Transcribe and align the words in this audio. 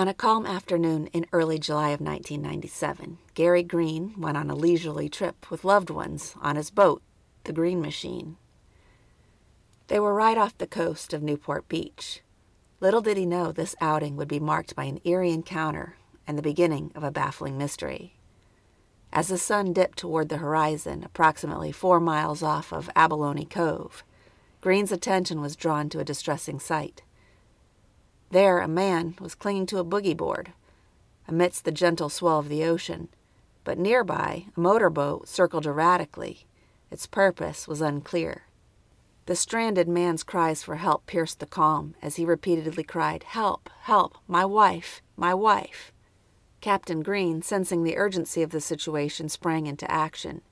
On 0.00 0.08
a 0.08 0.14
calm 0.14 0.46
afternoon 0.46 1.08
in 1.08 1.26
early 1.30 1.58
July 1.58 1.90
of 1.90 2.00
1997, 2.00 3.18
Gary 3.34 3.62
Green 3.62 4.14
went 4.16 4.38
on 4.38 4.48
a 4.48 4.54
leisurely 4.54 5.10
trip 5.10 5.50
with 5.50 5.62
loved 5.62 5.90
ones 5.90 6.34
on 6.40 6.56
his 6.56 6.70
boat, 6.70 7.02
the 7.44 7.52
Green 7.52 7.82
Machine. 7.82 8.38
They 9.88 10.00
were 10.00 10.14
right 10.14 10.38
off 10.38 10.56
the 10.56 10.66
coast 10.66 11.12
of 11.12 11.22
Newport 11.22 11.68
Beach. 11.68 12.22
Little 12.80 13.02
did 13.02 13.18
he 13.18 13.26
know 13.26 13.52
this 13.52 13.76
outing 13.78 14.16
would 14.16 14.26
be 14.26 14.40
marked 14.40 14.74
by 14.74 14.84
an 14.84 15.02
eerie 15.04 15.32
encounter 15.32 15.96
and 16.26 16.38
the 16.38 16.42
beginning 16.42 16.92
of 16.94 17.04
a 17.04 17.10
baffling 17.10 17.58
mystery. 17.58 18.16
As 19.12 19.28
the 19.28 19.36
sun 19.36 19.74
dipped 19.74 19.98
toward 19.98 20.30
the 20.30 20.38
horizon, 20.38 21.04
approximately 21.04 21.72
four 21.72 22.00
miles 22.00 22.42
off 22.42 22.72
of 22.72 22.88
Abalone 22.96 23.44
Cove, 23.44 24.02
Green's 24.62 24.92
attention 24.92 25.42
was 25.42 25.56
drawn 25.56 25.90
to 25.90 26.00
a 26.00 26.04
distressing 26.04 26.58
sight. 26.58 27.02
There, 28.30 28.60
a 28.60 28.68
man 28.68 29.16
was 29.20 29.34
clinging 29.34 29.66
to 29.66 29.78
a 29.78 29.84
boogie 29.84 30.16
board 30.16 30.52
amidst 31.26 31.64
the 31.64 31.72
gentle 31.72 32.08
swell 32.08 32.38
of 32.38 32.48
the 32.48 32.64
ocean, 32.64 33.08
but 33.64 33.78
nearby, 33.78 34.46
a 34.56 34.60
motorboat 34.60 35.28
circled 35.28 35.66
erratically. 35.66 36.46
Its 36.90 37.06
purpose 37.06 37.68
was 37.68 37.80
unclear. 37.80 38.44
The 39.26 39.36
stranded 39.36 39.88
man's 39.88 40.22
cries 40.22 40.62
for 40.62 40.76
help 40.76 41.06
pierced 41.06 41.38
the 41.38 41.46
calm 41.46 41.94
as 42.02 42.16
he 42.16 42.24
repeatedly 42.24 42.82
cried, 42.82 43.22
Help! 43.24 43.68
Help! 43.82 44.16
My 44.26 44.44
wife! 44.44 45.02
My 45.16 45.34
wife! 45.34 45.92
Captain 46.60 47.02
Green, 47.02 47.42
sensing 47.42 47.84
the 47.84 47.96
urgency 47.96 48.42
of 48.42 48.50
the 48.50 48.60
situation, 48.60 49.28
sprang 49.28 49.66
into 49.66 49.90
action. 49.90 50.42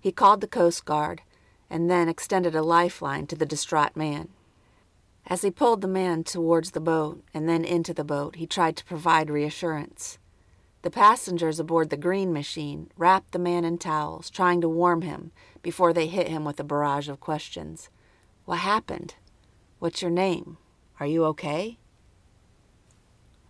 He 0.00 0.12
called 0.12 0.40
the 0.40 0.46
Coast 0.46 0.84
Guard 0.84 1.22
and 1.68 1.90
then 1.90 2.08
extended 2.08 2.54
a 2.54 2.62
lifeline 2.62 3.26
to 3.26 3.36
the 3.36 3.46
distraught 3.46 3.96
man. 3.96 4.28
As 5.28 5.42
he 5.42 5.50
pulled 5.50 5.80
the 5.80 5.88
man 5.88 6.22
towards 6.22 6.70
the 6.70 6.80
boat 6.80 7.24
and 7.34 7.48
then 7.48 7.64
into 7.64 7.92
the 7.92 8.04
boat, 8.04 8.36
he 8.36 8.46
tried 8.46 8.76
to 8.76 8.84
provide 8.84 9.28
reassurance. 9.28 10.18
The 10.82 10.90
passengers 10.90 11.58
aboard 11.58 11.90
the 11.90 11.96
green 11.96 12.32
machine 12.32 12.92
wrapped 12.96 13.32
the 13.32 13.40
man 13.40 13.64
in 13.64 13.78
towels, 13.78 14.30
trying 14.30 14.60
to 14.60 14.68
warm 14.68 15.02
him 15.02 15.32
before 15.62 15.92
they 15.92 16.06
hit 16.06 16.28
him 16.28 16.44
with 16.44 16.60
a 16.60 16.64
barrage 16.64 17.08
of 17.08 17.18
questions. 17.18 17.88
What 18.44 18.58
happened? 18.58 19.16
What's 19.80 20.00
your 20.00 20.12
name? 20.12 20.58
Are 21.00 21.06
you 21.06 21.24
okay? 21.24 21.78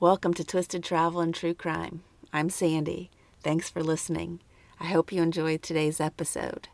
Welcome 0.01 0.33
to 0.33 0.45
Twisted 0.45 0.83
Travel 0.83 1.21
and 1.21 1.35
True 1.35 1.53
Crime. 1.53 2.03
I'm 2.33 2.49
Sandy. 2.49 3.11
Thanks 3.43 3.69
for 3.69 3.83
listening. 3.83 4.41
I 4.81 4.87
hope 4.87 5.13
you 5.13 5.21
enjoyed 5.21 5.63
today's 5.63 6.01
episode. 6.01 6.69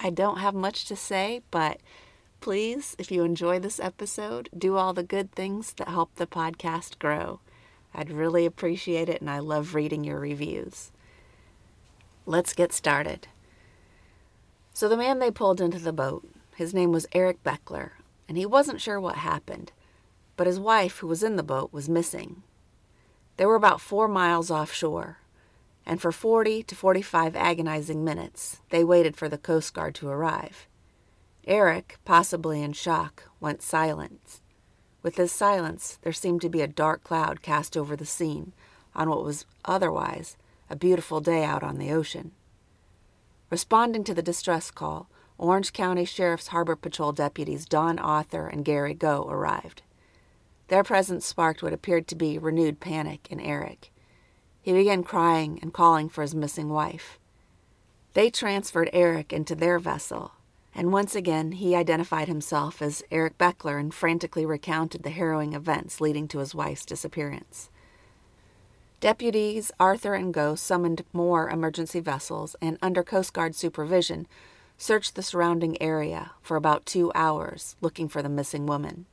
I 0.00 0.08
don't 0.08 0.38
have 0.38 0.54
much 0.54 0.86
to 0.86 0.96
say, 0.96 1.42
but 1.50 1.80
Please, 2.40 2.94
if 3.00 3.10
you 3.10 3.24
enjoy 3.24 3.58
this 3.58 3.80
episode, 3.80 4.48
do 4.56 4.76
all 4.76 4.92
the 4.92 5.02
good 5.02 5.32
things 5.32 5.72
that 5.72 5.88
help 5.88 6.14
the 6.14 6.26
podcast 6.26 6.98
grow. 7.00 7.40
I'd 7.92 8.12
really 8.12 8.46
appreciate 8.46 9.08
it, 9.08 9.20
and 9.20 9.28
I 9.28 9.40
love 9.40 9.74
reading 9.74 10.04
your 10.04 10.20
reviews. 10.20 10.92
Let's 12.26 12.54
get 12.54 12.72
started. 12.72 13.26
So, 14.72 14.88
the 14.88 14.96
man 14.96 15.18
they 15.18 15.32
pulled 15.32 15.60
into 15.60 15.80
the 15.80 15.92
boat, 15.92 16.28
his 16.54 16.72
name 16.72 16.92
was 16.92 17.08
Eric 17.12 17.42
Bechler, 17.42 17.90
and 18.28 18.38
he 18.38 18.46
wasn't 18.46 18.80
sure 18.80 19.00
what 19.00 19.16
happened, 19.16 19.72
but 20.36 20.46
his 20.46 20.60
wife, 20.60 20.98
who 20.98 21.08
was 21.08 21.24
in 21.24 21.34
the 21.34 21.42
boat, 21.42 21.72
was 21.72 21.88
missing. 21.88 22.44
They 23.36 23.46
were 23.46 23.56
about 23.56 23.80
four 23.80 24.06
miles 24.06 24.48
offshore, 24.48 25.18
and 25.84 26.00
for 26.00 26.12
40 26.12 26.62
to 26.62 26.74
45 26.76 27.34
agonizing 27.34 28.04
minutes, 28.04 28.60
they 28.70 28.84
waited 28.84 29.16
for 29.16 29.28
the 29.28 29.38
Coast 29.38 29.74
Guard 29.74 29.96
to 29.96 30.08
arrive. 30.08 30.68
Eric, 31.48 31.96
possibly 32.04 32.62
in 32.62 32.74
shock, 32.74 33.22
went 33.40 33.62
silent. 33.62 34.42
With 35.02 35.16
his 35.16 35.32
silence, 35.32 35.98
there 36.02 36.12
seemed 36.12 36.42
to 36.42 36.50
be 36.50 36.60
a 36.60 36.68
dark 36.68 37.02
cloud 37.02 37.40
cast 37.40 37.74
over 37.74 37.96
the 37.96 38.04
scene 38.04 38.52
on 38.94 39.08
what 39.08 39.24
was 39.24 39.46
otherwise 39.64 40.36
a 40.68 40.76
beautiful 40.76 41.22
day 41.22 41.44
out 41.44 41.62
on 41.62 41.78
the 41.78 41.90
ocean. 41.90 42.32
Responding 43.48 44.04
to 44.04 44.12
the 44.12 44.20
distress 44.20 44.70
call, 44.70 45.08
Orange 45.38 45.72
County 45.72 46.04
Sheriff's 46.04 46.48
Harbor 46.48 46.76
Patrol 46.76 47.12
deputies 47.12 47.64
Don 47.64 47.98
Arthur 47.98 48.46
and 48.46 48.62
Gary 48.62 48.92
Go 48.92 49.26
arrived. 49.30 49.80
Their 50.66 50.84
presence 50.84 51.24
sparked 51.24 51.62
what 51.62 51.72
appeared 51.72 52.08
to 52.08 52.14
be 52.14 52.36
renewed 52.36 52.78
panic 52.78 53.26
in 53.30 53.40
Eric. 53.40 53.90
He 54.60 54.74
began 54.74 55.02
crying 55.02 55.58
and 55.62 55.72
calling 55.72 56.10
for 56.10 56.20
his 56.20 56.34
missing 56.34 56.68
wife. 56.68 57.18
They 58.12 58.28
transferred 58.28 58.90
Eric 58.92 59.32
into 59.32 59.54
their 59.54 59.78
vessel 59.78 60.32
and 60.74 60.92
once 60.92 61.14
again 61.14 61.52
he 61.52 61.74
identified 61.74 62.28
himself 62.28 62.80
as 62.80 63.02
Eric 63.10 63.38
Bechler 63.38 63.80
and 63.80 63.92
frantically 63.92 64.46
recounted 64.46 65.02
the 65.02 65.10
harrowing 65.10 65.52
events 65.52 66.00
leading 66.00 66.28
to 66.28 66.38
his 66.38 66.54
wife's 66.54 66.84
disappearance. 66.84 67.70
Deputies 69.00 69.70
Arthur 69.78 70.14
and 70.14 70.34
Go 70.34 70.56
summoned 70.56 71.04
more 71.12 71.48
emergency 71.48 72.00
vessels 72.00 72.56
and, 72.60 72.78
under 72.82 73.04
Coast 73.04 73.32
Guard 73.32 73.54
supervision, 73.54 74.26
searched 74.76 75.14
the 75.14 75.22
surrounding 75.22 75.80
area 75.80 76.32
for 76.42 76.56
about 76.56 76.86
two 76.86 77.12
hours 77.14 77.76
looking 77.80 78.08
for 78.08 78.22
the 78.22 78.28
missing 78.28 78.66
woman. 78.66 79.06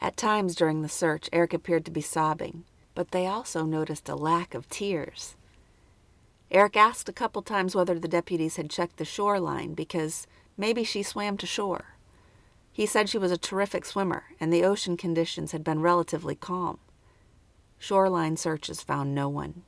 At 0.00 0.16
times 0.16 0.54
during 0.54 0.82
the 0.82 0.88
search, 0.88 1.28
Eric 1.32 1.52
appeared 1.52 1.84
to 1.84 1.90
be 1.90 2.00
sobbing, 2.00 2.64
but 2.94 3.10
they 3.10 3.26
also 3.26 3.64
noticed 3.64 4.08
a 4.08 4.14
lack 4.14 4.54
of 4.54 4.68
tears. 4.68 5.36
Eric 6.50 6.76
asked 6.76 7.08
a 7.08 7.12
couple 7.12 7.42
times 7.42 7.74
whether 7.74 7.98
the 7.98 8.08
deputies 8.08 8.56
had 8.56 8.70
checked 8.70 8.96
the 8.96 9.04
shoreline 9.04 9.74
because 9.74 10.26
Maybe 10.60 10.84
she 10.84 11.02
swam 11.02 11.38
to 11.38 11.46
shore. 11.46 11.94
He 12.70 12.84
said 12.84 13.08
she 13.08 13.16
was 13.16 13.32
a 13.32 13.38
terrific 13.38 13.86
swimmer 13.86 14.24
and 14.38 14.52
the 14.52 14.62
ocean 14.62 14.98
conditions 14.98 15.52
had 15.52 15.64
been 15.64 15.80
relatively 15.80 16.34
calm. 16.34 16.78
Shoreline 17.78 18.36
searches 18.36 18.82
found 18.82 19.14
no 19.14 19.26
one. 19.26 19.62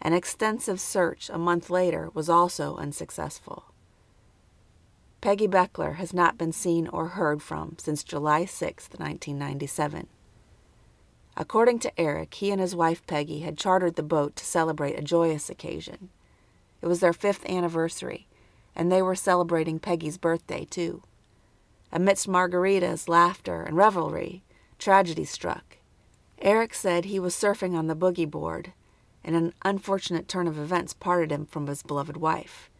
An 0.00 0.12
extensive 0.12 0.78
search 0.78 1.28
a 1.28 1.36
month 1.36 1.68
later 1.68 2.10
was 2.14 2.28
also 2.28 2.76
unsuccessful. 2.76 3.64
Pegye 5.20 5.48
Bechler 5.48 5.96
has 5.96 6.14
not 6.14 6.38
been 6.38 6.52
seen 6.52 6.86
or 6.86 7.08
heard 7.08 7.42
from 7.42 7.74
since 7.80 8.04
July 8.04 8.44
6, 8.44 8.84
1997. 8.90 10.06
According 11.36 11.80
to 11.80 12.00
Eric, 12.00 12.34
he 12.34 12.52
and 12.52 12.60
his 12.60 12.76
wife 12.76 13.04
Pegye 13.08 13.42
had 13.42 13.58
chartered 13.58 13.96
the 13.96 14.04
boat 14.04 14.36
to 14.36 14.44
celebrate 14.44 14.96
a 14.96 15.02
joyous 15.02 15.50
occasion. 15.50 16.10
It 16.80 16.86
was 16.86 17.00
their 17.00 17.12
fifth 17.12 17.44
anniversary, 17.46 18.28
and 18.74 18.90
they 18.90 19.02
were 19.02 19.14
celebrating 19.14 19.78
Pegye's 19.78 20.18
birthday, 20.18 20.64
too. 20.64 21.02
Amidst 21.92 22.28
margaritas, 22.28 23.08
laughter, 23.08 23.62
and 23.62 23.76
revelry, 23.76 24.42
tragedy 24.78 25.24
struck. 25.24 25.78
Eric 26.40 26.74
said 26.74 27.04
he 27.04 27.20
was 27.20 27.34
surfing 27.34 27.76
on 27.76 27.86
the 27.86 27.94
boogie 27.94 28.30
board, 28.30 28.72
and 29.22 29.36
an 29.36 29.52
unfortunate 29.62 30.26
turn 30.26 30.48
of 30.48 30.58
events 30.58 30.92
parted 30.92 31.30
him 31.30 31.46
from 31.46 31.66
his 31.66 31.82
beloved 31.82 32.16
wife. 32.16 32.70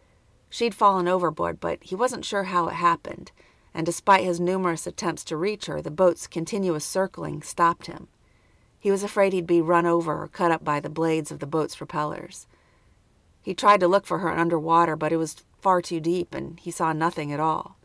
She'd 0.50 0.74
fallen 0.74 1.08
overboard, 1.08 1.60
but 1.60 1.78
he 1.82 1.94
wasn't 1.94 2.24
sure 2.24 2.44
how 2.44 2.68
it 2.68 2.74
happened, 2.74 3.30
and 3.72 3.86
despite 3.86 4.24
his 4.24 4.40
numerous 4.40 4.86
attempts 4.86 5.24
to 5.24 5.36
reach 5.36 5.66
her, 5.66 5.80
the 5.80 5.90
boat's 5.90 6.26
continuous 6.26 6.84
circling 6.84 7.42
stopped 7.42 7.86
him. 7.86 8.08
He 8.78 8.90
was 8.90 9.04
afraid 9.04 9.32
he'd 9.32 9.46
be 9.46 9.62
run 9.62 9.86
over 9.86 10.22
or 10.22 10.28
cut 10.28 10.50
up 10.50 10.64
by 10.64 10.80
the 10.80 10.90
blades 10.90 11.30
of 11.30 11.38
the 11.38 11.46
boat's 11.46 11.76
propellers. 11.76 12.46
He 13.40 13.54
tried 13.54 13.80
to 13.80 13.88
look 13.88 14.06
for 14.06 14.18
her 14.18 14.30
underwater, 14.30 14.96
but 14.96 15.12
it 15.12 15.16
was 15.16 15.44
far 15.62 15.80
too 15.80 16.00
deep, 16.00 16.34
and 16.34 16.60
he 16.60 16.70
saw 16.70 16.92
nothing 16.92 17.32
at 17.32 17.40
all. 17.40 17.78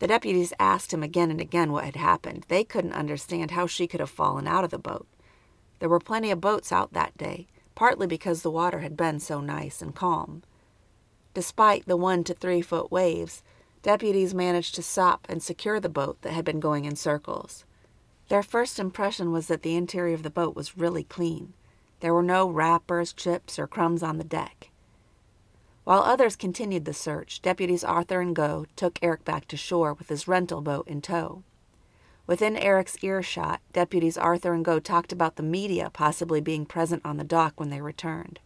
The 0.00 0.08
deputies 0.08 0.52
asked 0.58 0.92
him 0.92 1.04
again 1.04 1.30
and 1.30 1.40
again 1.40 1.70
what 1.70 1.84
had 1.84 1.94
happened. 1.94 2.44
They 2.48 2.64
couldn't 2.64 2.92
understand 2.92 3.52
how 3.52 3.68
she 3.68 3.86
could 3.86 4.00
have 4.00 4.10
fallen 4.10 4.48
out 4.48 4.64
of 4.64 4.70
the 4.70 4.78
boat. 4.78 5.06
There 5.78 5.88
were 5.88 6.00
plenty 6.00 6.32
of 6.32 6.40
boats 6.40 6.72
out 6.72 6.92
that 6.92 7.16
day, 7.16 7.46
partly 7.76 8.08
because 8.08 8.42
the 8.42 8.50
water 8.50 8.80
had 8.80 8.96
been 8.96 9.20
so 9.20 9.40
nice 9.40 9.80
and 9.80 9.94
calm. 9.94 10.42
Despite 11.34 11.86
the 11.86 11.96
one 11.96 12.24
to 12.24 12.34
three 12.34 12.62
foot 12.62 12.90
waves, 12.90 13.44
deputies 13.82 14.34
managed 14.34 14.74
to 14.74 14.82
stop 14.82 15.24
and 15.28 15.40
secure 15.40 15.78
the 15.78 15.88
boat 15.88 16.20
that 16.22 16.32
had 16.32 16.44
been 16.44 16.58
going 16.60 16.84
in 16.84 16.96
circles. 16.96 17.64
Their 18.28 18.42
first 18.42 18.80
impression 18.80 19.30
was 19.30 19.46
that 19.46 19.62
the 19.62 19.76
interior 19.76 20.14
of 20.14 20.24
the 20.24 20.30
boat 20.30 20.56
was 20.56 20.76
really 20.76 21.04
clean. 21.04 21.54
There 22.00 22.12
were 22.12 22.24
no 22.24 22.50
wrappers, 22.50 23.12
chips, 23.12 23.56
or 23.56 23.68
crumbs 23.68 24.02
on 24.02 24.18
the 24.18 24.24
deck. 24.24 24.71
While 25.84 26.02
others 26.02 26.36
continued 26.36 26.84
the 26.84 26.94
search, 26.94 27.42
deputies 27.42 27.82
Arthur 27.82 28.20
and 28.20 28.36
Go 28.36 28.66
took 28.76 28.98
Eric 29.02 29.24
back 29.24 29.48
to 29.48 29.56
shore 29.56 29.94
with 29.94 30.08
his 30.08 30.28
rental 30.28 30.60
boat 30.60 30.86
in 30.86 31.02
tow. 31.02 31.42
Within 32.26 32.56
Eric's 32.56 33.02
earshot, 33.02 33.60
deputies 33.72 34.16
Arthur 34.16 34.54
and 34.54 34.64
Go 34.64 34.78
talked 34.78 35.12
about 35.12 35.34
the 35.34 35.42
media 35.42 35.90
possibly 35.92 36.40
being 36.40 36.66
present 36.66 37.02
on 37.04 37.16
the 37.16 37.24
dock 37.24 37.58
when 37.58 37.70
they 37.70 37.80
returned. 37.80 38.38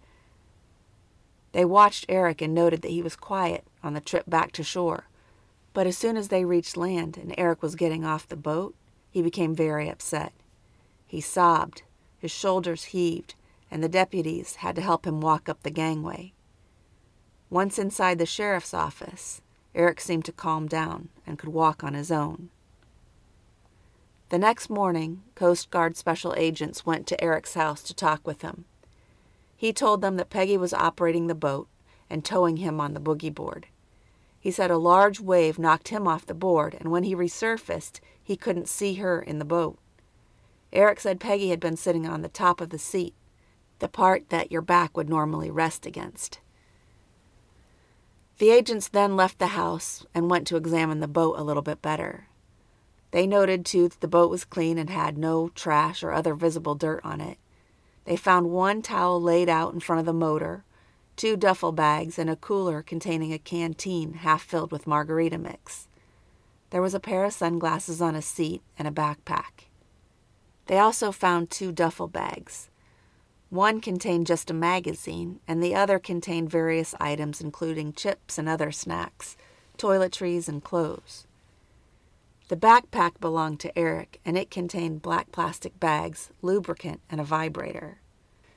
They 1.52 1.64
watched 1.64 2.06
Eric 2.08 2.40
and 2.40 2.54
noted 2.54 2.80
that 2.82 2.90
he 2.90 3.02
was 3.02 3.16
quiet 3.16 3.66
on 3.82 3.92
the 3.92 4.00
trip 4.00 4.24
back 4.26 4.52
to 4.52 4.62
shore, 4.62 5.04
but 5.74 5.86
as 5.86 5.98
soon 5.98 6.16
as 6.16 6.28
they 6.28 6.46
reached 6.46 6.76
land 6.76 7.18
and 7.18 7.34
Eric 7.36 7.62
was 7.62 7.74
getting 7.74 8.02
off 8.02 8.26
the 8.26 8.36
boat, 8.36 8.74
he 9.10 9.20
became 9.20 9.54
very 9.54 9.90
upset. 9.90 10.32
He 11.06 11.20
sobbed, 11.20 11.82
his 12.18 12.30
shoulders 12.30 12.84
heaved, 12.84 13.34
and 13.70 13.84
the 13.84 13.88
deputies 13.90 14.56
had 14.56 14.74
to 14.76 14.82
help 14.82 15.06
him 15.06 15.20
walk 15.20 15.50
up 15.50 15.62
the 15.62 15.70
gangway. 15.70 16.32
Once 17.48 17.78
inside 17.78 18.18
the 18.18 18.26
sheriff's 18.26 18.74
office, 18.74 19.40
Eric 19.74 20.00
seemed 20.00 20.24
to 20.24 20.32
calm 20.32 20.66
down 20.66 21.08
and 21.26 21.38
could 21.38 21.50
walk 21.50 21.84
on 21.84 21.94
his 21.94 22.10
own. 22.10 22.50
The 24.30 24.38
next 24.38 24.68
morning, 24.68 25.22
Coast 25.36 25.70
Guard 25.70 25.96
special 25.96 26.34
agents 26.36 26.84
went 26.84 27.06
to 27.06 27.22
Eric's 27.22 27.54
house 27.54 27.82
to 27.84 27.94
talk 27.94 28.26
with 28.26 28.42
him. 28.42 28.64
He 29.56 29.72
told 29.72 30.00
them 30.00 30.16
that 30.16 30.30
Pegye 30.30 30.58
was 30.58 30.74
operating 30.74 31.28
the 31.28 31.34
boat 31.34 31.68
and 32.10 32.24
towing 32.24 32.56
him 32.56 32.80
on 32.80 32.94
the 32.94 33.00
boogie 33.00 33.34
board. 33.34 33.66
He 34.40 34.50
said 34.50 34.70
a 34.70 34.78
large 34.78 35.20
wave 35.20 35.58
knocked 35.58 35.88
him 35.88 36.08
off 36.08 36.26
the 36.26 36.34
board, 36.34 36.76
and 36.78 36.90
when 36.90 37.04
he 37.04 37.14
resurfaced, 37.14 38.00
he 38.22 38.36
couldn't 38.36 38.68
see 38.68 38.94
her 38.94 39.22
in 39.22 39.38
the 39.38 39.44
boat. 39.44 39.78
Eric 40.72 41.00
said 41.00 41.20
Pegye 41.20 41.50
had 41.50 41.60
been 41.60 41.76
sitting 41.76 42.06
on 42.06 42.22
the 42.22 42.28
top 42.28 42.60
of 42.60 42.70
the 42.70 42.78
seat, 42.78 43.14
the 43.78 43.88
part 43.88 44.30
that 44.30 44.50
your 44.50 44.62
back 44.62 44.96
would 44.96 45.08
normally 45.08 45.50
rest 45.50 45.86
against. 45.86 46.40
The 48.38 48.50
agents 48.50 48.88
then 48.88 49.16
left 49.16 49.38
the 49.38 49.48
house 49.48 50.04
and 50.14 50.30
went 50.30 50.46
to 50.48 50.56
examine 50.56 51.00
the 51.00 51.08
boat 51.08 51.38
a 51.38 51.42
little 51.42 51.62
bit 51.62 51.80
better. 51.80 52.28
They 53.10 53.26
noted, 53.26 53.64
too, 53.64 53.88
that 53.88 54.00
the 54.00 54.08
boat 54.08 54.30
was 54.30 54.44
clean 54.44 54.76
and 54.76 54.90
had 54.90 55.16
no 55.16 55.48
trash 55.54 56.02
or 56.02 56.12
other 56.12 56.34
visible 56.34 56.74
dirt 56.74 57.00
on 57.02 57.20
it. 57.20 57.38
They 58.04 58.16
found 58.16 58.50
one 58.50 58.82
towel 58.82 59.20
laid 59.20 59.48
out 59.48 59.72
in 59.72 59.80
front 59.80 60.00
of 60.00 60.06
the 60.06 60.12
motor, 60.12 60.64
two 61.16 61.36
duffel 61.36 61.72
bags, 61.72 62.18
and 62.18 62.28
a 62.28 62.36
cooler 62.36 62.82
containing 62.82 63.32
a 63.32 63.38
canteen 63.38 64.14
half 64.14 64.42
filled 64.42 64.70
with 64.70 64.86
margarita 64.86 65.38
mix. 65.38 65.88
There 66.70 66.82
was 66.82 66.94
a 66.94 67.00
pair 67.00 67.24
of 67.24 67.32
sunglasses 67.32 68.02
on 68.02 68.14
a 68.14 68.20
seat 68.20 68.60
and 68.78 68.86
a 68.86 68.90
backpack. 68.90 69.68
They 70.66 70.78
also 70.78 71.10
found 71.10 71.50
two 71.50 71.72
duffel 71.72 72.08
bags. 72.08 72.68
One 73.50 73.80
contained 73.80 74.26
just 74.26 74.50
a 74.50 74.54
magazine, 74.54 75.38
and 75.46 75.62
the 75.62 75.74
other 75.74 76.00
contained 76.00 76.50
various 76.50 76.94
items, 77.00 77.40
including 77.40 77.92
chips 77.92 78.38
and 78.38 78.48
other 78.48 78.72
snacks, 78.72 79.36
toiletries, 79.78 80.48
and 80.48 80.64
clothes. 80.64 81.26
The 82.48 82.56
backpack 82.56 83.20
belonged 83.20 83.60
to 83.60 83.78
Eric, 83.78 84.20
and 84.24 84.36
it 84.36 84.50
contained 84.50 85.02
black 85.02 85.30
plastic 85.30 85.78
bags, 85.78 86.30
lubricant, 86.42 87.00
and 87.08 87.20
a 87.20 87.24
vibrator. 87.24 87.98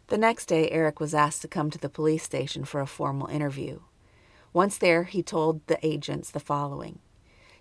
The 0.08 0.18
next 0.18 0.48
day, 0.48 0.70
Eric 0.72 1.00
was 1.00 1.14
asked 1.14 1.44
to 1.44 1.48
come 1.48 1.70
to 1.70 1.78
the 1.78 1.90
police 1.90 2.24
station 2.24 2.66
for 2.66 2.82
a 2.82 2.88
formal 2.88 3.28
interview. 3.28 3.82
Once 4.54 4.80
there, 4.80 5.04
he 5.04 5.22
told 5.22 5.66
the 5.68 5.84
agents 5.86 6.32
the 6.32 6.40
following 6.40 6.98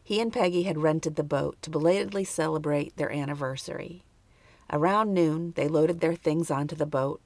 He 0.02 0.18
and 0.20 0.32
Pegye 0.32 0.64
had 0.64 0.78
rented 0.78 1.16
the 1.16 1.22
boat 1.22 1.60
to 1.60 1.70
belatedly 1.70 2.24
celebrate 2.24 2.96
their 2.96 3.12
anniversary. 3.12 4.04
Around 4.70 5.14
noon, 5.14 5.52
they 5.56 5.68
loaded 5.68 6.00
their 6.00 6.14
things 6.14 6.50
onto 6.50 6.76
the 6.76 6.86
boat, 6.86 7.20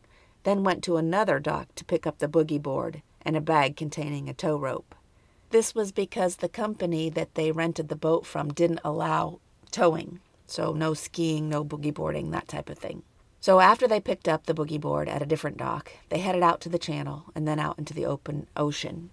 then 0.45 0.65
went 0.65 0.83
to 0.85 0.97
another 0.97 1.39
dock 1.41 1.75
to 1.75 1.85
pick 1.85 2.07
up 2.07 2.19
the 2.19 2.29
boogie 2.29 2.63
board 2.63 3.03
and 3.23 3.37
a 3.37 3.41
bag 3.41 3.77
containing 3.77 4.29
a 4.29 4.35
tow 4.35 4.57
rope. 4.57 4.95
This 5.51 5.75
was 5.75 5.93
because 5.93 6.37
the 6.37 6.49
company 6.49 7.11
that 7.11 7.35
they 7.35 7.53
rented 7.53 7.89
the 7.89 7.97
boat 7.97 8.27
from 8.27 8.53
didn't 8.53 8.81
allow 8.85 9.41
towing, 9.71 10.21
so 10.47 10.73
no 10.73 10.95
skiing, 10.95 11.49
no 11.49 11.65
boogie 11.65 11.93
boarding, 11.93 12.31
that 12.31 12.49
type 12.49 12.71
of 12.71 12.79
thing. 12.79 13.03
So 13.41 13.59
after 13.59 13.89
they 13.89 14.01
picked 14.01 14.29
up 14.29 14.47
the 14.47 14.55
boogie 14.55 14.81
board 14.81 15.09
at 15.09 15.21
a 15.21 15.27
different 15.27 15.57
dock, 15.57 15.93
they 16.11 16.19
headed 16.19 16.43
out 16.43 16.61
to 16.63 16.69
the 16.69 16.79
channel 16.79 17.25
and 17.35 17.47
then 17.47 17.59
out 17.59 17.79
into 17.79 17.93
the 17.93 18.07
open 18.07 18.47
ocean. 18.57 19.11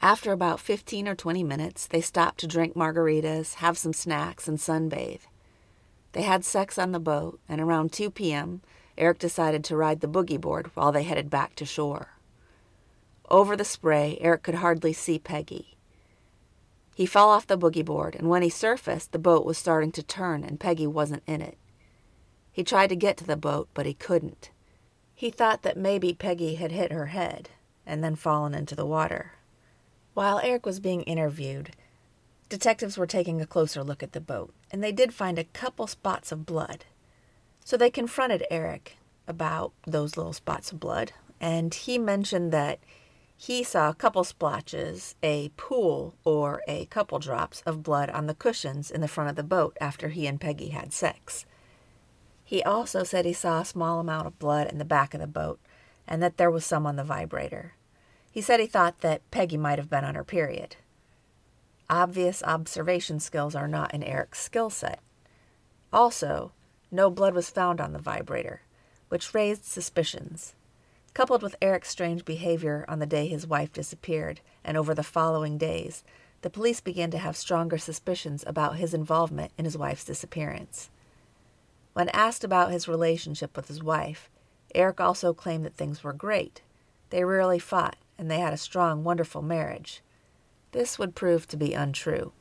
After 0.00 0.32
about 0.32 0.60
15 0.60 1.08
or 1.08 1.14
20 1.14 1.42
minutes, 1.42 1.86
they 1.86 2.00
stopped 2.00 2.38
to 2.40 2.46
drink 2.46 2.74
margaritas, 2.74 3.54
have 3.54 3.76
some 3.76 3.92
snacks, 3.92 4.46
and 4.46 4.58
sunbathe. 4.58 5.22
They 6.14 6.22
had 6.22 6.44
sex 6.44 6.78
on 6.78 6.92
the 6.92 7.00
boat, 7.00 7.40
and 7.48 7.60
around 7.60 7.92
2 7.92 8.08
p.m., 8.10 8.62
Eric 8.96 9.18
decided 9.18 9.64
to 9.64 9.76
ride 9.76 10.00
the 10.00 10.06
boogie 10.08 10.40
board 10.40 10.70
while 10.74 10.92
they 10.92 11.02
headed 11.02 11.28
back 11.28 11.56
to 11.56 11.66
shore. 11.66 12.10
Over 13.28 13.56
the 13.56 13.64
spray, 13.64 14.16
Eric 14.20 14.44
could 14.44 14.56
hardly 14.56 14.92
see 14.92 15.18
Pegye. 15.18 15.74
He 16.94 17.04
fell 17.04 17.28
off 17.28 17.48
the 17.48 17.58
boogie 17.58 17.84
board, 17.84 18.14
and 18.14 18.28
when 18.28 18.42
he 18.42 18.48
surfaced, 18.48 19.10
the 19.10 19.18
boat 19.18 19.44
was 19.44 19.58
starting 19.58 19.90
to 19.90 20.04
turn 20.04 20.44
and 20.44 20.60
Pegye 20.60 20.86
wasn't 20.86 21.24
in 21.26 21.42
it. 21.42 21.58
He 22.52 22.62
tried 22.62 22.90
to 22.90 22.96
get 22.96 23.16
to 23.16 23.24
the 23.24 23.36
boat, 23.36 23.68
but 23.74 23.84
he 23.84 23.94
couldn't. 23.94 24.50
He 25.16 25.30
thought 25.30 25.62
that 25.62 25.76
maybe 25.76 26.14
Pegye 26.14 26.54
had 26.54 26.70
hit 26.70 26.92
her 26.92 27.06
head 27.06 27.50
and 27.84 28.04
then 28.04 28.14
fallen 28.14 28.54
into 28.54 28.76
the 28.76 28.86
water. 28.86 29.32
While 30.12 30.38
Eric 30.38 30.64
was 30.64 30.78
being 30.78 31.02
interviewed, 31.02 31.74
detectives 32.48 32.96
were 32.96 33.08
taking 33.08 33.40
a 33.40 33.46
closer 33.46 33.82
look 33.82 34.04
at 34.04 34.12
the 34.12 34.20
boat, 34.20 34.54
and 34.74 34.82
they 34.82 34.90
did 34.90 35.14
find 35.14 35.38
a 35.38 35.44
couple 35.44 35.86
spots 35.86 36.32
of 36.32 36.44
blood. 36.44 36.84
So 37.64 37.76
they 37.76 37.90
confronted 37.90 38.42
Eric 38.50 38.96
about 39.28 39.72
those 39.86 40.16
little 40.16 40.32
spots 40.32 40.72
of 40.72 40.80
blood, 40.80 41.12
and 41.40 41.72
he 41.72 41.96
mentioned 41.96 42.50
that 42.50 42.80
he 43.36 43.62
saw 43.62 43.88
a 43.88 43.94
couple 43.94 44.24
splotches, 44.24 45.14
a 45.22 45.50
pool, 45.56 46.16
or 46.24 46.60
a 46.66 46.86
couple 46.86 47.20
drops 47.20 47.62
of 47.64 47.84
blood 47.84 48.10
on 48.10 48.26
the 48.26 48.34
cushions 48.34 48.90
in 48.90 49.00
the 49.00 49.06
front 49.06 49.30
of 49.30 49.36
the 49.36 49.44
boat 49.44 49.76
after 49.80 50.08
he 50.08 50.26
and 50.26 50.40
Pegye 50.40 50.72
had 50.72 50.92
sex. 50.92 51.46
He 52.42 52.60
also 52.64 53.04
said 53.04 53.24
he 53.24 53.32
saw 53.32 53.60
a 53.60 53.64
small 53.64 54.00
amount 54.00 54.26
of 54.26 54.40
blood 54.40 54.66
in 54.66 54.78
the 54.78 54.84
back 54.84 55.14
of 55.14 55.20
the 55.20 55.28
boat 55.28 55.60
and 56.08 56.20
that 56.20 56.36
there 56.36 56.50
was 56.50 56.66
some 56.66 56.84
on 56.84 56.96
the 56.96 57.04
vibrator. 57.04 57.74
He 58.28 58.40
said 58.40 58.58
he 58.58 58.66
thought 58.66 59.02
that 59.02 59.22
Pegye 59.30 59.56
might 59.56 59.78
have 59.78 59.88
been 59.88 60.04
on 60.04 60.16
her 60.16 60.24
period. 60.24 60.74
Obvious 61.90 62.42
observation 62.42 63.20
skills 63.20 63.54
are 63.54 63.68
not 63.68 63.92
in 63.92 64.02
Eric's 64.02 64.40
skill 64.40 64.70
set. 64.70 65.00
Also, 65.92 66.52
no 66.90 67.10
blood 67.10 67.34
was 67.34 67.50
found 67.50 67.80
on 67.80 67.92
the 67.92 67.98
vibrator, 67.98 68.62
which 69.08 69.34
raised 69.34 69.64
suspicions. 69.64 70.54
Coupled 71.12 71.42
with 71.42 71.56
Eric's 71.62 71.90
strange 71.90 72.24
behavior 72.24 72.84
on 72.88 72.98
the 72.98 73.06
day 73.06 73.28
his 73.28 73.46
wife 73.46 73.72
disappeared 73.72 74.40
and 74.64 74.76
over 74.76 74.94
the 74.94 75.02
following 75.02 75.58
days, 75.58 76.02
the 76.42 76.50
police 76.50 76.80
began 76.80 77.10
to 77.10 77.18
have 77.18 77.36
stronger 77.36 77.78
suspicions 77.78 78.44
about 78.46 78.76
his 78.76 78.92
involvement 78.92 79.52
in 79.56 79.64
his 79.64 79.78
wife's 79.78 80.04
disappearance. 80.04 80.90
When 81.92 82.08
asked 82.08 82.42
about 82.44 82.72
his 82.72 82.88
relationship 82.88 83.56
with 83.56 83.68
his 83.68 83.82
wife, 83.82 84.28
Eric 84.74 85.00
also 85.00 85.32
claimed 85.32 85.64
that 85.64 85.76
things 85.76 86.02
were 86.02 86.12
great. 86.12 86.62
They 87.10 87.24
rarely 87.24 87.60
fought, 87.60 87.96
and 88.18 88.30
they 88.30 88.40
had 88.40 88.52
a 88.52 88.58
strong, 88.58 89.04
wonderful 89.04 89.42
marriage. 89.42 90.02
This 90.74 90.98
would 90.98 91.14
prove 91.14 91.46
to 91.46 91.56
be 91.56 91.72
untrue. 91.72 92.32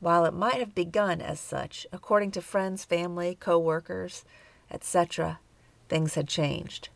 While 0.00 0.24
it 0.24 0.34
might 0.34 0.58
have 0.58 0.74
begun 0.74 1.20
as 1.20 1.38
such, 1.38 1.86
according 1.92 2.32
to 2.32 2.42
friends, 2.42 2.84
family, 2.84 3.36
co 3.38 3.60
workers, 3.60 4.24
etc., 4.72 5.38
things 5.88 6.16
had 6.16 6.26
changed. 6.26 6.88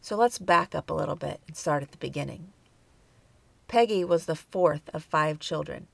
So 0.00 0.16
let's 0.16 0.40
back 0.40 0.74
up 0.74 0.90
a 0.90 0.94
little 0.94 1.14
bit 1.14 1.40
and 1.46 1.56
start 1.56 1.84
at 1.84 1.92
the 1.92 1.98
beginning. 1.98 2.52
Pegye 3.68 4.04
was 4.04 4.26
the 4.26 4.34
fourth 4.34 4.90
of 4.92 5.04
five 5.04 5.38
children 5.38 5.86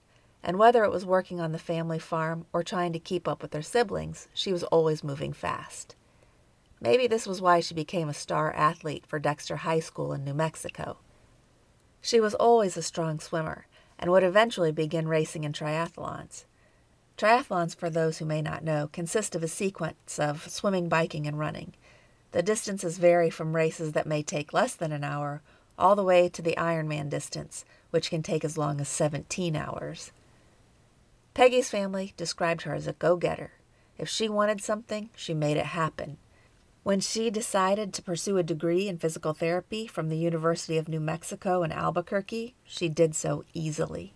and 0.43 0.59
whether 0.59 0.83
it 0.83 0.91
was 0.91 1.05
working 1.05 1.39
on 1.39 1.53
the 1.53 1.59
family 1.59 1.99
farm 1.99 2.47
or 2.55 2.63
trying 2.63 2.95
to 2.95 2.99
keep 2.99 3.29
up 3.29 3.43
with 3.43 3.53
her 3.53 3.63
siblings, 3.63 4.29
she 4.33 4.51
was 4.51 4.65
always 4.65 5.05
moving 5.05 5.35
fast. 5.35 5.95
Maybe 6.81 7.07
this 7.07 7.27
was 7.27 7.43
why 7.43 7.61
she 7.61 7.75
became 7.75 8.09
a 8.09 8.15
star 8.15 8.51
athlete 8.53 9.05
for 9.07 9.19
Dexter 9.19 9.57
High 9.57 9.81
School 9.81 10.15
in 10.15 10.25
New 10.25 10.35
Mexico. 10.35 10.97
She 12.03 12.19
was 12.19 12.35
always 12.35 12.79
a 12.79 12.83
strong 12.83 13.21
swimmer 13.21 13.67
and 13.99 14.11
would 14.11 14.23
eventually 14.23 14.73
begin 14.73 15.09
racing 15.09 15.45
in 15.45 15.53
triathlons. 15.53 16.45
Triathlons, 17.17 17.77
for 17.77 17.89
those 17.89 18.19
who 18.19 18.25
may 18.25 18.43
not 18.43 18.65
know, 18.65 18.89
consist 18.93 19.35
of 19.35 19.43
a 19.43 19.49
sequence 19.49 20.19
of 20.19 20.49
swimming, 20.49 20.89
biking, 20.89 21.27
and 21.27 21.39
running. 21.39 21.75
The 22.33 22.43
distances 22.43 22.99
vary 22.99 23.31
from 23.31 23.55
races 23.55 23.93
that 23.93 24.07
may 24.07 24.23
take 24.23 24.53
less 24.53 24.75
than 24.75 24.91
an 24.91 25.05
hour 25.05 25.41
all 25.79 25.95
the 25.95 26.03
way 26.05 26.29
to 26.29 26.43
the 26.43 26.55
Ironman 26.57 27.09
distance, 27.09 27.65
which 27.91 28.11
can 28.11 28.23
take 28.23 28.45
as 28.45 28.59
long 28.59 28.81
as 28.81 28.89
17 28.89 29.55
hours. 29.55 30.13
Pegye's 31.35 31.71
family 31.71 32.15
described 32.17 32.63
her 32.63 32.75
as 32.75 32.87
a 32.87 32.93
go 32.95 33.17
getter. 33.17 33.53
If 33.99 34.09
she 34.09 34.29
wanted 34.29 34.61
something, 34.61 35.11
she 35.15 35.35
made 35.35 35.57
it 35.57 35.67
happen. 35.67 36.19
When 36.85 37.01
she 37.01 37.31
decided 37.31 37.95
to 37.95 38.03
pursue 38.03 38.37
a 38.37 38.43
degree 38.43 38.89
in 38.89 38.99
physical 38.99 39.33
therapy 39.33 39.87
from 39.87 40.11
the 40.11 40.19
University 40.19 40.77
of 40.77 40.87
New 40.87 41.01
Mexico 41.01 41.63
in 41.63 41.73
Albuquerque, 41.73 42.55
she 42.63 42.91
did 42.91 43.15
so 43.15 43.43
easily. 43.55 44.13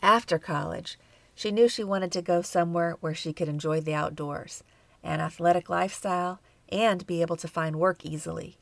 After 0.00 0.38
college, 0.38 0.96
she 1.34 1.50
knew 1.50 1.68
she 1.68 1.82
wanted 1.82 2.12
to 2.12 2.22
go 2.22 2.40
somewhere 2.40 2.98
where 3.00 3.16
she 3.16 3.32
could 3.32 3.48
enjoy 3.48 3.80
the 3.80 3.94
outdoors, 3.94 4.62
an 5.02 5.20
athletic 5.20 5.68
lifestyle, 5.68 6.38
and 6.68 7.04
be 7.04 7.20
able 7.20 7.36
to 7.38 7.48
find 7.48 7.80
work 7.80 8.04
easily. 8.04 8.56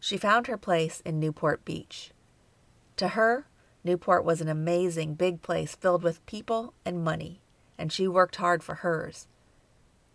She 0.00 0.16
found 0.16 0.46
her 0.46 0.56
place 0.56 1.02
in 1.04 1.20
Newport 1.20 1.66
Beach. 1.66 2.12
To 2.96 3.08
her, 3.08 3.46
Newport 3.84 4.24
was 4.24 4.40
an 4.40 4.48
amazing 4.48 5.16
big 5.16 5.42
place 5.42 5.74
filled 5.74 6.02
with 6.02 6.24
people 6.24 6.72
and 6.82 7.04
money, 7.04 7.42
and 7.76 7.92
she 7.92 8.08
worked 8.08 8.36
hard 8.36 8.62
for 8.62 8.76
hers. 8.76 9.26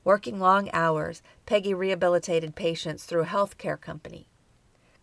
Working 0.06 0.40
long 0.40 0.70
hours, 0.72 1.24
Pegye 1.48 1.76
rehabilitated 1.76 2.56
patients 2.56 3.04
through 3.04 3.24
a 3.24 3.26
health 3.26 3.58
care 3.58 3.76
company. 3.76 4.28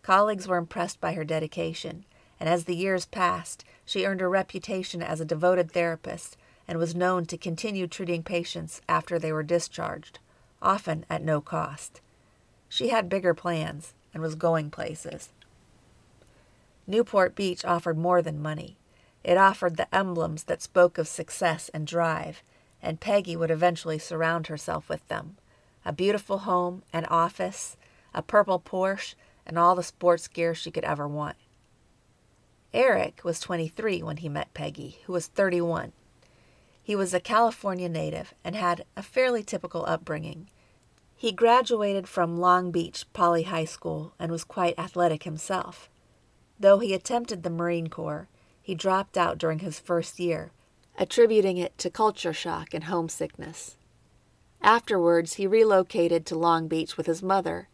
Colleagues 0.01 0.47
were 0.47 0.57
impressed 0.57 1.01
by 1.01 1.13
her 1.13 1.25
dedication, 1.25 2.05
and 2.39 2.47
as 2.47 2.63
the 2.63 2.75
years 2.75 3.05
passed, 3.05 3.65
she 3.85 4.05
earned 4.05 4.21
a 4.21 4.27
reputation 4.29 5.03
as 5.03 5.19
a 5.19 5.25
devoted 5.25 5.71
therapist 5.71 6.37
and 6.69 6.79
was 6.79 6.95
known 6.95 7.25
to 7.25 7.37
continue 7.37 7.85
treating 7.85 8.23
patients 8.23 8.81
after 8.87 9.19
they 9.19 9.33
were 9.33 9.43
discharged, 9.43 10.19
often 10.61 11.05
at 11.09 11.21
no 11.21 11.41
cost. 11.41 11.99
She 12.69 12.87
had 12.87 13.09
bigger 13.09 13.33
plans 13.33 13.93
and 14.13 14.23
was 14.23 14.35
going 14.35 14.71
places. 14.71 15.29
Newport 16.87 17.35
Beach 17.35 17.65
offered 17.65 17.97
more 17.97 18.21
than 18.21 18.41
money. 18.41 18.77
It 19.21 19.37
offered 19.37 19.75
the 19.75 19.93
emblems 19.93 20.45
that 20.45 20.61
spoke 20.61 20.97
of 20.97 21.09
success 21.09 21.69
and 21.73 21.85
drive, 21.85 22.41
and 22.83 22.99
Pegye 22.99 23.37
would 23.37 23.49
eventually 23.49 23.97
surround 23.97 24.47
herself 24.47 24.87
with 24.89 25.07
them 25.07 25.37
a 25.85 25.91
beautiful 25.91 26.39
home, 26.39 26.83
an 26.93 27.05
office, 27.05 27.75
a 28.13 28.21
purple 28.21 28.59
Porsche, 28.59 29.15
and 29.45 29.57
all 29.59 29.75
the 29.75 29.83
sports 29.83 30.27
gear 30.27 30.55
she 30.55 30.71
could 30.71 30.85
ever 30.85 31.07
want. 31.07 31.35
Eric 32.73 33.21
was 33.23 33.39
23 33.39 34.01
when 34.01 34.17
he 34.17 34.29
met 34.29 34.53
Pegye, 34.53 34.97
who 35.05 35.13
was 35.13 35.27
31. 35.27 35.91
He 36.81 36.95
was 36.95 37.13
a 37.13 37.19
California 37.19 37.89
native 37.89 38.33
and 38.43 38.55
had 38.55 38.85
a 38.95 39.03
fairly 39.03 39.43
typical 39.43 39.85
upbringing. 39.85 40.49
He 41.15 41.31
graduated 41.31 42.07
from 42.07 42.39
Long 42.39 42.71
Beach 42.71 43.05
Poly 43.13 43.43
High 43.43 43.65
School 43.65 44.13
and 44.17 44.31
was 44.31 44.43
quite 44.43 44.77
athletic 44.77 45.23
himself. 45.23 45.89
Though 46.59 46.79
he 46.79 46.93
attempted 46.93 47.43
the 47.43 47.49
Marine 47.49 47.87
Corps, 47.87 48.27
he 48.61 48.75
dropped 48.75 49.17
out 49.17 49.37
during 49.37 49.59
his 49.59 49.79
first 49.79 50.19
year, 50.19 50.51
attributing 50.97 51.57
it 51.57 51.77
to 51.77 51.89
culture 51.89 52.33
shock 52.33 52.73
and 52.73 52.85
homesickness. 52.85 53.77
Afterwards, 54.61 55.33
he 55.33 55.47
relocated 55.47 56.25
to 56.25 56.37
Long 56.37 56.67
Beach 56.67 56.95
with 56.95 57.05
his 57.05 57.21
mother 57.21 57.67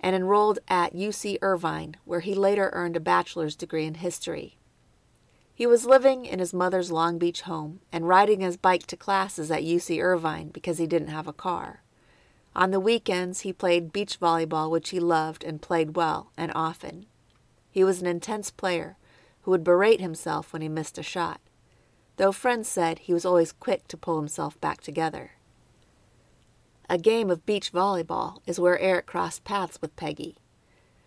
and 0.00 0.16
enrolled 0.16 0.58
at 0.68 0.94
UC 0.94 1.38
Irvine, 1.40 1.96
where 2.04 2.20
he 2.20 2.34
later 2.34 2.70
earned 2.72 2.96
a 2.96 3.00
bachelor's 3.00 3.54
degree 3.54 3.84
in 3.84 3.94
history. 3.94 4.56
He 5.54 5.66
was 5.66 5.86
living 5.86 6.26
in 6.26 6.40
his 6.40 6.52
mother's 6.52 6.90
Long 6.90 7.18
Beach 7.18 7.42
home 7.42 7.80
and 7.92 8.08
riding 8.08 8.40
his 8.40 8.56
bike 8.56 8.86
to 8.88 8.96
classes 8.96 9.50
at 9.50 9.62
UC 9.62 10.02
Irvine 10.02 10.48
because 10.48 10.78
he 10.78 10.86
didn't 10.86 11.08
have 11.08 11.28
a 11.28 11.32
car. 11.32 11.82
On 12.56 12.70
the 12.70 12.80
weekends, 12.80 13.40
he 13.40 13.52
played 13.52 13.92
beach 13.92 14.18
volleyball, 14.18 14.70
which 14.70 14.90
he 14.90 14.98
loved 14.98 15.44
and 15.44 15.62
played 15.62 15.96
well 15.96 16.32
and 16.36 16.50
often. 16.54 17.06
He 17.70 17.84
was 17.84 18.00
an 18.00 18.06
intense 18.06 18.50
player 18.50 18.96
who 19.42 19.50
would 19.52 19.64
berate 19.64 20.00
himself 20.00 20.52
when 20.52 20.62
he 20.62 20.68
missed 20.68 20.98
a 20.98 21.02
shot, 21.02 21.40
though 22.22 22.30
friends 22.30 22.68
said 22.68 23.00
he 23.00 23.12
was 23.12 23.24
always 23.24 23.50
quick 23.50 23.88
to 23.88 23.96
pull 23.96 24.16
himself 24.16 24.60
back 24.60 24.80
together. 24.80 25.32
A 26.88 26.96
game 26.96 27.30
of 27.30 27.44
beach 27.44 27.72
volleyball 27.72 28.38
is 28.46 28.60
where 28.60 28.78
Eric 28.78 29.06
crossed 29.06 29.42
paths 29.42 29.82
with 29.82 29.96
Pegye. 29.96 30.36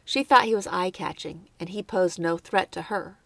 She 0.03 0.25
thought 0.25 0.43
he 0.43 0.53
was 0.53 0.67
eye 0.67 0.89
catching, 0.89 1.47
and 1.57 1.69
he 1.69 1.81
posed 1.81 2.19
no 2.19 2.37
threat 2.37 2.69
to 2.73 2.81
her. 2.91 3.17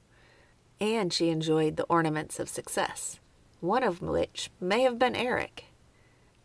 And 0.80 1.12
she 1.12 1.30
enjoyed 1.30 1.78
the 1.78 1.86
ornaments 1.86 2.40
of 2.40 2.48
success, 2.48 3.20
one 3.60 3.82
of 3.82 4.04
which 4.04 4.52
may 4.62 4.84
have 4.84 5.00
been 5.00 5.16
Eric. 5.16 5.66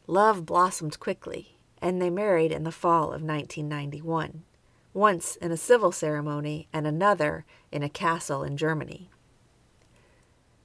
Love 0.07 0.47
blossomed 0.47 0.99
quickly, 0.99 1.59
and 1.83 2.01
they 2.01 2.09
married 2.09 2.53
in 2.53 2.65
the 2.65 2.73
fall 2.73 3.13
of 3.13 3.21
1991, 3.21 4.45
once 4.95 5.37
in 5.37 5.53
a 5.53 5.59
civil 5.59 5.93
ceremony 5.93 6.69
and 6.73 6.87
another 6.87 7.45
in 7.71 7.83
a 7.83 7.91
castle 7.91 8.43
in 8.43 8.57
Germany. 8.57 9.11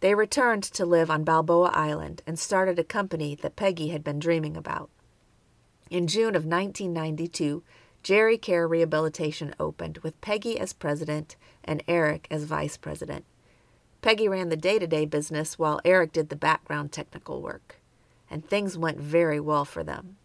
They 0.01 0.15
returned 0.15 0.63
to 0.63 0.85
live 0.85 1.11
on 1.11 1.23
Balboa 1.23 1.71
Island 1.73 2.21
and 2.25 2.39
started 2.39 2.79
a 2.79 2.83
company 2.83 3.35
that 3.35 3.57
Pegye 3.57 3.91
had 3.91 4.03
been 4.03 4.19
dreaming 4.19 4.55
about. 4.55 4.89
In 5.89 6.07
June 6.07 6.35
of 6.35 6.45
1992, 6.45 7.63
Geri-Care 8.01 8.65
Rehabilitation 8.67 9.53
opened 9.59 9.97
with 9.97 10.21
Pegye 10.21 10.55
as 10.55 10.71
president 10.71 11.35
and 11.65 11.83
Eric 11.87 12.27
as 12.31 12.45
vice 12.45 12.77
president. 12.77 13.25
Pegye 14.01 14.29
ran 14.29 14.47
the 14.47 14.55
day 14.55 14.79
to 14.79 14.87
day 14.87 15.05
business 15.05 15.59
while 15.59 15.81
Eric 15.83 16.13
did 16.13 16.29
the 16.29 16.37
background 16.37 16.93
technical 16.93 17.41
work, 17.41 17.81
and 18.29 18.45
things 18.45 18.77
went 18.77 18.99
very 18.99 19.39
well 19.39 19.65
for 19.65 19.83
them. 19.83 20.15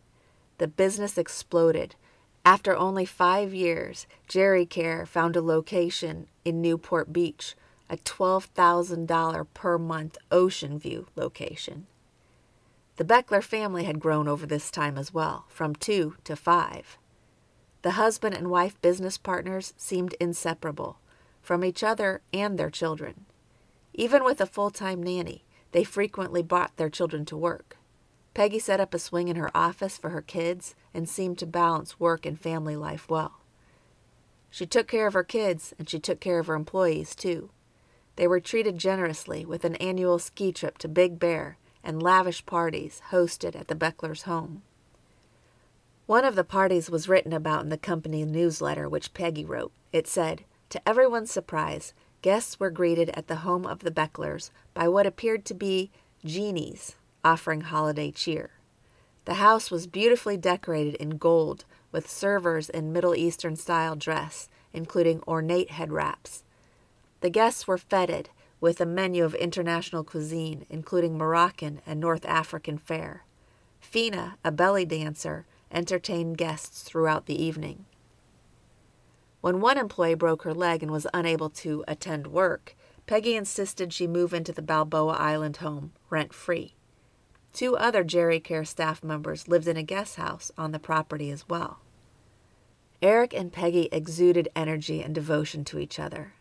The 0.58 0.68
business 0.68 1.18
exploded. 1.18 1.96
After 2.44 2.76
only 2.76 3.06
five 3.06 3.52
years, 3.52 4.06
Geri-Care 4.28 5.06
found 5.06 5.34
a 5.34 5.42
location 5.42 6.28
in 6.44 6.60
Newport 6.62 7.12
Beach, 7.12 7.56
a 7.88 7.96
$12,000 7.96 9.46
per 9.54 9.78
month 9.78 10.18
ocean 10.30 10.78
view 10.78 11.06
location. 11.16 11.86
The 12.96 13.04
Bechler 13.04 13.42
family 13.42 13.84
had 13.84 14.00
grown 14.00 14.28
over 14.28 14.46
this 14.46 14.70
time 14.70 14.96
as 14.96 15.12
well, 15.12 15.46
from 15.48 15.74
two 15.74 16.16
to 16.24 16.36
five. 16.36 16.96
The 17.82 17.92
husband 17.92 18.34
and 18.34 18.50
wife 18.50 18.80
business 18.80 19.18
partners 19.18 19.74
seemed 19.76 20.14
inseparable 20.14 20.98
from 21.42 21.64
each 21.64 21.82
other 21.82 22.22
and 22.32 22.58
their 22.58 22.70
children. 22.70 23.26
Even 23.92 24.24
with 24.24 24.40
a 24.40 24.46
full 24.46 24.70
time 24.70 25.02
nanny, 25.02 25.44
they 25.72 25.84
frequently 25.84 26.42
brought 26.42 26.76
their 26.76 26.88
children 26.88 27.24
to 27.26 27.36
work. 27.36 27.76
Pegye 28.34 28.60
set 28.60 28.80
up 28.80 28.94
a 28.94 28.98
swing 28.98 29.28
in 29.28 29.36
her 29.36 29.50
office 29.56 29.98
for 29.98 30.10
her 30.10 30.22
kids 30.22 30.74
and 30.92 31.08
seemed 31.08 31.38
to 31.38 31.46
balance 31.46 32.00
work 32.00 32.24
and 32.24 32.40
family 32.40 32.74
life 32.74 33.08
well. 33.08 33.40
She 34.50 34.66
took 34.66 34.88
care 34.88 35.06
of 35.06 35.14
her 35.14 35.24
kids 35.24 35.74
and 35.78 35.88
she 35.88 35.98
took 35.98 36.20
care 36.20 36.38
of 36.38 36.46
her 36.46 36.54
employees 36.54 37.14
too. 37.14 37.50
They 38.16 38.26
were 38.26 38.40
treated 38.40 38.78
generously 38.78 39.44
with 39.44 39.64
an 39.64 39.76
annual 39.76 40.18
ski 40.18 40.52
trip 40.52 40.78
to 40.78 40.88
Big 40.88 41.18
Bear 41.18 41.58
and 41.82 42.02
lavish 42.02 42.46
parties 42.46 43.02
hosted 43.10 43.54
at 43.58 43.68
the 43.68 43.74
Bechlers' 43.74 44.22
home. 44.22 44.62
One 46.06 46.24
of 46.24 46.34
the 46.34 46.44
parties 46.44 46.90
was 46.90 47.08
written 47.08 47.32
about 47.32 47.62
in 47.62 47.70
the 47.70 47.78
company 47.78 48.24
newsletter 48.24 48.88
which 48.88 49.14
Pegye 49.14 49.46
wrote. 49.46 49.72
It 49.92 50.06
said, 50.06 50.44
To 50.70 50.88
everyone's 50.88 51.30
surprise, 51.30 51.94
guests 52.22 52.60
were 52.60 52.70
greeted 52.70 53.10
at 53.10 53.26
the 53.26 53.36
home 53.36 53.66
of 53.66 53.80
the 53.80 53.90
Bechlers 53.90 54.50
by 54.74 54.86
what 54.88 55.06
appeared 55.06 55.44
to 55.46 55.54
be 55.54 55.90
genies 56.24 56.96
offering 57.24 57.62
holiday 57.62 58.10
cheer. 58.10 58.50
The 59.24 59.34
house 59.34 59.70
was 59.70 59.86
beautifully 59.86 60.36
decorated 60.36 60.94
in 60.96 61.16
gold 61.16 61.64
with 61.90 62.10
servers 62.10 62.68
in 62.68 62.92
Middle 62.92 63.14
Eastern 63.14 63.56
style 63.56 63.96
dress, 63.96 64.50
including 64.74 65.22
ornate 65.26 65.70
head 65.70 65.90
wraps. 65.90 66.44
The 67.24 67.30
guests 67.30 67.66
were 67.66 67.78
feted 67.78 68.28
with 68.60 68.82
a 68.82 68.84
menu 68.84 69.24
of 69.24 69.34
international 69.34 70.04
cuisine, 70.04 70.66
including 70.68 71.16
Moroccan 71.16 71.80
and 71.86 71.98
North 71.98 72.26
African 72.26 72.76
fare. 72.76 73.24
Fina, 73.80 74.36
a 74.44 74.52
belly 74.52 74.84
dancer, 74.84 75.46
entertained 75.70 76.36
guests 76.36 76.82
throughout 76.82 77.24
the 77.24 77.42
evening. 77.42 77.86
When 79.40 79.62
one 79.62 79.78
employee 79.78 80.12
broke 80.12 80.42
her 80.42 80.52
leg 80.52 80.82
and 80.82 80.92
was 80.92 81.06
unable 81.14 81.48
to 81.48 81.82
attend 81.88 82.26
work, 82.26 82.76
Pegye 83.06 83.38
insisted 83.38 83.94
she 83.94 84.06
move 84.06 84.34
into 84.34 84.52
the 84.52 84.60
Balboa 84.60 85.14
Island 85.14 85.56
home, 85.56 85.92
rent 86.10 86.34
free. 86.34 86.74
Two 87.54 87.74
other 87.74 88.04
Geri-Care 88.04 88.66
staff 88.66 89.02
members 89.02 89.48
lived 89.48 89.66
in 89.66 89.78
a 89.78 89.82
guest 89.82 90.16
house 90.16 90.52
on 90.58 90.72
the 90.72 90.78
property 90.78 91.30
as 91.30 91.48
well. 91.48 91.78
Eric 93.00 93.32
and 93.32 93.50
Pegye 93.50 93.88
exuded 93.90 94.50
energy 94.54 95.02
and 95.02 95.14
devotion 95.14 95.64
to 95.64 95.78
each 95.78 95.98
other. 95.98 96.34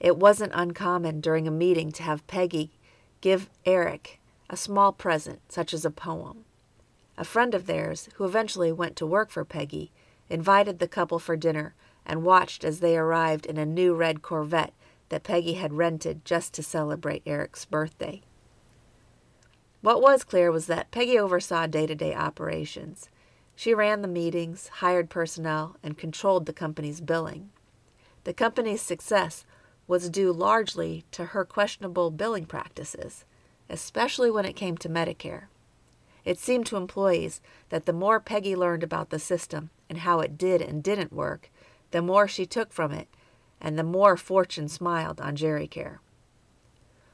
It 0.00 0.16
wasn't 0.16 0.52
uncommon 0.54 1.20
during 1.20 1.48
a 1.48 1.52
meeting 1.52 1.90
to 1.92 2.02
have 2.02 2.26
Pegye 2.26 2.70
give 3.20 3.48
Eric 3.64 4.20
a 4.48 4.56
small 4.56 4.92
present, 4.92 5.40
such 5.50 5.74
as 5.74 5.84
a 5.84 5.90
poem. 5.90 6.44
A 7.18 7.24
friend 7.24 7.54
of 7.54 7.66
theirs, 7.66 8.08
who 8.14 8.24
eventually 8.24 8.70
went 8.70 8.94
to 8.96 9.06
work 9.06 9.30
for 9.30 9.44
Pegye, 9.44 9.90
invited 10.28 10.78
the 10.78 10.88
couple 10.88 11.18
for 11.18 11.36
dinner 11.36 11.74
and 12.04 12.24
watched 12.24 12.64
as 12.64 12.80
they 12.80 12.96
arrived 12.96 13.46
in 13.46 13.56
a 13.56 13.66
new 13.66 13.94
red 13.94 14.22
Corvette 14.22 14.74
that 15.08 15.24
Pegye 15.24 15.54
had 15.54 15.72
rented 15.72 16.24
just 16.24 16.52
to 16.54 16.62
celebrate 16.62 17.22
Eric's 17.24 17.64
birthday. 17.64 18.22
What 19.80 20.02
was 20.02 20.24
clear 20.24 20.50
was 20.50 20.66
that 20.66 20.90
Peggy 20.90 21.18
oversaw 21.18 21.66
day 21.66 21.86
to 21.86 21.94
day 21.94 22.14
operations. 22.14 23.08
She 23.54 23.72
ran 23.72 24.02
the 24.02 24.08
meetings, 24.08 24.68
hired 24.68 25.08
personnel, 25.08 25.76
and 25.82 25.96
controlled 25.96 26.46
the 26.46 26.52
company's 26.52 27.00
billing. 27.00 27.50
The 28.24 28.34
company's 28.34 28.82
success 28.82 29.45
was 29.86 30.10
due 30.10 30.32
largely 30.32 31.04
to 31.12 31.26
her 31.26 31.44
questionable 31.44 32.10
billing 32.10 32.46
practices, 32.46 33.24
especially 33.68 34.30
when 34.30 34.44
it 34.44 34.56
came 34.56 34.76
to 34.78 34.88
Medicare. 34.88 35.44
It 36.24 36.38
seemed 36.38 36.66
to 36.66 36.76
employees 36.76 37.40
that 37.68 37.86
the 37.86 37.92
more 37.92 38.20
Pegye 38.20 38.56
learned 38.56 38.82
about 38.82 39.10
the 39.10 39.18
system 39.18 39.70
and 39.88 39.98
how 39.98 40.20
it 40.20 40.36
did 40.36 40.60
and 40.60 40.82
didn't 40.82 41.12
work, 41.12 41.50
the 41.92 42.02
more 42.02 42.26
she 42.26 42.46
took 42.46 42.72
from 42.72 42.90
it, 42.90 43.08
and 43.60 43.78
the 43.78 43.84
more 43.84 44.16
fortune 44.16 44.68
smiled 44.68 45.20
on 45.20 45.36
Geri-Care. 45.36 46.00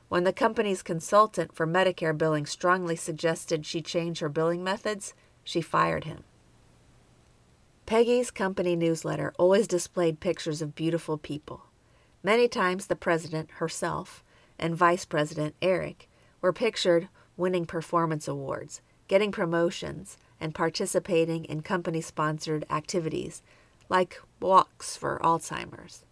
When 0.08 0.24
the 0.24 0.32
company's 0.32 0.82
consultant 0.82 1.54
for 1.54 1.66
Medicare 1.66 2.16
billing 2.16 2.46
strongly 2.46 2.96
suggested 2.96 3.64
she 3.64 3.80
change 3.80 4.20
her 4.20 4.28
billing 4.28 4.64
methods, 4.64 5.14
she 5.44 5.60
fired 5.60 6.04
him. 6.04 6.24
Pegye's 7.86 8.30
company 8.30 8.76
newsletter 8.76 9.32
always 9.38 9.66
displayed 9.66 10.20
pictures 10.20 10.62
of 10.62 10.74
beautiful 10.74 11.18
people. 11.18 11.64
Many 12.24 12.46
times 12.46 12.86
the 12.86 12.96
president 12.96 13.50
herself 13.52 14.22
and 14.58 14.76
vice 14.76 15.04
president 15.04 15.56
Eric 15.60 16.08
were 16.40 16.52
pictured 16.52 17.08
winning 17.36 17.66
performance 17.66 18.28
awards, 18.28 18.80
getting 19.08 19.32
promotions, 19.32 20.18
and 20.40 20.54
participating 20.54 21.44
in 21.44 21.62
company 21.62 22.00
sponsored 22.00 22.64
activities 22.70 23.42
like 23.88 24.20
walks 24.40 24.96
for 24.96 25.20
Alzheimer's. 25.22 26.04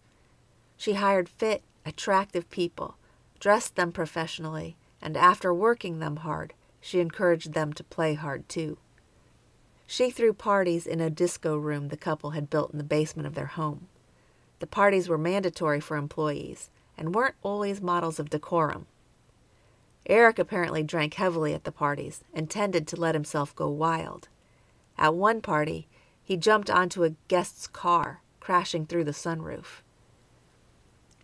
She 0.77 0.93
hired 0.93 1.29
fit, 1.29 1.63
attractive 1.85 2.49
people, 2.49 2.95
dressed 3.39 3.75
them 3.75 3.91
professionally, 3.91 4.75
and 5.01 5.15
after 5.15 5.53
working 5.53 5.99
them 5.99 6.17
hard, 6.17 6.53
she 6.79 6.99
encouraged 6.99 7.53
them 7.53 7.71
to 7.73 7.83
play 7.83 8.15
hard 8.15 8.47
too. 8.49 8.77
She 9.87 10.09
threw 10.09 10.33
parties 10.33 10.87
in 10.87 10.99
a 10.99 11.09
disco 11.09 11.57
room 11.57 11.87
the 11.87 11.97
couple 11.97 12.31
had 12.31 12.49
built 12.49 12.71
in 12.71 12.77
the 12.77 12.83
basement 12.83 13.27
of 13.27 13.35
their 13.35 13.47
home. 13.47 13.87
The 14.61 14.67
parties 14.67 15.09
were 15.09 15.17
mandatory 15.17 15.79
for 15.79 15.97
employees 15.97 16.69
and 16.95 17.15
weren't 17.15 17.33
always 17.41 17.81
models 17.81 18.19
of 18.19 18.29
decorum. 18.29 18.85
Eric 20.05 20.37
apparently 20.37 20.83
drank 20.83 21.15
heavily 21.15 21.55
at 21.55 21.63
the 21.63 21.71
parties 21.71 22.23
and 22.31 22.47
tended 22.47 22.87
to 22.87 22.95
let 22.95 23.15
himself 23.15 23.55
go 23.55 23.67
wild. 23.67 24.27
At 24.99 25.15
one 25.15 25.41
party, 25.41 25.87
he 26.23 26.37
jumped 26.37 26.69
onto 26.69 27.03
a 27.03 27.15
guest's 27.27 27.65
car, 27.65 28.21
crashing 28.39 28.85
through 28.85 29.05
the 29.05 29.13
sunroof. 29.13 29.81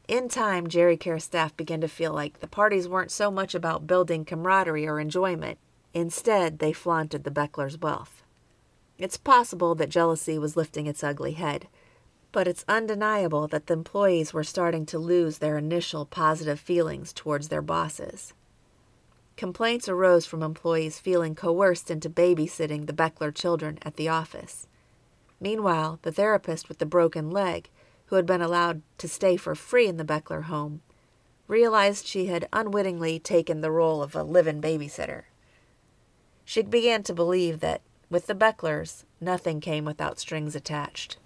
In 0.08 0.30
time, 0.30 0.68
Geri-Care 0.68 1.20
staff 1.20 1.56
began 1.56 1.82
to 1.82 1.88
feel 1.88 2.14
like 2.14 2.40
the 2.40 2.48
parties 2.48 2.90
weren't 2.90 3.12
so 3.12 3.30
much 3.30 3.54
about 3.54 3.86
building 3.86 4.26
camaraderie 4.26 4.88
or 4.88 5.00
enjoyment. 5.00 5.60
Instead, 5.94 6.58
they 6.58 6.74
flaunted 6.74 7.24
the 7.24 7.30
Bechlers' 7.30 7.80
wealth. 7.80 8.24
It's 8.98 9.18
possible 9.18 9.76
that 9.76 9.90
jealousy 9.90 10.40
was 10.40 10.58
lifting 10.58 10.88
its 10.88 11.04
ugly 11.04 11.34
head, 11.34 11.68
but 12.38 12.48
it's 12.48 12.66
undeniable 12.68 13.48
that 13.48 13.66
the 13.66 13.74
employees 13.74 14.32
were 14.32 14.44
starting 14.44 14.86
to 14.86 15.00
lose 15.00 15.40
their 15.40 15.58
initial 15.58 16.06
positive 16.06 16.60
feelings 16.60 17.12
towards 17.12 17.48
their 17.48 17.64
bosses. 17.64 18.32
Complaints 19.36 19.90
arose 19.90 20.28
from 20.28 20.44
employees 20.44 21.00
feeling 21.00 21.34
coerced 21.34 21.90
into 21.90 22.12
babysitting 22.12 22.86
the 22.86 22.94
Bechler 22.94 23.34
children 23.34 23.80
at 23.82 23.96
the 23.96 24.08
office. 24.08 24.68
Meanwhile, 25.40 25.98
the 26.04 26.12
therapist 26.12 26.70
with 26.70 26.78
the 26.78 26.86
broken 26.86 27.32
leg, 27.32 27.72
who 28.06 28.18
had 28.18 28.28
been 28.28 28.44
allowed 28.44 28.84
to 29.00 29.08
stay 29.08 29.36
for 29.36 29.56
free 29.56 29.88
in 29.88 29.98
the 29.98 30.06
Bechler 30.06 30.44
home, 30.44 30.82
realized 31.48 32.06
she 32.06 32.28
had 32.28 32.48
unwittingly 32.54 33.18
taken 33.18 33.62
the 33.62 33.72
role 33.72 34.04
of 34.04 34.16
a 34.16 34.22
live 34.22 34.46
in 34.46 34.62
babysitter. 34.62 35.24
She 36.46 36.62
began 36.62 37.02
to 37.02 37.16
believe 37.16 37.62
that, 37.62 37.82
with 38.12 38.28
the 38.28 38.36
Bechlers, 38.36 39.06
nothing 39.20 39.60
came 39.60 39.86
without 39.86 40.20
strings 40.20 40.56
attached. 40.56 41.18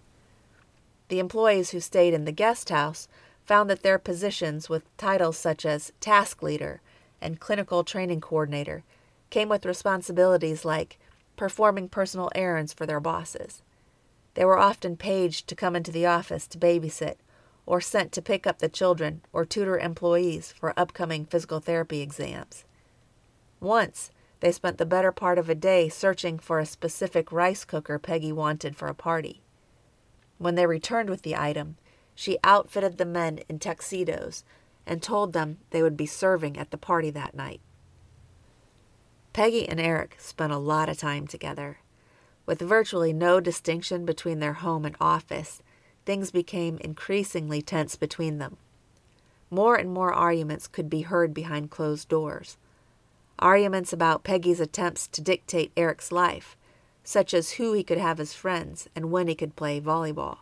The 1.12 1.20
employees 1.20 1.72
who 1.72 1.82
stayed 1.82 2.13
in 2.13 2.24
the 2.24 2.32
guest 2.32 2.70
house 2.70 3.10
found 3.44 3.70
that 3.70 3.84
their 3.84 4.00
positions 4.00 4.70
with 4.70 4.96
titles 4.96 5.38
such 5.38 5.65
as 5.65 5.91
task 6.00 6.41
leader 6.41 6.80
and 7.20 7.38
clinical 7.38 7.84
training 7.84 8.22
coordinator 8.22 8.86
came 9.30 9.50
with 9.50 9.65
responsibilities 9.65 10.63
like 10.63 10.98
performing 11.36 11.89
personal 11.89 12.32
errands 12.34 12.72
for 12.72 12.86
their 12.86 13.01
bosses. 13.01 13.62
They 14.36 14.46
were 14.46 14.58
often 14.58 14.96
paged 14.96 15.50
to 15.50 15.56
come 15.56 15.75
into 15.75 15.91
the 15.91 16.06
office 16.06 16.48
to 16.48 16.58
babysit 16.58 17.15
or 17.65 17.82
sent 17.82 18.13
to 18.13 18.22
pick 18.22 18.48
up 18.48 18.60
the 18.60 18.70
children 18.70 19.22
or 19.34 19.44
tutor 19.44 19.77
employees 19.77 20.53
for 20.53 20.74
upcoming 20.80 21.25
physical 21.25 21.60
therapy 21.60 22.00
exams. 22.00 22.63
Once, 23.60 24.12
they 24.39 24.53
spent 24.53 24.77
the 24.77 24.86
better 24.86 25.12
part 25.12 25.38
of 25.38 25.50
a 25.50 25.56
day 25.56 25.89
searching 25.89 26.39
for 26.39 26.60
a 26.60 26.65
specific 26.65 27.34
rice 27.34 27.65
cooker 27.65 28.00
Pegye 28.00 28.32
wanted 28.32 28.77
for 28.77 28.88
a 28.88 28.96
party. 28.96 29.40
When 30.41 30.55
they 30.55 30.65
returned 30.65 31.07
with 31.12 31.21
the 31.21 31.36
item, 31.36 31.77
she 32.15 32.39
outfitted 32.43 32.98
the 32.98 33.05
men 33.05 33.41
in 33.48 33.60
tuxedos 33.60 34.43
and 34.88 35.00
told 35.00 35.33
them 35.33 35.60
they 35.69 35.83
would 35.83 35.95
be 35.95 36.07
serving 36.07 36.57
at 36.57 36.71
the 36.71 36.79
party 36.79 37.12
that 37.12 37.36
night. 37.36 37.62
Pegye 39.33 39.67
and 39.69 39.79
Eric 39.79 40.15
spent 40.17 40.51
a 40.51 40.57
lot 40.57 40.89
of 40.89 40.98
time 40.98 41.27
together. 41.27 41.77
With 42.48 42.60
virtually 42.60 43.13
no 43.13 43.39
distinction 43.39 44.03
between 44.03 44.39
their 44.39 44.53
home 44.53 44.83
and 44.83 44.95
office, 45.00 45.62
things 46.07 46.31
became 46.31 46.79
increasingly 46.79 47.62
tense 47.62 47.95
between 47.95 48.39
them. 48.39 48.57
More 49.51 49.75
and 49.75 49.93
more 49.93 50.12
arguments 50.12 50.67
could 50.67 50.89
be 50.89 51.01
heard 51.01 51.36
behind 51.36 51.69
closed 51.69 52.10
doors. 52.10 52.57
Arguments 53.38 53.93
about 53.93 54.24
Pegye's 54.24 54.60
attempts 54.60 55.07
to 55.10 55.21
dictate 55.21 55.71
Eric's 55.77 56.12
life, 56.12 56.57
such 57.03 57.34
as 57.34 57.51
who 57.51 57.74
he 57.74 57.84
could 57.84 57.98
have 57.98 58.20
as 58.20 58.34
friends 58.34 58.88
and 58.96 59.12
when 59.12 59.27
he 59.27 59.36
could 59.36 59.55
play 59.55 59.81
volleyball. 59.81 60.39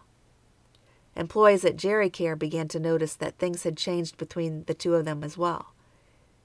Employees 1.16 1.66
at 1.66 1.76
Geri-Care 1.76 2.36
began 2.36 2.68
to 2.70 2.80
notice 2.80 3.16
that 3.16 3.38
things 3.38 3.64
had 3.64 3.78
changed 3.78 4.18
between 4.18 4.64
the 4.66 4.74
two 4.74 4.96
of 4.96 5.06
them 5.06 5.24
as 5.24 5.38
well. 5.38 5.74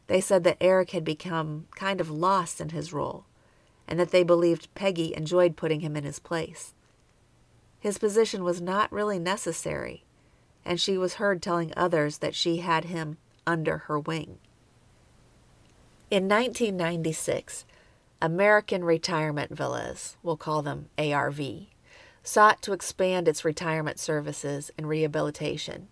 They 0.06 0.20
said 0.20 0.44
that 0.44 0.58
Eric 0.60 0.90
had 0.90 1.04
become 1.04 1.66
kind 1.76 2.00
of 2.00 2.10
lost 2.10 2.60
in 2.60 2.70
his 2.70 2.92
role, 2.92 3.24
and 3.86 3.98
that 4.00 4.10
they 4.10 4.22
believed 4.22 4.74
Pegye 4.74 5.12
enjoyed 5.16 5.56
putting 5.56 5.80
him 5.80 5.96
in 5.96 6.04
his 6.04 6.18
place. 6.18 6.74
His 7.78 7.98
position 7.98 8.44
was 8.44 8.60
not 8.60 8.90
really 8.92 9.18
necessary, 9.18 10.04
and 10.64 10.80
she 10.80 10.96
was 10.96 11.14
heard 11.14 11.42
telling 11.42 11.72
others 11.76 12.18
that 12.18 12.34
she 12.34 12.58
had 12.58 12.86
him 12.86 13.18
under 13.46 13.78
her 13.78 13.98
wing. 13.98 14.38
In 16.10 16.28
1996, 16.28 17.64
American 18.24 18.82
Retirement 18.84 19.54
Villas, 19.54 20.16
we'll 20.22 20.38
call 20.38 20.62
them 20.62 20.88
ARV, 20.96 21.66
sought 22.22 22.62
to 22.62 22.72
expand 22.72 23.28
its 23.28 23.44
retirement 23.44 24.00
services 24.00 24.70
and 24.78 24.88
rehabilitation, 24.88 25.88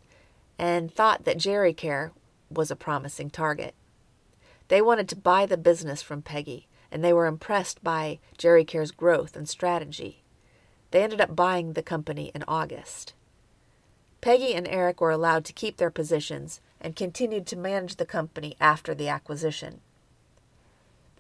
and 0.58 0.90
thought 0.90 1.26
that 1.26 1.36
Geri-Care 1.36 2.10
was 2.48 2.70
a 2.70 2.74
promising 2.74 3.28
target. 3.28 3.74
They 4.68 4.80
wanted 4.80 5.10
to 5.10 5.16
buy 5.16 5.44
the 5.44 5.58
business 5.58 6.00
from 6.00 6.22
Pegye, 6.22 6.64
and 6.90 7.04
they 7.04 7.12
were 7.12 7.26
impressed 7.26 7.84
by 7.84 8.18
Geri-Care's 8.38 8.92
growth 8.92 9.36
and 9.36 9.46
strategy. 9.46 10.22
They 10.90 11.02
ended 11.02 11.20
up 11.20 11.36
buying 11.36 11.74
the 11.74 11.82
company 11.82 12.32
in 12.34 12.44
August. 12.48 13.12
Pegye 14.22 14.56
and 14.56 14.66
Eric 14.68 15.02
were 15.02 15.10
allowed 15.10 15.44
to 15.44 15.52
keep 15.52 15.76
their 15.76 15.90
positions 15.90 16.62
and 16.80 16.96
continued 16.96 17.46
to 17.48 17.56
manage 17.58 17.96
the 17.96 18.06
company 18.06 18.56
after 18.58 18.94
the 18.94 19.10
acquisition. 19.10 19.82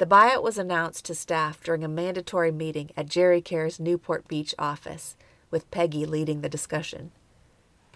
The 0.02 0.08
buyout 0.08 0.42
was 0.42 0.58
announced 0.58 1.04
to 1.04 1.14
staff 1.14 1.62
during 1.62 1.84
a 1.84 1.88
mandatory 1.88 2.50
meeting 2.50 2.90
at 2.96 3.08
Geri-Care's 3.08 3.78
Newport 3.78 4.26
Beach 4.26 4.52
office, 4.58 5.16
with 5.48 5.70
Pegye 5.70 6.08
leading 6.08 6.40
the 6.40 6.48
discussion. 6.48 7.12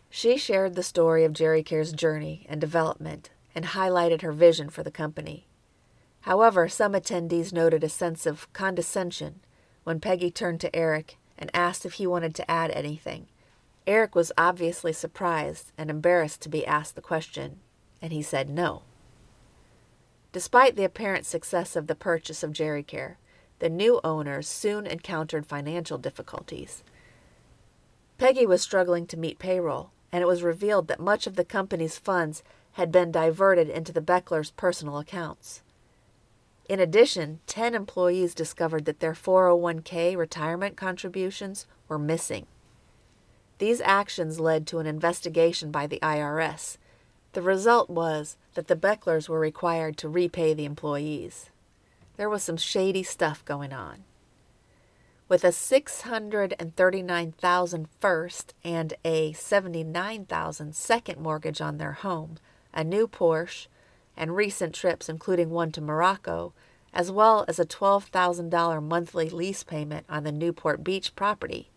She 0.08 0.36
shared 0.36 0.76
the 0.76 0.84
story 0.84 1.24
of 1.24 1.32
Geri-Care's 1.32 1.90
journey 1.90 2.46
and 2.48 2.60
development 2.60 3.30
and 3.56 3.64
highlighted 3.64 4.22
her 4.22 4.30
vision 4.30 4.70
for 4.70 4.84
the 4.84 4.90
company. 4.92 5.48
However, 6.20 6.68
some 6.68 6.92
attendees 6.92 7.52
noted 7.52 7.82
a 7.82 7.88
sense 7.88 8.24
of 8.24 8.52
condescension 8.52 9.40
when 9.82 9.98
Pegye 9.98 10.32
turned 10.32 10.60
to 10.60 10.76
Eric 10.76 11.18
and 11.36 11.50
asked 11.52 11.84
if 11.84 11.94
he 11.94 12.06
wanted 12.06 12.36
to 12.36 12.48
add 12.48 12.70
anything. 12.70 13.26
Eric 13.84 14.14
was 14.14 14.30
obviously 14.38 14.92
surprised 14.92 15.72
and 15.76 15.90
embarrassed 15.90 16.40
to 16.42 16.48
be 16.48 16.64
asked 16.64 16.94
the 16.94 17.02
question, 17.02 17.58
and 18.00 18.12
he 18.12 18.22
said 18.22 18.48
no. 18.48 18.82
Despite 20.36 20.76
the 20.76 20.84
apparent 20.84 21.24
success 21.24 21.76
of 21.76 21.86
the 21.86 21.94
purchase 21.94 22.42
of 22.42 22.52
Geri-Care, 22.52 23.16
the 23.58 23.70
new 23.70 24.02
owners 24.04 24.46
soon 24.46 24.86
encountered 24.86 25.46
financial 25.46 25.96
difficulties. 25.96 26.84
Pegye 28.18 28.46
was 28.46 28.60
struggling 28.60 29.06
to 29.06 29.16
meet 29.16 29.38
payroll, 29.38 29.92
and 30.12 30.20
it 30.20 30.26
was 30.26 30.42
revealed 30.42 30.88
that 30.88 31.00
much 31.00 31.26
of 31.26 31.36
the 31.36 31.44
company's 31.46 31.96
funds 31.96 32.42
had 32.72 32.92
been 32.92 33.10
diverted 33.10 33.70
into 33.70 33.92
the 33.92 34.02
Bechlers' 34.02 34.54
personal 34.54 34.98
accounts. 34.98 35.62
In 36.68 36.80
addition, 36.80 37.40
10 37.46 37.74
employees 37.74 38.34
discovered 38.34 38.84
that 38.84 39.00
their 39.00 39.14
401k 39.14 40.18
retirement 40.18 40.76
contributions 40.76 41.66
were 41.88 41.98
missing. 41.98 42.46
These 43.56 43.80
actions 43.80 44.38
led 44.38 44.66
to 44.66 44.80
an 44.80 44.86
investigation 44.86 45.70
by 45.70 45.86
the 45.86 45.98
IRS, 46.00 46.76
the 47.36 47.42
result 47.42 47.88
was 47.90 48.36
that 48.54 48.66
the 48.66 48.74
Bechlers 48.74 49.28
were 49.28 49.38
required 49.38 49.96
to 49.98 50.08
repay 50.08 50.54
the 50.54 50.64
employees. 50.64 51.50
There 52.16 52.30
was 52.30 52.42
some 52.42 52.56
shady 52.56 53.02
stuff 53.02 53.44
going 53.44 53.74
on. 53.74 54.04
With 55.28 55.44
a 55.44 55.52
639,000 55.52 57.88
first 58.00 58.54
and 58.64 58.94
a 59.04 59.34
79,000 59.34 60.74
second 60.74 61.20
mortgage 61.20 61.60
on 61.60 61.76
their 61.76 61.92
home, 61.92 62.38
a 62.72 62.82
new 62.82 63.06
Porsche, 63.06 63.66
and 64.16 64.34
recent 64.34 64.74
trips 64.74 65.10
including 65.10 65.50
one 65.50 65.72
to 65.72 65.82
Morocco, 65.82 66.54
as 66.94 67.10
well 67.10 67.44
as 67.48 67.58
a 67.58 67.66
$12,000 67.66 68.82
monthly 68.82 69.28
lease 69.28 69.62
payment 69.62 70.06
on 70.08 70.24
the 70.24 70.32
Newport 70.32 70.82
Beach 70.82 71.14
property. 71.14 71.68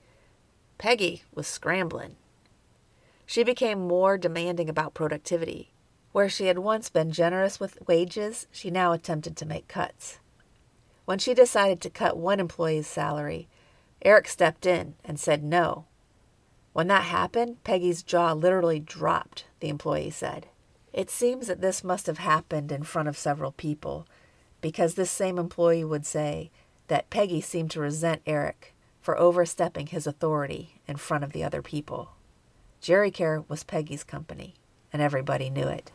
Pegye 0.78 1.24
was 1.36 1.48
scrambling. 1.48 2.16
She 3.30 3.44
became 3.44 3.88
more 3.88 4.18
demanding 4.18 4.70
about 4.70 4.96
productivity. 4.96 5.72
Where 6.14 6.30
she 6.30 6.48
had 6.48 6.58
once 6.58 6.90
been 6.90 7.12
generous 7.12 7.60
with 7.60 7.78
wages, 7.88 8.48
she 8.52 8.72
now 8.72 8.92
attempted 8.92 9.38
to 9.38 9.46
make 9.46 9.68
cuts. 9.68 10.18
When 11.06 11.20
she 11.20 11.36
decided 11.36 11.80
to 11.82 11.92
cut 11.92 12.18
one 12.18 12.40
employee's 12.40 12.88
salary, 12.88 13.48
Eric 14.02 14.28
stepped 14.28 14.66
in 14.66 14.96
and 15.06 15.20
said 15.20 15.44
no. 15.44 15.86
When 16.74 16.88
that 16.88 17.04
happened, 17.04 17.64
Pegye's 17.64 18.02
jaw 18.02 18.34
literally 18.34 18.80
dropped, 18.80 19.46
the 19.60 19.70
employee 19.70 20.10
said. 20.10 20.48
It 20.92 21.12
seems 21.12 21.46
that 21.46 21.62
this 21.62 21.84
must 21.84 22.08
have 22.08 22.18
happened 22.18 22.72
in 22.72 22.82
front 22.82 23.10
of 23.10 23.16
several 23.16 23.52
people, 23.52 24.08
because 24.60 24.96
this 24.96 25.12
same 25.12 25.38
employee 25.38 25.84
would 25.84 26.08
say 26.08 26.50
that 26.88 27.12
Pegye 27.12 27.42
seemed 27.44 27.70
to 27.72 27.80
resent 27.80 28.24
Eric 28.26 28.74
for 29.00 29.20
overstepping 29.20 29.86
his 29.86 30.08
authority 30.08 30.82
in 30.88 30.98
front 30.98 31.24
of 31.24 31.32
the 31.32 31.44
other 31.44 31.62
people. 31.62 32.16
Geri-Care 32.82 33.44
was 33.48 33.64
Pegye's 33.64 34.04
company, 34.04 34.56
and 34.92 35.02
everybody 35.02 35.50
knew 35.50 35.68
it. 35.68 35.92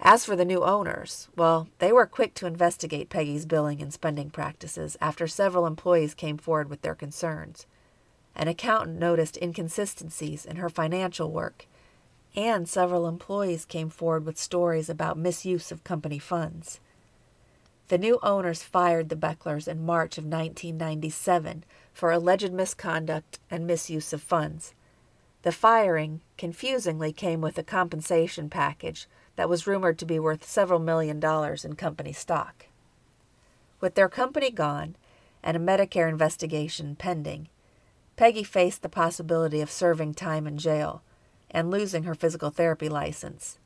As 0.00 0.24
for 0.24 0.36
the 0.36 0.44
new 0.44 0.62
owners, 0.62 1.28
well, 1.36 1.68
they 1.78 1.92
were 1.92 2.06
quick 2.06 2.34
to 2.34 2.46
investigate 2.46 3.08
Pegye's 3.08 3.46
billing 3.46 3.80
and 3.80 3.92
spending 3.92 4.30
practices 4.30 4.96
after 5.00 5.26
several 5.26 5.66
employees 5.66 6.14
came 6.14 6.36
forward 6.36 6.68
with 6.68 6.82
their 6.82 6.94
concerns. 6.94 7.66
An 8.36 8.48
accountant 8.48 8.98
noticed 8.98 9.38
inconsistencies 9.40 10.44
in 10.44 10.56
her 10.56 10.68
financial 10.68 11.30
work 11.30 11.66
and 12.36 12.68
several 12.68 13.06
employees 13.06 13.64
came 13.64 13.88
forward 13.88 14.26
with 14.26 14.38
stories 14.38 14.88
about 14.88 15.16
misuse 15.16 15.70
of 15.70 15.84
company 15.84 16.18
funds. 16.18 16.80
The 17.88 17.98
new 17.98 18.18
owners 18.22 18.62
fired 18.62 19.08
the 19.08 19.16
Bechlers 19.16 19.68
in 19.68 19.84
March 19.84 20.18
of 20.18 20.24
1997 20.24 21.64
for 21.92 22.10
alleged 22.10 22.52
misconduct 22.52 23.38
and 23.50 23.66
misuse 23.66 24.12
of 24.12 24.22
funds. 24.22 24.74
The 25.44 25.52
firing, 25.52 26.22
confusingly, 26.38 27.12
came 27.12 27.42
with 27.42 27.58
a 27.58 27.62
compensation 27.62 28.48
package 28.48 29.06
that 29.36 29.46
was 29.46 29.66
rumored 29.66 29.98
to 29.98 30.06
be 30.06 30.18
worth 30.18 30.48
several 30.48 30.80
million 30.80 31.20
dollars 31.20 31.66
in 31.66 31.76
company 31.76 32.14
stock. 32.14 32.64
With 33.78 33.94
their 33.94 34.08
company 34.08 34.50
gone 34.50 34.96
and 35.42 35.54
a 35.54 35.60
Medicare 35.60 36.08
investigation 36.08 36.96
pending, 36.96 37.50
Pegye 38.16 38.46
faced 38.46 38.80
the 38.80 38.88
possibility 38.88 39.60
of 39.60 39.70
serving 39.70 40.14
time 40.14 40.46
in 40.46 40.56
jail 40.56 41.02
and 41.50 41.70
losing 41.70 42.04
her 42.04 42.14
physical 42.14 42.48
therapy 42.48 42.88
license. 42.88 43.58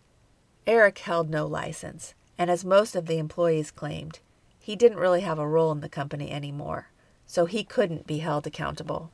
Eric 0.67 0.99
held 0.99 1.31
no 1.31 1.47
license, 1.47 2.13
and 2.37 2.51
as 2.51 2.65
most 2.65 2.97
of 2.97 3.07
the 3.07 3.19
employees 3.19 3.71
claimed, 3.71 4.19
he 4.59 4.75
didn't 4.75 4.99
really 4.99 5.21
have 5.21 5.39
a 5.39 5.47
role 5.47 5.71
in 5.71 5.81
the 5.81 5.89
company 5.89 6.33
anymore, 6.33 6.89
so 7.25 7.47
he 7.47 7.63
couldn't 7.63 8.09
be 8.09 8.19
held 8.19 8.49
accountable. 8.49 9.13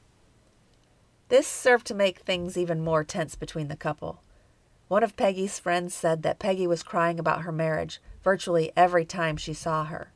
This 1.29 1.47
served 1.47 1.87
to 1.87 1.95
make 1.95 2.19
things 2.21 2.57
even 2.57 2.85
more 2.85 3.05
tense 3.05 3.35
between 3.35 3.69
the 3.69 3.77
couple. 3.77 4.23
One 4.89 5.03
of 5.03 5.17
Pegye's 5.17 5.59
friends 5.59 5.95
said 5.95 6.23
that 6.23 6.39
Pegye 6.39 6.67
was 6.67 6.83
crying 6.83 7.19
about 7.19 7.43
her 7.43 7.53
marriage 7.53 8.01
virtually 8.23 8.73
every 8.77 9.05
time 9.05 9.37
she 9.37 9.55
saw 9.55 9.85
her. 9.85 10.13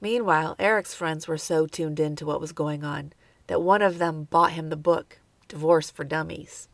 Meanwhile, 0.00 0.54
Eric's 0.58 0.94
friends 0.94 1.26
were 1.26 1.38
so 1.38 1.66
tuned 1.66 1.98
in 1.98 2.14
to 2.16 2.26
what 2.26 2.40
was 2.40 2.52
going 2.52 2.84
on 2.84 3.12
that 3.46 3.62
one 3.62 3.82
of 3.82 3.98
them 3.98 4.24
bought 4.24 4.52
him 4.52 4.68
the 4.68 4.76
book, 4.76 5.18
Divorce 5.48 5.90
for 5.90 6.04
Dummies. 6.04 6.68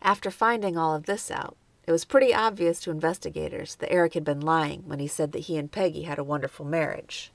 After 0.00 0.30
finding 0.30 0.78
all 0.78 0.94
of 0.94 1.06
this 1.06 1.30
out, 1.30 1.56
it 1.86 1.92
was 1.92 2.04
pretty 2.04 2.32
obvious 2.32 2.80
to 2.80 2.90
investigators 2.90 3.74
that 3.76 3.92
Eric 3.92 4.14
had 4.14 4.24
been 4.24 4.40
lying 4.40 4.84
when 4.86 5.00
he 5.00 5.06
said 5.06 5.32
that 5.32 5.40
he 5.40 5.58
and 5.58 5.70
Pegye 5.70 6.04
had 6.04 6.18
a 6.18 6.24
wonderful 6.24 6.64
marriage. 6.64 7.30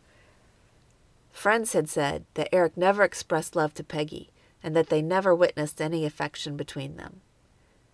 Friends 1.31 1.73
had 1.73 1.89
said 1.89 2.25
that 2.33 2.49
Eric 2.51 2.75
never 2.75 3.03
expressed 3.03 3.55
love 3.55 3.73
to 3.75 3.83
Pegye 3.83 4.29
and 4.63 4.75
that 4.75 4.89
they 4.89 5.01
never 5.01 5.33
witnessed 5.33 5.81
any 5.81 6.05
affection 6.05 6.57
between 6.57 6.97
them. 6.97 7.21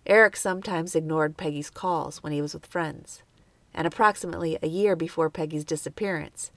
Eric 0.06 0.36
sometimes 0.36 0.94
ignored 0.94 1.36
Pegye's 1.36 1.70
calls 1.70 2.22
when 2.22 2.32
he 2.32 2.40
was 2.40 2.54
with 2.54 2.66
friends, 2.66 3.22
and 3.74 3.86
approximately 3.86 4.58
a 4.62 4.68
year 4.68 4.94
before 4.94 5.30
Pegye's 5.30 5.64
disappearance, 5.64 6.50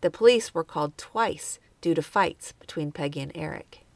the 0.00 0.10
police 0.10 0.54
were 0.54 0.64
called 0.64 0.96
twice 0.96 1.58
due 1.80 1.94
to 1.94 2.02
fights 2.02 2.52
between 2.52 2.92
Pegye 2.92 3.22
and 3.22 3.32
Eric. 3.34 3.86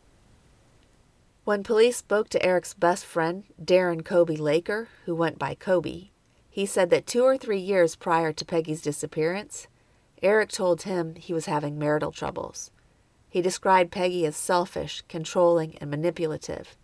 When 1.44 1.62
police 1.62 1.98
spoke 1.98 2.30
to 2.30 2.42
Eric's 2.42 2.72
best 2.72 3.04
friend, 3.04 3.44
Darren 3.62 4.02
Kobe 4.02 4.36
Laker, 4.36 4.88
who 5.04 5.14
went 5.14 5.38
by 5.38 5.54
Kobe, 5.54 6.08
he 6.48 6.64
said 6.64 6.88
that 6.90 7.06
two 7.06 7.22
or 7.22 7.36
three 7.36 7.58
years 7.58 7.96
prior 7.96 8.32
to 8.32 8.44
Pegye's 8.44 8.80
disappearance, 8.80 9.66
Eric 10.22 10.50
told 10.50 10.82
him 10.82 11.16
he 11.16 11.34
was 11.34 11.44
having 11.44 11.78
marital 11.78 12.12
troubles. 12.12 12.70
He 13.34 13.42
described 13.42 13.90
Pegye 13.90 14.26
as 14.26 14.36
selfish, 14.36 15.02
controlling, 15.08 15.76
and 15.78 15.90
manipulative, 15.90 16.76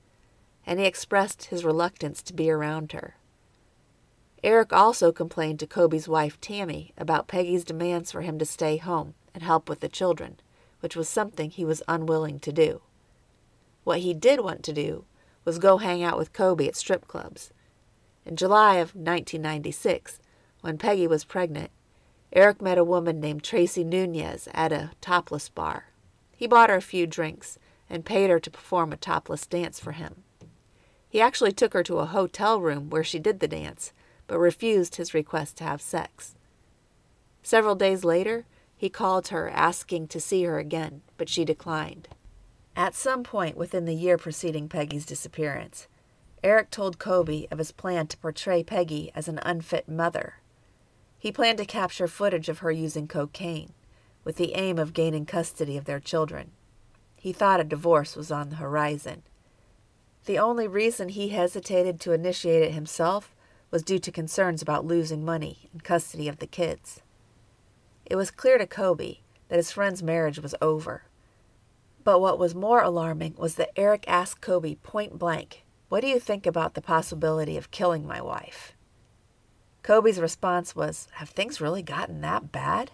and 0.67 0.81
he 0.81 0.85
expressed 0.85 1.45
his 1.45 1.65
reluctance 1.65 2.25
to 2.25 2.35
be 2.35 2.51
around 2.51 2.91
her. 2.91 3.15
Eric 4.43 4.73
also 4.73 5.13
complained 5.13 5.61
to 5.61 5.69
Kobe's 5.69 6.09
wife 6.09 6.41
Tammy 6.41 6.93
about 6.99 7.29
Pegye's 7.29 7.63
demands 7.63 8.11
for 8.11 8.23
him 8.23 8.37
to 8.41 8.45
stay 8.45 8.79
home 8.79 9.15
and 9.33 9.45
help 9.45 9.69
with 9.69 9.79
the 9.79 9.89
children, 9.89 10.41
which 10.81 10.97
was 10.97 11.09
something 11.09 11.51
he 11.51 11.65
was 11.65 11.85
unwilling 11.87 12.41
to 12.41 12.51
do. 12.51 12.81
What 13.85 14.01
he 14.01 14.13
did 14.13 14.41
want 14.41 14.65
to 14.65 14.73
do 14.73 15.05
was 15.45 15.61
go 15.61 15.79
hang 15.79 16.03
out 16.03 16.19
with 16.19 16.33
Kobe 16.33 16.67
at 16.67 16.75
strip 16.75 17.07
clubs. 17.07 17.53
In 18.27 18.35
July 18.35 18.79
of 18.79 18.97
1996, 18.97 20.19
when 20.63 20.79
Pegye 20.79 21.09
was 21.09 21.23
pregnant, 21.23 21.71
Eric 22.33 22.61
met 22.61 22.77
a 22.77 22.83
woman 22.83 23.21
named 23.21 23.45
Tracy 23.45 23.85
Nunez 23.85 24.49
at 24.53 24.73
a 24.73 24.91
topless 25.01 25.49
bar. 25.49 25.90
He 26.41 26.47
bought 26.47 26.71
her 26.71 26.77
a 26.77 26.81
few 26.81 27.07
drinks 27.07 27.59
and 27.91 28.03
paid 28.03 28.31
her 28.31 28.41
to 28.41 28.51
perform 28.51 28.95
a 28.95 28.97
topless 28.97 29.47
dance 29.47 29.79
for 29.79 29.93
him. 29.93 30.23
He 31.07 31.21
actually 31.21 31.53
took 31.53 31.75
her 31.75 31.83
to 31.83 31.99
a 31.99 32.07
hotel 32.07 32.63
room 32.63 32.89
where 32.89 33.05
she 33.05 33.19
did 33.19 33.41
the 33.41 33.47
dance, 33.47 33.93
but 34.27 34.39
refused 34.39 34.97
his 34.97 35.13
request 35.13 35.59
to 35.59 35.65
have 35.65 35.83
sex. 35.83 36.35
Several 37.43 37.75
days 37.75 38.05
later, 38.05 38.47
he 38.75 38.89
called 38.89 39.29
her 39.29 39.51
asking 39.51 40.09
to 40.09 40.19
see 40.19 40.45
her 40.45 40.59
again, 40.59 41.03
but 41.19 41.29
she 41.29 41.45
declined. 41.45 42.09
At 42.75 42.95
some 42.95 43.23
point 43.23 43.55
within 43.55 43.85
the 43.85 43.95
year 43.95 44.17
preceding 44.17 44.67
Pegye's 44.67 45.05
disappearance, 45.05 45.89
Eric 46.43 46.71
told 46.71 46.99
Kobe 46.99 47.49
of 47.51 47.59
his 47.59 47.71
plan 47.71 48.07
to 48.07 48.17
portray 48.17 48.63
Pegye 48.63 49.13
as 49.15 49.29
an 49.29 49.41
unfit 49.43 49.91
mother. 49.91 50.37
He 51.19 51.33
planned 51.33 51.59
to 51.59 51.67
capture 51.67 52.09
footage 52.09 52.49
of 52.49 52.61
her 52.61 52.71
using 52.73 53.07
cocaine, 53.07 53.75
with 54.25 54.37
the 54.37 54.55
aim 54.55 54.79
of 54.79 54.93
gaining 54.93 55.27
custody 55.27 55.77
of 55.77 55.85
their 55.85 56.01
children. 56.01 56.51
He 57.17 57.33
thought 57.33 57.61
a 57.61 57.65
divorce 57.65 58.17
was 58.17 58.31
on 58.31 58.51
the 58.51 58.57
horizon. 58.57 59.23
The 60.27 60.39
only 60.39 60.69
reason 60.69 61.11
he 61.11 61.31
hesitated 61.31 62.01
to 62.01 62.13
initiate 62.13 62.63
it 62.63 62.73
himself 62.73 63.35
was 63.71 63.83
due 63.83 63.99
to 63.99 64.13
concerns 64.13 64.63
about 64.63 64.85
losing 64.85 65.25
money 65.25 65.69
and 65.73 65.85
custody 65.85 66.29
of 66.29 66.39
the 66.39 66.47
kids. 66.47 67.03
It 68.05 68.17
was 68.17 68.31
clear 68.31 68.59
to 68.59 68.67
Kobe 68.67 69.19
that 69.49 69.57
his 69.57 69.71
friend's 69.71 70.03
marriage 70.03 70.39
was 70.39 70.55
over. 70.61 71.05
But 72.03 72.21
what 72.21 72.39
was 72.39 72.55
more 72.55 72.83
alarming 72.83 73.35
was 73.37 73.57
that 73.57 73.71
Eric 73.77 74.05
asked 74.09 74.41
Kobe 74.41 74.77
point 74.77 75.19
blank, 75.19 75.65
What 75.89 76.01
do 76.01 76.09
you 76.09 76.19
think 76.19 76.47
about 76.47 76.75
the 76.75 76.83
possibility 76.83 77.57
of 77.57 77.71
killing 77.71 78.07
my 78.07 78.21
wife? 78.21 78.75
Kobe's 79.83 80.21
response 80.21 80.75
was, 80.75 81.09
Have 81.15 81.31
things 81.31 81.61
really 81.61 81.83
gotten 81.83 82.21
that 82.23 82.51
bad? 82.51 82.93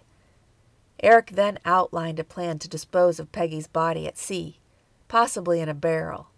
Eric 1.03 1.33
then 1.33 1.59
outlined 1.65 2.19
a 2.19 2.25
plan 2.25 2.59
to 2.59 2.69
dispose 2.69 3.21
of 3.21 3.33
Pegye's 3.33 3.67
body 3.67 4.07
at 4.07 4.17
sea, 4.17 4.59
possibly 5.09 5.61
in 5.61 5.69
a 5.69 5.75
barrel, 5.75 6.29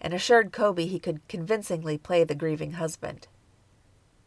and 0.00 0.14
assured 0.14 0.52
Kobe 0.52 0.86
he 0.86 1.00
could 1.00 1.26
convincingly 1.28 1.98
play 1.98 2.22
the 2.22 2.34
grieving 2.34 2.72
husband. 2.72 3.26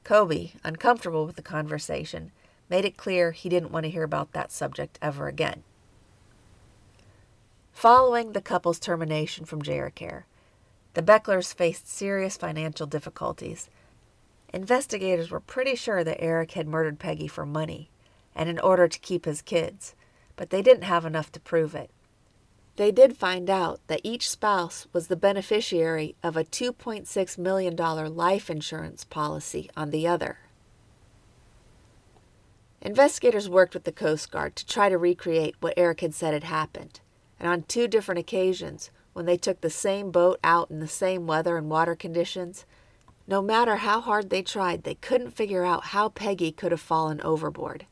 Kobe, 0.03 0.51
uncomfortable 0.63 1.25
with 1.25 1.37
the 1.37 1.41
conversation, 1.41 2.31
made 2.69 2.83
it 2.83 2.97
clear 2.97 3.31
he 3.31 3.49
didn't 3.49 3.71
want 3.71 3.85
to 3.85 3.89
hear 3.89 4.03
about 4.03 4.33
that 4.33 4.51
subject 4.51 4.99
ever 5.01 5.27
again. 5.27 5.63
Following 7.71 8.33
the 8.33 8.41
couple's 8.41 8.79
termination 8.79 9.45
from 9.45 9.61
Care, 9.61 10.25
the 10.95 11.03
Bechlers 11.03 11.53
faced 11.53 11.87
serious 11.87 12.35
financial 12.35 12.87
difficulties. 12.87 13.69
Investigators 14.53 15.29
were 15.29 15.39
pretty 15.39 15.75
sure 15.75 16.03
that 16.03 16.19
Eric 16.19 16.53
had 16.53 16.67
murdered 16.67 16.99
Pegye 16.99 17.29
for 17.29 17.45
money 17.45 17.89
and 18.37 18.47
in 18.47 18.57
order 18.59 18.87
to 18.87 18.99
keep 18.99 19.25
his 19.25 19.41
kids, 19.41 19.95
but 20.37 20.49
they 20.49 20.61
didn't 20.61 20.83
have 20.83 21.05
enough 21.05 21.29
to 21.33 21.41
prove 21.41 21.75
it. 21.75 21.89
They 22.77 22.91
did 22.91 23.17
find 23.17 23.49
out 23.49 23.81
that 23.87 23.99
each 24.03 24.29
spouse 24.29 24.87
was 24.93 25.07
the 25.07 25.17
beneficiary 25.17 26.15
of 26.23 26.37
a 26.37 26.45
$2.6 26.45 27.37
million 27.37 27.75
life 27.75 28.49
insurance 28.49 29.03
policy 29.03 29.69
on 29.75 29.89
the 29.89 30.07
other. 30.07 30.37
Investigators 32.81 33.49
worked 33.49 33.73
with 33.73 33.83
the 33.83 33.91
Coast 33.91 34.31
Guard 34.31 34.55
to 34.55 34.65
try 34.65 34.87
to 34.87 34.97
recreate 34.97 35.55
what 35.59 35.73
Eric 35.75 35.99
had 36.01 36.13
said 36.13 36.33
had 36.33 36.45
happened 36.45 37.01
and 37.39 37.47
on 37.47 37.63
two 37.63 37.87
different 37.87 38.19
occasions, 38.19 38.91
when 39.13 39.25
they 39.25 39.37
took 39.37 39.61
the 39.61 39.69
same 39.69 40.11
boat 40.11 40.39
out 40.43 40.69
in 40.69 40.79
the 40.79 40.87
same 40.87 41.27
weather 41.27 41.57
and 41.57 41.69
water 41.69 41.95
conditions, 41.95 42.65
no 43.27 43.41
matter 43.41 43.77
how 43.77 43.99
hard 43.99 44.29
they 44.29 44.41
tried, 44.41 44.83
they 44.83 44.95
couldn't 44.95 45.31
figure 45.31 45.65
out 45.65 45.85
how 45.85 46.09
Pegye 46.09 46.55
could 46.55 46.71
have 46.71 46.81
fallen 46.81 47.19
overboard. 47.21 47.85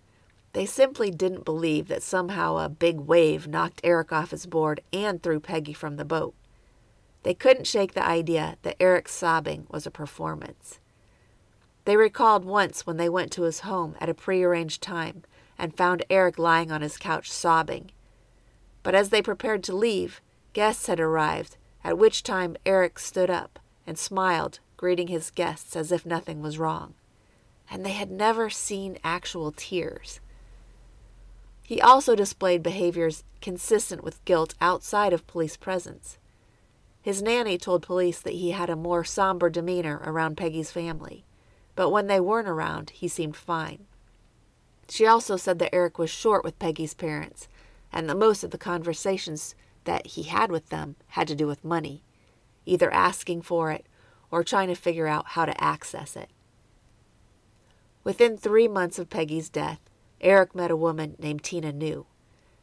They 0.56 0.66
simply 0.66 1.12
didn't 1.12 1.46
believe 1.46 1.88
that 1.90 2.02
somehow 2.02 2.58
a 2.58 2.70
big 2.70 3.02
wave 3.02 3.48
knocked 3.48 3.82
Eric 3.84 4.12
off 4.12 4.32
his 4.32 4.48
board 4.48 4.82
and 4.92 5.22
threw 5.22 5.40
Pegye 5.40 5.76
from 5.76 5.98
the 5.98 6.06
boat. 6.06 6.34
They 7.22 7.36
couldn't 7.36 7.68
shake 7.68 7.94
the 7.94 8.06
idea 8.06 8.58
that 8.64 8.78
Eric's 8.80 9.14
sobbing 9.14 9.68
was 9.70 9.86
a 9.86 9.92
performance. 9.92 10.80
They 11.84 11.98
recalled 11.98 12.46
once 12.46 12.88
when 12.88 12.98
they 12.98 13.10
went 13.10 13.32
to 13.34 13.44
his 13.44 13.60
home 13.60 13.96
at 14.00 14.10
a 14.10 14.14
prearranged 14.14 14.82
time 14.82 15.24
and 15.58 15.78
found 15.78 16.06
Eric 16.10 16.40
lying 16.40 16.72
on 16.72 16.82
his 16.82 16.98
couch 16.98 17.32
sobbing 17.32 17.92
but 18.86 18.94
as 18.94 19.10
they 19.10 19.24
prepared 19.24 19.64
to 19.64 19.76
leave, 19.76 20.22
guests 20.54 20.86
had 20.86 21.00
arrived, 21.00 21.58
at 21.84 21.98
which 21.98 22.22
time 22.22 22.56
Eric 22.68 23.00
stood 23.00 23.32
up 23.32 23.58
and 23.88 23.98
smiled, 23.98 24.60
greeting 24.78 25.08
his 25.08 25.32
guests 25.32 25.76
as 25.76 25.92
if 25.92 26.06
nothing 26.06 26.40
was 26.40 26.60
wrong. 26.60 26.94
And 27.68 27.84
they 27.84 27.94
had 27.94 28.12
never 28.12 28.52
seen 28.52 29.00
actual 29.04 29.52
tears. 29.52 30.20
He 31.66 31.82
also 31.82 32.16
displayed 32.16 32.62
behaviors 32.62 33.24
consistent 33.42 34.04
with 34.04 34.24
guilt 34.24 34.54
outside 34.62 35.14
of 35.14 35.26
police 35.26 35.58
presence. 35.58 36.20
His 37.02 37.24
nanny 37.24 37.58
told 37.58 37.82
police 37.82 38.20
that 38.20 38.34
he 38.34 38.52
had 38.52 38.70
a 38.70 38.76
more 38.76 39.04
somber 39.04 39.50
demeanor 39.50 40.00
around 40.04 40.38
Pegye's 40.38 40.72
family, 40.72 41.26
but 41.76 41.90
when 41.90 42.06
they 42.06 42.20
weren't 42.20 42.48
around, 42.48 42.92
he 42.92 43.08
seemed 43.08 43.36
fine. 43.36 43.88
She 44.90 45.08
also 45.08 45.38
said 45.38 45.58
that 45.58 45.74
Eric 45.74 45.98
was 45.98 46.12
short 46.12 46.44
with 46.44 46.60
Pegye's 46.60 46.94
parents 46.94 47.48
and 47.92 48.08
that 48.08 48.18
most 48.18 48.44
of 48.44 48.52
the 48.52 48.60
conversations 48.60 49.56
that 49.86 50.06
he 50.06 50.24
had 50.24 50.52
with 50.52 50.70
them 50.70 50.96
had 51.10 51.28
to 51.30 51.36
do 51.36 51.48
with 51.48 51.64
money, 51.66 52.04
either 52.68 52.94
asking 52.94 53.42
for 53.42 53.72
it 53.72 53.88
or 54.30 54.44
trying 54.44 54.68
to 54.68 54.76
figure 54.76 55.08
out 55.08 55.30
how 55.30 55.46
to 55.46 55.64
access 55.64 56.16
it. 56.16 56.30
Within 58.04 58.38
three 58.38 58.68
months 58.68 59.00
of 59.00 59.10
Pegye's 59.10 59.50
death, 59.50 59.80
Eric 60.26 60.56
met 60.56 60.72
a 60.72 60.76
woman 60.76 61.16
named 61.20 61.44
Tina 61.44 61.72
New. 61.72 62.08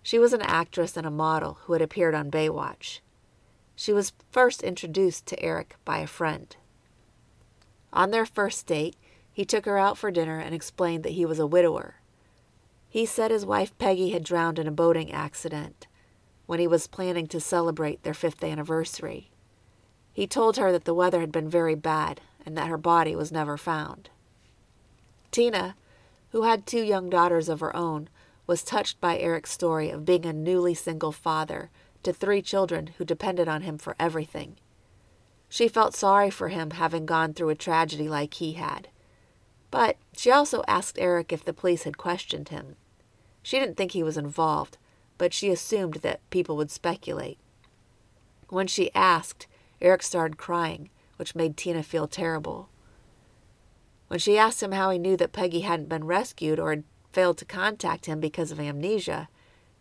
She 0.03 0.18
was 0.18 0.33
an 0.33 0.42
actress 0.42 0.96
and 0.96 1.07
a 1.07 1.12
model 1.12 1.59
who 1.62 1.75
had 1.75 1.81
appeared 1.81 2.12
on 2.12 2.29
Baywatch. 2.29 2.98
She 3.77 3.92
was 3.92 4.12
first 4.33 4.64
introduced 4.64 5.27
to 5.27 5.40
Eric 5.40 5.77
by 5.85 5.98
a 5.98 6.09
friend. 6.09 6.57
On 7.92 8.11
their 8.11 8.27
first 8.27 8.66
date, 8.66 8.96
he 9.33 9.44
took 9.44 9.64
her 9.64 9.79
out 9.79 9.96
for 9.96 10.11
dinner 10.11 10.40
and 10.40 10.53
explained 10.53 11.05
that 11.05 11.12
he 11.12 11.25
was 11.25 11.38
a 11.38 11.46
widower. 11.46 12.01
He 12.88 13.07
said 13.07 13.31
his 13.31 13.46
wife 13.46 13.79
Pegye 13.79 14.12
had 14.12 14.25
drowned 14.25 14.59
in 14.59 14.66
a 14.66 14.72
boating 14.72 15.12
accident 15.12 15.87
when 16.46 16.59
he 16.59 16.66
was 16.66 16.88
planning 16.88 17.29
to 17.29 17.38
celebrate 17.38 18.03
their 18.03 18.12
fifth 18.12 18.42
anniversary. 18.42 19.31
He 20.12 20.27
told 20.27 20.57
her 20.57 20.72
that 20.72 20.85
the 20.85 20.94
weather 20.94 21.20
had 21.20 21.31
been 21.31 21.48
very 21.48 21.77
bad 21.77 22.22
and 22.44 22.59
that 22.59 22.66
her 22.66 22.77
body 22.77 23.14
was 23.14 23.31
never 23.31 23.57
found. 23.57 24.11
Tina, 25.31 25.77
who 26.33 26.42
had 26.42 26.66
two 26.66 26.83
young 26.83 27.09
daughters 27.09 27.49
of 27.49 27.61
her 27.61 27.75
own, 27.77 28.09
was 28.47 28.64
touched 28.64 29.01
by 29.01 29.18
Eric's 29.18 29.53
story 29.53 29.90
of 29.90 30.05
being 30.05 30.27
a 30.27 30.33
newly 30.33 30.75
single 30.75 31.12
father 31.12 31.71
to 32.03 32.12
three 32.12 32.42
children 32.42 32.90
who 32.99 33.05
depended 33.05 33.49
on 33.49 33.62
him 33.62 33.79
for 33.79 33.95
everything. 34.01 34.57
She 35.49 35.68
felt 35.68 35.95
sorry 35.95 36.31
for 36.31 36.49
him 36.49 36.71
having 36.71 37.07
gone 37.07 37.35
through 37.35 37.51
a 37.51 37.55
tragedy 37.55 38.09
like 38.09 38.35
he 38.35 38.55
had. 38.55 38.88
But 39.71 39.97
she 40.16 40.31
also 40.31 40.62
asked 40.66 40.99
Eric 40.99 41.33
if 41.33 41.45
the 41.45 41.53
police 41.53 41.85
had 41.85 41.99
questioned 41.99 42.49
him. 42.49 42.77
She 43.42 43.59
didn't 43.59 43.77
think 43.77 43.92
he 43.92 44.03
was 44.03 44.16
involved, 44.16 44.79
but 45.18 45.35
she 45.35 45.51
assumed 45.51 45.97
that 45.97 46.29
people 46.31 46.57
would 46.57 46.71
speculate. 46.71 47.38
When 48.49 48.66
she 48.66 48.92
asked, 48.95 49.47
Eric 49.81 50.03
started 50.03 50.38
crying, 50.38 50.90
which 51.16 51.35
made 51.35 51.57
Tina 51.57 51.83
feel 51.83 52.09
terrible. 52.09 52.68
When 54.12 54.18
she 54.18 54.37
asked 54.37 54.62
him 54.62 54.72
how 54.72 54.90
he 54.90 54.98
knew 54.98 55.16
that 55.16 55.33
Pegye 55.33 55.62
hadn't 55.62 55.88
been 55.88 56.05
rescued 56.05 56.61
or 56.61 56.68
had 56.68 56.85
failed 57.14 57.38
to 57.38 57.46
contact 57.46 58.05
him 58.05 58.20
because 58.20 58.53
of 58.53 58.61
amnesia, 58.61 59.31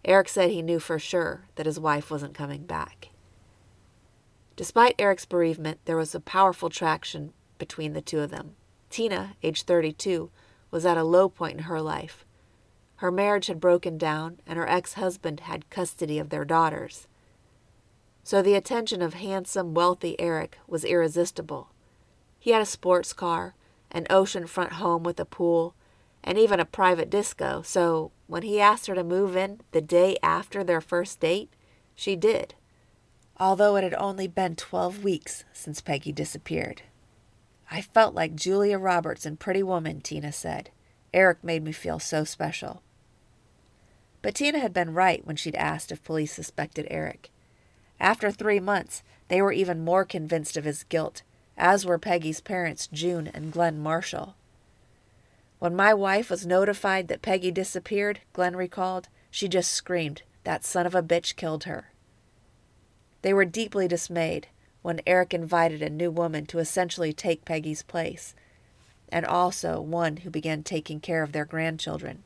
Eric 0.05 0.29
said 0.29 0.49
he 0.49 0.61
knew 0.61 0.79
for 0.79 0.97
sure 0.97 1.47
that 1.55 1.65
his 1.65 1.77
wife 1.77 2.09
wasn't 2.09 2.33
coming 2.33 2.63
back. 2.63 3.09
Despite 4.55 4.95
Eric's 4.97 5.25
bereavement, 5.25 5.81
there 5.83 5.97
was 5.97 6.15
a 6.15 6.21
powerful 6.21 6.69
traction 6.69 7.33
between 7.57 7.91
the 7.91 7.99
two 7.99 8.21
of 8.21 8.31
them. 8.31 8.55
Tina, 8.89 9.35
age 9.43 9.63
32, 9.63 10.31
was 10.71 10.85
at 10.85 10.95
a 10.95 11.03
low 11.03 11.27
point 11.27 11.57
in 11.57 11.63
her 11.65 11.81
life. 11.81 12.23
Her 12.95 13.11
marriage 13.11 13.47
had 13.47 13.59
broken 13.59 13.97
down, 13.97 14.39
and 14.47 14.57
her 14.57 14.69
ex 14.69 14.93
husband 14.93 15.41
had 15.41 15.69
custody 15.69 16.19
of 16.19 16.29
their 16.29 16.45
daughters. 16.45 17.05
So 18.23 18.41
the 18.41 18.55
attention 18.55 19.01
of 19.01 19.15
handsome, 19.15 19.73
wealthy 19.73 20.17
Eric 20.21 20.57
was 20.67 20.85
irresistible. 20.85 21.73
He 22.39 22.51
had 22.51 22.61
a 22.61 22.65
sports 22.65 23.11
car, 23.11 23.55
an 23.91 24.05
oceanfront 24.09 24.73
home 24.73 25.03
with 25.03 25.19
a 25.19 25.25
pool, 25.25 25.75
and 26.23 26.37
even 26.37 26.59
a 26.59 26.65
private 26.65 27.09
disco, 27.09 27.61
so 27.61 28.11
when 28.27 28.43
he 28.43 28.61
asked 28.61 28.87
her 28.87 28.95
to 28.95 29.03
move 29.03 29.35
in 29.35 29.61
the 29.71 29.81
day 29.81 30.17
after 30.23 30.63
their 30.63 30.81
first 30.81 31.19
date, 31.19 31.51
she 31.95 32.15
did, 32.15 32.55
although 33.37 33.75
it 33.75 33.83
had 33.83 33.95
only 33.95 34.27
been 34.27 34.55
12 34.55 35.03
weeks 35.03 35.43
since 35.53 35.81
Pegye 35.81 36.13
disappeared. 36.13 36.83
I 37.69 37.81
felt 37.81 38.13
like 38.13 38.35
Julia 38.35 38.77
Roberts 38.77 39.25
in 39.25 39.37
Pretty 39.37 39.63
Woman, 39.63 40.01
Tina 40.01 40.31
said. 40.31 40.69
Eric 41.13 41.43
made 41.43 41.63
me 41.63 41.71
feel 41.71 41.99
so 41.99 42.23
special. 42.23 42.83
But 44.21 44.35
Tina 44.35 44.59
had 44.59 44.73
been 44.73 44.93
right 44.93 45.25
when 45.25 45.35
she'd 45.35 45.55
asked 45.55 45.91
if 45.91 46.03
police 46.03 46.33
suspected 46.33 46.85
Eric. 46.89 47.29
After 47.99 48.29
three 48.29 48.59
months, 48.59 49.03
they 49.29 49.41
were 49.41 49.53
even 49.53 49.83
more 49.83 50.05
convinced 50.05 50.57
of 50.57 50.65
his 50.65 50.83
guilt, 50.83 51.23
as 51.61 51.85
were 51.85 51.99
Pegye's 51.99 52.41
parents, 52.41 52.87
June 52.91 53.29
and 53.33 53.51
Glenn 53.51 53.79
Marshall. 53.79 54.35
When 55.59 55.75
my 55.75 55.93
wife 55.93 56.31
was 56.31 56.45
notified 56.45 57.07
that 57.07 57.21
Pegye 57.21 57.53
disappeared, 57.53 58.19
Glenn 58.33 58.55
recalled, 58.55 59.09
she 59.29 59.47
just 59.47 59.71
screamed, 59.71 60.23
That 60.43 60.65
son 60.65 60.87
of 60.87 60.95
a 60.95 61.03
bitch 61.03 61.35
killed 61.35 61.65
her. 61.65 61.91
They 63.21 63.31
were 63.31 63.45
deeply 63.45 63.87
dismayed 63.87 64.47
when 64.81 65.01
Eric 65.05 65.35
invited 65.35 65.83
a 65.83 65.89
new 65.91 66.09
woman 66.09 66.47
to 66.47 66.57
essentially 66.57 67.13
take 67.13 67.45
Pegye's 67.45 67.83
place, 67.83 68.33
and 69.09 69.23
also 69.23 69.79
one 69.79 70.17
who 70.17 70.31
began 70.31 70.63
taking 70.63 70.99
care 70.99 71.21
of 71.21 71.31
their 71.31 71.45
grandchildren. 71.45 72.23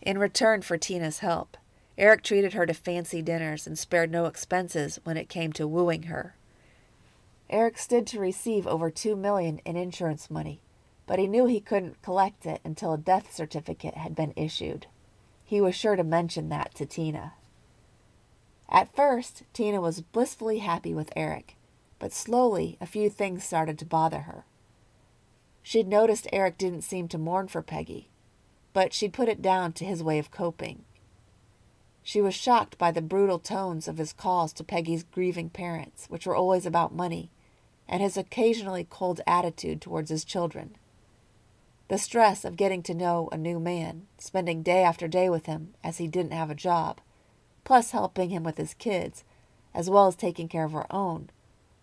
In 0.00 0.16
return 0.16 0.62
for 0.62 0.78
Tina's 0.78 1.18
help, 1.18 1.58
Eric 1.98 2.22
treated 2.22 2.54
her 2.54 2.64
to 2.64 2.72
fancy 2.72 3.20
dinners 3.20 3.66
and 3.66 3.78
spared 3.78 4.10
no 4.10 4.24
expenses 4.24 4.98
when 5.04 5.18
it 5.18 5.28
came 5.28 5.52
to 5.52 5.68
wooing 5.68 6.04
her. 6.04 6.36
Eric 7.48 7.78
stood 7.78 8.06
to 8.08 8.18
receive 8.18 8.66
over 8.66 8.90
two 8.90 9.14
million 9.14 9.58
in 9.64 9.76
insurance 9.76 10.30
money, 10.30 10.60
but 11.06 11.18
he 11.18 11.28
knew 11.28 11.46
he 11.46 11.60
couldn't 11.60 12.02
collect 12.02 12.44
it 12.44 12.60
until 12.64 12.92
a 12.92 12.98
death 12.98 13.32
certificate 13.32 13.94
had 13.94 14.16
been 14.16 14.32
issued. 14.34 14.86
He 15.44 15.60
was 15.60 15.76
sure 15.76 15.94
to 15.94 16.02
mention 16.02 16.48
that 16.48 16.74
to 16.74 16.86
Tina. 16.86 17.34
At 18.68 18.94
first, 18.96 19.44
Tina 19.52 19.80
was 19.80 20.00
blissfully 20.00 20.58
happy 20.58 20.92
with 20.92 21.12
Eric, 21.14 21.56
but 22.00 22.12
slowly 22.12 22.76
a 22.80 22.86
few 22.86 23.08
things 23.08 23.44
started 23.44 23.78
to 23.78 23.86
bother 23.86 24.20
her. 24.20 24.44
She'd 25.62 25.86
noticed 25.86 26.26
Eric 26.32 26.58
didn't 26.58 26.82
seem 26.82 27.06
to 27.08 27.18
mourn 27.18 27.46
for 27.46 27.62
Pegye, 27.62 28.06
but 28.72 28.92
she'd 28.92 29.12
put 29.12 29.28
it 29.28 29.40
down 29.40 29.72
to 29.74 29.84
his 29.84 30.02
way 30.02 30.18
of 30.18 30.32
coping. 30.32 30.84
She 32.02 32.20
was 32.20 32.34
shocked 32.34 32.76
by 32.76 32.90
the 32.90 33.02
brutal 33.02 33.38
tones 33.38 33.88
of 33.88 33.98
his 33.98 34.12
calls 34.12 34.52
to 34.54 34.64
Pegye's 34.64 35.02
grieving 35.04 35.50
parents, 35.50 36.06
which 36.08 36.26
were 36.26 36.36
always 36.36 36.66
about 36.66 36.94
money, 36.94 37.30
and 37.88 38.02
his 38.02 38.16
occasionally 38.16 38.86
cold 38.88 39.20
attitude 39.26 39.80
towards 39.80 40.10
his 40.10 40.24
children. 40.24 40.76
The 41.88 41.98
stress 41.98 42.44
of 42.44 42.56
getting 42.56 42.82
to 42.84 42.94
know 42.94 43.28
a 43.30 43.36
new 43.36 43.60
man, 43.60 44.06
spending 44.18 44.62
day 44.62 44.82
after 44.82 45.06
day 45.06 45.30
with 45.30 45.46
him 45.46 45.74
as 45.84 45.98
he 45.98 46.08
didn't 46.08 46.32
have 46.32 46.50
a 46.50 46.54
job, 46.54 47.00
plus 47.64 47.92
helping 47.92 48.30
him 48.30 48.42
with 48.42 48.56
his 48.56 48.74
kids, 48.74 49.22
as 49.72 49.88
well 49.88 50.08
as 50.08 50.16
taking 50.16 50.48
care 50.48 50.64
of 50.64 50.72
her 50.72 50.92
own, 50.92 51.30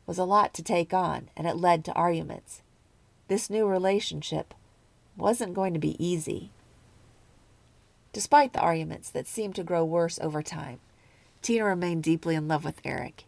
was 0.05 0.17
a 0.17 0.25
lot 0.25 0.53
to 0.53 0.63
take 0.63 0.93
on, 0.93 1.29
and 1.37 1.47
it 1.47 1.55
led 1.55 1.85
to 1.85 1.93
arguments. 1.93 2.61
This 3.29 3.49
new 3.49 3.65
relationship 3.65 4.53
wasn't 5.15 5.53
going 5.53 5.73
to 5.73 5.79
be 5.79 6.03
easy. 6.03 6.51
Despite 8.11 8.53
the 8.53 8.59
arguments 8.59 9.09
that 9.09 9.27
seemed 9.27 9.55
to 9.55 9.63
grow 9.63 9.85
worse 9.85 10.19
over 10.21 10.43
time, 10.43 10.79
Tina 11.41 11.65
remained 11.65 12.03
deeply 12.03 12.35
in 12.35 12.47
love 12.47 12.65
with 12.65 12.81
Eric, 12.83 13.25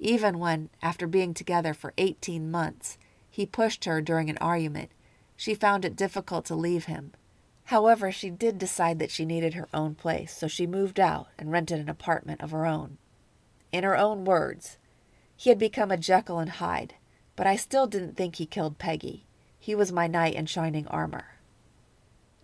even 0.00 0.38
when, 0.38 0.70
after 0.82 1.06
being 1.06 1.34
together 1.34 1.74
for 1.74 1.92
18 1.98 2.50
months, 2.50 2.98
he 3.30 3.46
pushed 3.46 3.84
her 3.84 4.00
during 4.00 4.28
an 4.28 4.38
argument 4.38 4.90
she 5.40 5.54
found 5.54 5.86
it 5.86 5.96
difficult 5.96 6.44
to 6.44 6.54
leave 6.54 6.84
him. 6.84 7.12
However, 7.64 8.12
she 8.12 8.28
did 8.28 8.58
decide 8.58 8.98
that 8.98 9.10
she 9.10 9.24
needed 9.24 9.54
her 9.54 9.68
own 9.72 9.94
place, 9.94 10.36
so 10.36 10.48
she 10.48 10.66
moved 10.66 11.00
out 11.00 11.28
and 11.38 11.50
rented 11.50 11.80
an 11.80 11.88
apartment 11.88 12.42
of 12.42 12.50
her 12.50 12.66
own. 12.66 12.98
In 13.72 13.82
her 13.82 13.96
own 13.96 14.26
words, 14.26 14.76
he 15.34 15.48
had 15.48 15.58
become 15.58 15.90
a 15.90 15.96
Jekyll 15.96 16.40
and 16.40 16.50
Hyde, 16.50 16.92
but 17.36 17.46
I 17.46 17.56
still 17.56 17.86
didn't 17.86 18.18
think 18.18 18.36
he 18.36 18.44
killed 18.44 18.76
Pegye. 18.78 19.22
He 19.58 19.74
was 19.74 19.92
my 19.92 20.06
knight 20.06 20.34
in 20.34 20.44
shining 20.44 20.86
armor. 20.88 21.36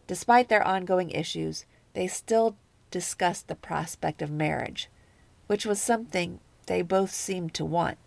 Despite 0.07 0.49
their 0.49 0.67
ongoing 0.67 1.11
issues, 1.11 1.67
they 1.93 2.07
still 2.07 2.57
discussed 2.91 3.49
the 3.49 3.55
prospect 3.55 4.23
of 4.23 4.31
marriage, 4.31 4.89
which 5.49 5.67
was 5.67 5.83
something 5.83 6.41
they 6.67 6.83
both 6.83 7.13
seemed 7.13 7.55
to 7.55 7.65
want. 7.65 7.99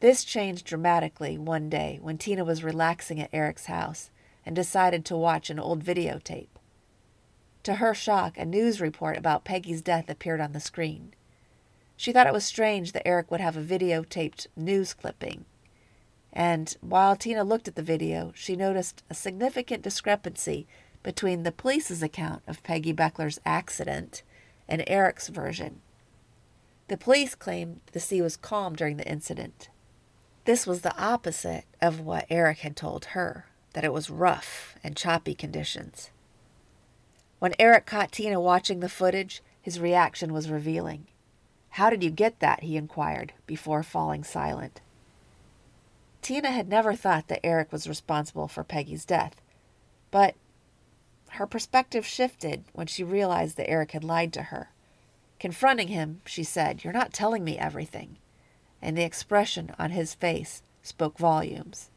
This 0.00 0.24
changed 0.24 0.66
dramatically 0.66 1.38
one 1.38 1.68
day 1.68 1.98
when 2.02 2.18
Tina 2.18 2.44
was 2.44 2.64
relaxing 2.64 3.20
at 3.20 3.30
Eric's 3.32 3.66
house 3.66 4.10
and 4.44 4.56
decided 4.56 5.04
to 5.04 5.16
watch 5.16 5.48
an 5.48 5.60
old 5.60 5.84
videotape. 5.84 6.48
To 7.62 7.74
her 7.74 7.94
shock, 7.94 8.36
a 8.36 8.44
news 8.44 8.80
report 8.80 9.16
about 9.16 9.44
Pegye's 9.44 9.82
death 9.82 10.10
appeared 10.10 10.40
on 10.40 10.52
the 10.52 10.58
screen. 10.58 11.14
She 11.96 12.12
thought 12.12 12.26
it 12.26 12.32
was 12.32 12.44
strange 12.44 12.90
that 12.92 13.06
Eric 13.06 13.30
would 13.30 13.40
have 13.40 13.56
a 13.56 13.62
videotaped 13.62 14.48
news 14.56 14.92
clipping. 14.92 15.44
And 16.32 16.74
while 16.80 17.14
Tina 17.14 17.44
looked 17.44 17.68
at 17.68 17.76
the 17.76 17.82
video, 17.82 18.32
she 18.34 18.56
noticed 18.56 19.04
a 19.08 19.14
significant 19.14 19.82
discrepancy 19.82 20.66
between 21.04 21.44
the 21.44 21.52
police's 21.52 22.02
account 22.02 22.42
of 22.48 22.62
Pegye 22.64 22.94
Bechler's 22.94 23.40
accident 23.44 24.24
and 24.68 24.82
Eric's 24.88 25.28
version. 25.28 25.80
The 26.92 26.98
police 26.98 27.34
claimed 27.34 27.80
the 27.92 28.00
sea 28.00 28.20
was 28.20 28.36
calm 28.36 28.76
during 28.76 28.98
the 28.98 29.08
incident, 29.08 29.70
this 30.44 30.66
was 30.66 30.82
the 30.82 30.94
opposite 31.02 31.64
of 31.80 32.00
what 32.00 32.26
Eric 32.28 32.58
had 32.58 32.76
told 32.76 33.06
her, 33.16 33.46
that 33.72 33.82
it 33.82 33.94
was 33.94 34.10
rough 34.10 34.76
and 34.84 34.94
choppy 34.94 35.34
conditions. 35.34 36.10
When 37.38 37.54
Eric 37.58 37.86
caught 37.86 38.12
Tina 38.12 38.38
watching 38.38 38.80
the 38.80 38.90
footage, 38.90 39.42
his 39.62 39.80
reaction 39.80 40.34
was 40.34 40.50
revealing. 40.50 41.06
How 41.70 41.88
did 41.88 42.04
you 42.04 42.10
get 42.10 42.40
that? 42.40 42.62
he 42.62 42.76
inquired, 42.76 43.32
before 43.46 43.82
falling 43.82 44.22
silent. 44.22 44.82
Tina 46.20 46.50
had 46.50 46.68
never 46.68 46.94
thought 46.94 47.28
that 47.28 47.40
Eric 47.42 47.72
was 47.72 47.88
responsible 47.88 48.48
for 48.48 48.64
Pegye's 48.64 49.06
death, 49.06 49.40
but 50.10 50.34
her 51.30 51.46
perspective 51.46 52.04
shifted 52.04 52.64
when 52.74 52.86
she 52.86 53.02
realized 53.02 53.56
that 53.56 53.70
Eric 53.70 53.92
had 53.92 54.04
lied 54.04 54.34
to 54.34 54.42
her. 54.42 54.68
Confronting 55.42 55.88
him, 55.88 56.20
she 56.24 56.44
said, 56.44 56.84
You're 56.84 56.92
not 56.92 57.12
telling 57.12 57.42
me 57.42 57.58
everything. 57.58 58.18
and 58.80 58.96
the 58.96 59.02
expression 59.02 59.74
on 59.76 59.90
his 59.90 60.14
face 60.14 60.62
spoke 60.82 61.18
volumes. 61.18 61.90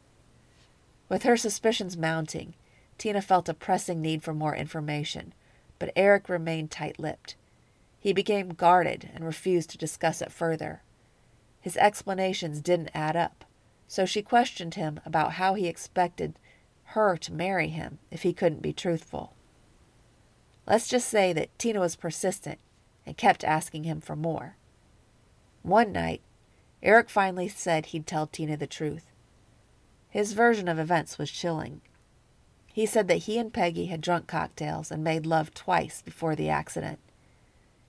With 1.08 1.22
her 1.22 1.36
suspicions 1.36 1.96
mounting, 1.96 2.54
Tina 2.98 3.22
felt 3.22 3.48
a 3.48 3.54
pressing 3.54 4.02
need 4.02 4.24
for 4.24 4.34
more 4.34 4.56
information, 4.56 5.32
but 5.78 5.92
Eric 5.94 6.28
remained 6.28 6.72
tight 6.72 6.98
lipped. 6.98 7.36
He 8.00 8.12
became 8.12 8.48
guarded 8.48 9.10
and 9.14 9.24
refused 9.24 9.70
to 9.70 9.78
discuss 9.78 10.20
it 10.20 10.32
further. 10.32 10.82
His 11.60 11.76
explanations 11.76 12.60
didn't 12.60 12.90
add 12.94 13.14
up, 13.14 13.44
so 13.86 14.04
she 14.04 14.22
questioned 14.22 14.74
him 14.74 14.98
about 15.06 15.34
how 15.34 15.54
he 15.54 15.68
expected 15.68 16.36
her 16.96 17.16
to 17.18 17.32
marry 17.32 17.68
him 17.68 18.00
if 18.10 18.22
he 18.22 18.32
couldn't 18.32 18.60
be 18.60 18.72
truthful. 18.72 19.34
Let's 20.66 20.88
just 20.88 21.08
say 21.08 21.32
that 21.32 21.56
Tina 21.60 21.78
was 21.78 21.94
persistent 21.94 22.58
and 23.06 23.16
kept 23.16 23.44
asking 23.44 23.84
him 23.84 24.00
for 24.00 24.16
more. 24.16 24.56
One 25.62 25.92
night, 25.92 26.20
Eric 26.82 27.08
finally 27.08 27.48
said 27.48 27.86
he'd 27.86 28.06
tell 28.06 28.26
Tina 28.26 28.56
the 28.56 28.66
truth. 28.66 29.06
His 30.08 30.32
version 30.32 30.68
of 30.68 30.78
events 30.78 31.18
was 31.18 31.30
chilling. 31.30 31.80
He 32.72 32.86
said 32.86 33.08
that 33.08 33.24
he 33.24 33.38
and 33.38 33.52
Pegye 33.52 33.88
had 33.88 34.00
drunk 34.00 34.26
cocktails 34.26 34.90
and 34.90 35.02
made 35.02 35.24
love 35.24 35.54
twice 35.54 36.02
before 36.02 36.36
the 36.36 36.48
accident. 36.48 36.98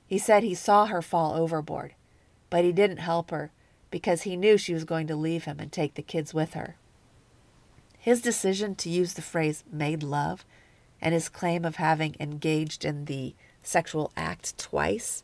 He 0.06 0.17
said 0.17 0.43
he 0.43 0.56
saw 0.56 0.86
her 0.86 1.01
fall 1.01 1.34
overboard, 1.34 1.93
but 2.49 2.63
he 2.63 2.71
didn't 2.71 2.97
help 2.97 3.32
her 3.32 3.51
because 3.91 4.21
he 4.21 4.38
knew 4.38 4.58
she 4.58 4.73
was 4.73 4.84
going 4.84 5.08
to 5.08 5.15
leave 5.15 5.43
him 5.43 5.60
and 5.60 5.71
take 5.71 5.95
the 5.95 6.01
kids 6.01 6.34
with 6.34 6.53
her. 6.53 6.77
His 7.99 8.21
decision 8.21 8.75
to 8.75 8.89
use 8.89 9.13
the 9.13 9.21
phrase 9.21 9.63
made 9.69 10.03
love 10.03 10.45
and 11.01 11.13
his 11.13 11.30
claim 11.30 11.65
of 11.65 11.75
having 11.75 12.15
engaged 12.19 12.86
in 12.86 13.06
the 13.06 13.36
sexual 13.67 14.12
act 14.15 14.58
twice 14.58 15.23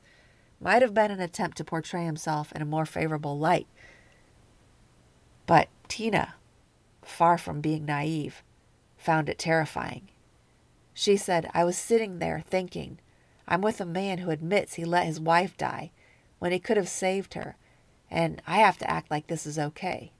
might 0.59 0.81
have 0.81 0.93
been 0.93 1.11
an 1.11 1.19
attempt 1.19 1.57
to 1.57 1.63
portray 1.63 2.05
himself 2.05 2.51
in 2.53 2.61
a 2.61 2.65
more 2.65 2.85
favorable 2.85 3.37
light. 3.37 3.67
But 5.45 5.69
Tina, 5.87 6.35
far 7.01 7.37
from 7.37 7.61
being 7.61 7.85
naive, 7.85 8.43
found 8.97 9.29
it 9.29 9.37
terrifying. 9.37 10.09
She 10.93 11.17
said, 11.17 11.49
I 11.53 11.63
was 11.63 11.77
sitting 11.77 12.19
there 12.19 12.43
thinking, 12.45 12.99
I'm 13.47 13.61
with 13.61 13.81
a 13.81 13.85
man 13.85 14.19
who 14.19 14.29
admits 14.29 14.75
he 14.75 14.85
let 14.85 15.05
his 15.05 15.19
wife 15.19 15.57
die 15.57 15.91
when 16.39 16.51
he 16.51 16.59
could 16.59 16.77
have 16.77 16.89
saved 16.89 17.33
her, 17.33 17.55
and 18.09 18.41
I 18.47 18.57
have 18.57 18.77
to 18.79 18.89
act 18.89 19.11
like 19.11 19.27
this 19.27 19.45
is 19.45 19.59
okay. 19.59 20.11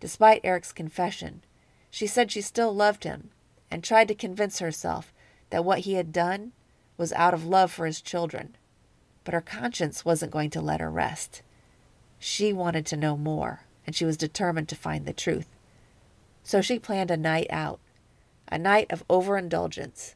Despite 0.00 0.40
Eric's 0.44 0.72
confession, 0.72 1.42
she 1.90 2.06
said 2.06 2.32
she 2.32 2.40
still 2.40 2.74
loved 2.74 3.04
him 3.04 3.30
and 3.70 3.84
tried 3.84 4.08
to 4.08 4.14
convince 4.14 4.58
herself 4.58 5.12
that 5.50 5.64
what 5.64 5.80
he 5.80 5.94
had 5.94 6.12
done 6.12 6.52
was 7.00 7.12
out 7.14 7.34
of 7.34 7.46
love 7.46 7.72
for 7.72 7.86
his 7.86 8.00
children. 8.00 8.54
But 9.24 9.34
her 9.34 9.40
conscience 9.40 10.04
wasn't 10.04 10.30
going 10.30 10.50
to 10.50 10.60
let 10.60 10.80
her 10.80 10.90
rest. 10.90 11.42
She 12.18 12.52
wanted 12.52 12.86
to 12.86 12.96
know 12.96 13.16
more, 13.16 13.62
and 13.86 13.96
she 13.96 14.04
was 14.04 14.16
determined 14.16 14.68
to 14.68 14.76
find 14.76 15.06
the 15.06 15.12
truth. 15.12 15.48
So 16.44 16.60
she 16.60 16.78
planned 16.78 17.10
a 17.10 17.16
night 17.16 17.48
out, 17.50 17.80
a 18.48 18.58
night 18.58 18.86
of 18.90 19.04
overindulgence, 19.10 20.14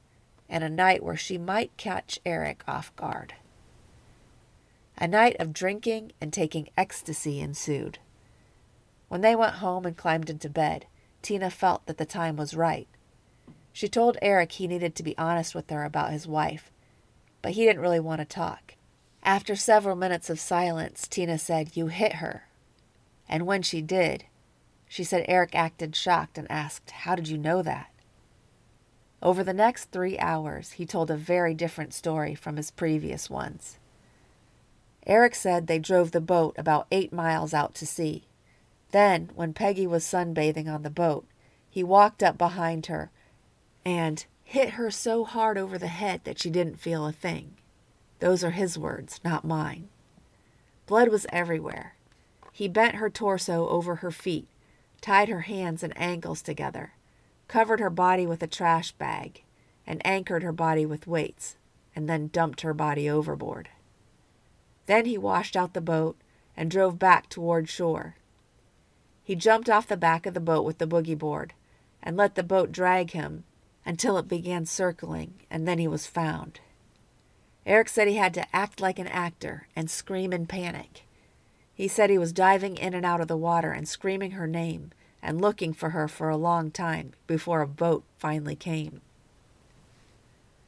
and 0.48 0.62
a 0.62 0.68
night 0.68 1.02
where 1.02 1.16
she 1.16 1.38
might 1.38 1.76
catch 1.76 2.20
Eric 2.24 2.62
off 2.68 2.94
guard. 2.96 3.34
A 4.98 5.08
night 5.08 5.36
of 5.40 5.52
drinking 5.52 6.12
and 6.20 6.32
taking 6.32 6.68
ecstasy 6.76 7.40
ensued. 7.40 7.98
When 9.08 9.22
they 9.22 9.34
went 9.34 9.56
home 9.56 9.86
and 9.86 9.96
climbed 9.96 10.30
into 10.30 10.48
bed, 10.48 10.86
Tina 11.22 11.50
felt 11.50 11.86
that 11.86 11.96
the 11.96 12.04
time 12.04 12.36
was 12.36 12.54
right. 12.54 12.86
She 13.72 13.88
told 13.88 14.18
Eric 14.20 14.52
he 14.52 14.68
needed 14.68 14.94
to 14.94 15.02
be 15.02 15.16
honest 15.16 15.54
with 15.54 15.68
her 15.70 15.84
about 15.84 16.12
his 16.12 16.28
wife, 16.28 16.70
but 17.44 17.52
he 17.52 17.66
didn't 17.66 17.82
really 17.82 18.00
want 18.00 18.20
to 18.20 18.24
talk. 18.24 18.74
After 19.22 19.54
several 19.54 19.96
minutes 19.96 20.30
of 20.30 20.40
silence, 20.40 21.06
Tina 21.06 21.36
said, 21.36 21.76
You 21.76 21.88
hit 21.88 22.14
her. 22.14 22.48
And 23.28 23.44
when 23.44 23.60
she 23.60 23.82
did, 23.82 24.24
she 24.88 25.04
said 25.04 25.26
Eric 25.28 25.54
acted 25.54 25.94
shocked 25.94 26.38
and 26.38 26.50
asked, 26.50 26.90
How 26.90 27.14
did 27.14 27.28
you 27.28 27.36
know 27.36 27.60
that? 27.60 27.90
Over 29.22 29.44
the 29.44 29.52
next 29.52 29.90
three 29.90 30.18
hours, 30.18 30.72
he 30.72 30.86
told 30.86 31.10
a 31.10 31.18
very 31.18 31.52
different 31.52 31.92
story 31.92 32.34
from 32.34 32.56
his 32.56 32.70
previous 32.70 33.28
ones. 33.28 33.78
Eric 35.06 35.34
said 35.34 35.66
they 35.66 35.78
drove 35.78 36.12
the 36.12 36.22
boat 36.22 36.54
about 36.56 36.86
eight 36.90 37.12
miles 37.12 37.52
out 37.52 37.74
to 37.74 37.86
sea. 37.86 38.24
Then, 38.90 39.28
when 39.34 39.52
Pegye 39.52 39.86
was 39.86 40.02
sunbathing 40.02 40.72
on 40.72 40.82
the 40.82 40.88
boat, 40.88 41.26
he 41.68 41.84
walked 41.84 42.22
up 42.22 42.38
behind 42.38 42.86
her 42.86 43.10
and 43.84 44.24
hit 44.44 44.70
her 44.70 44.90
so 44.90 45.24
hard 45.24 45.58
over 45.58 45.78
the 45.78 45.88
head 45.88 46.20
that 46.24 46.38
she 46.38 46.50
didn't 46.50 46.78
feel 46.78 47.06
a 47.06 47.12
thing. 47.12 47.56
Those 48.20 48.44
are 48.44 48.52
his 48.52 48.78
words, 48.78 49.20
not 49.24 49.44
mine. 49.44 49.88
Blood 50.86 51.08
was 51.08 51.26
everywhere. 51.30 51.94
He 52.52 52.68
bent 52.68 52.96
her 52.96 53.10
torso 53.10 53.68
over 53.68 53.96
her 53.96 54.12
feet, 54.12 54.46
tied 55.00 55.28
her 55.28 55.42
hands 55.42 55.82
and 55.82 55.92
ankles 55.96 56.40
together, 56.40 56.92
covered 57.48 57.80
her 57.80 57.90
body 57.90 58.26
with 58.26 58.42
a 58.42 58.46
trash 58.46 58.92
bag, 58.92 59.42
and 59.86 60.00
anchored 60.06 60.42
her 60.42 60.52
body 60.52 60.86
with 60.86 61.06
weights, 61.06 61.56
and 61.96 62.08
then 62.08 62.28
dumped 62.28 62.60
her 62.60 62.74
body 62.74 63.10
overboard. 63.10 63.70
Then 64.86 65.06
he 65.06 65.18
washed 65.18 65.56
out 65.56 65.74
the 65.74 65.80
boat 65.80 66.16
and 66.56 66.70
drove 66.70 66.98
back 66.98 67.28
toward 67.28 67.68
shore. 67.68 68.16
He 69.24 69.34
jumped 69.34 69.70
off 69.70 69.88
the 69.88 69.96
back 69.96 70.26
of 70.26 70.34
the 70.34 70.40
boat 70.40 70.64
with 70.64 70.78
the 70.78 70.86
boogie 70.86 71.18
board 71.18 71.54
and 72.02 72.16
let 72.16 72.34
the 72.34 72.42
boat 72.42 72.70
drag 72.70 73.12
him 73.12 73.44
until 73.86 74.16
it 74.18 74.28
began 74.28 74.66
circling, 74.66 75.34
and 75.50 75.66
then 75.68 75.78
he 75.78 75.88
was 75.88 76.06
found. 76.06 76.60
Eric 77.66 77.88
said 77.88 78.08
he 78.08 78.16
had 78.16 78.34
to 78.34 78.56
act 78.56 78.80
like 78.80 78.98
an 78.98 79.06
actor 79.06 79.68
and 79.74 79.90
scream 79.90 80.32
in 80.32 80.46
panic. 80.46 81.02
He 81.74 81.88
said 81.88 82.10
he 82.10 82.18
was 82.18 82.32
diving 82.32 82.76
in 82.76 82.94
and 82.94 83.04
out 83.04 83.20
of 83.20 83.28
the 83.28 83.36
water 83.36 83.72
and 83.72 83.88
screaming 83.88 84.32
her 84.32 84.46
name 84.46 84.92
and 85.22 85.40
looking 85.40 85.72
for 85.72 85.90
her 85.90 86.06
for 86.06 86.28
a 86.28 86.36
long 86.36 86.70
time 86.70 87.12
before 87.26 87.62
a 87.62 87.66
boat 87.66 88.04
finally 88.18 88.54
came. 88.54 89.00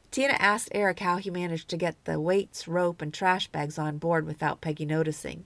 Tina 0.09 0.33
asked 0.33 0.69
Eric 0.71 0.99
how 0.99 1.17
he 1.17 1.29
managed 1.29 1.69
to 1.69 1.77
get 1.77 2.03
the 2.05 2.19
weights, 2.19 2.67
rope, 2.67 3.01
and 3.01 3.13
trash 3.13 3.47
bags 3.47 3.77
on 3.77 3.99
board 3.99 4.25
without 4.25 4.61
Pegye 4.61 4.87
noticing. 4.87 5.45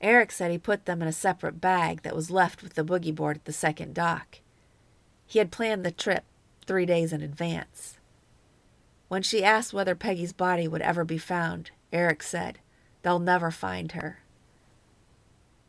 Eric 0.00 0.32
said 0.32 0.50
he 0.50 0.56
put 0.56 0.86
them 0.86 1.02
in 1.02 1.08
a 1.08 1.12
separate 1.12 1.60
bag 1.60 2.02
that 2.02 2.16
was 2.16 2.30
left 2.30 2.62
with 2.62 2.74
the 2.74 2.84
boogie 2.84 3.14
board 3.14 3.36
at 3.36 3.44
the 3.44 3.52
second 3.52 3.94
dock. 3.94 4.38
He 5.26 5.38
had 5.38 5.50
planned 5.52 5.84
the 5.84 5.90
trip 5.90 6.24
three 6.70 6.86
days 6.86 7.12
in 7.12 7.20
advance. 7.20 7.98
When 9.08 9.22
she 9.22 9.42
asked 9.42 9.74
whether 9.74 9.96
Pegye's 9.96 10.32
body 10.32 10.68
would 10.68 10.82
ever 10.82 11.04
be 11.04 11.18
found, 11.18 11.72
Eric 11.92 12.22
said, 12.22 12.60
They'll 13.02 13.18
never 13.18 13.50
find 13.50 13.90
her. 13.90 14.20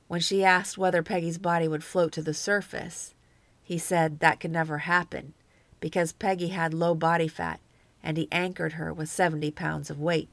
When 0.08 0.22
she 0.22 0.44
asked 0.44 0.78
whether 0.78 1.02
Pegye's 1.02 1.40
body 1.40 1.68
would 1.68 1.84
float 1.84 2.12
to 2.12 2.22
the 2.22 2.36
surface, 2.36 3.16
he 3.64 3.80
said 3.80 4.20
that 4.20 4.40
could 4.40 4.52
never 4.52 4.78
happen 4.78 5.34
because 5.80 6.14
Pegye 6.14 6.52
had 6.52 6.72
low 6.72 6.94
body 6.94 7.28
fat 7.28 7.60
and 8.04 8.16
he 8.16 8.28
anchored 8.32 8.74
her 8.74 8.94
with 8.94 9.10
70 9.10 9.50
pounds 9.50 9.90
of 9.90 10.00
weight. 10.00 10.30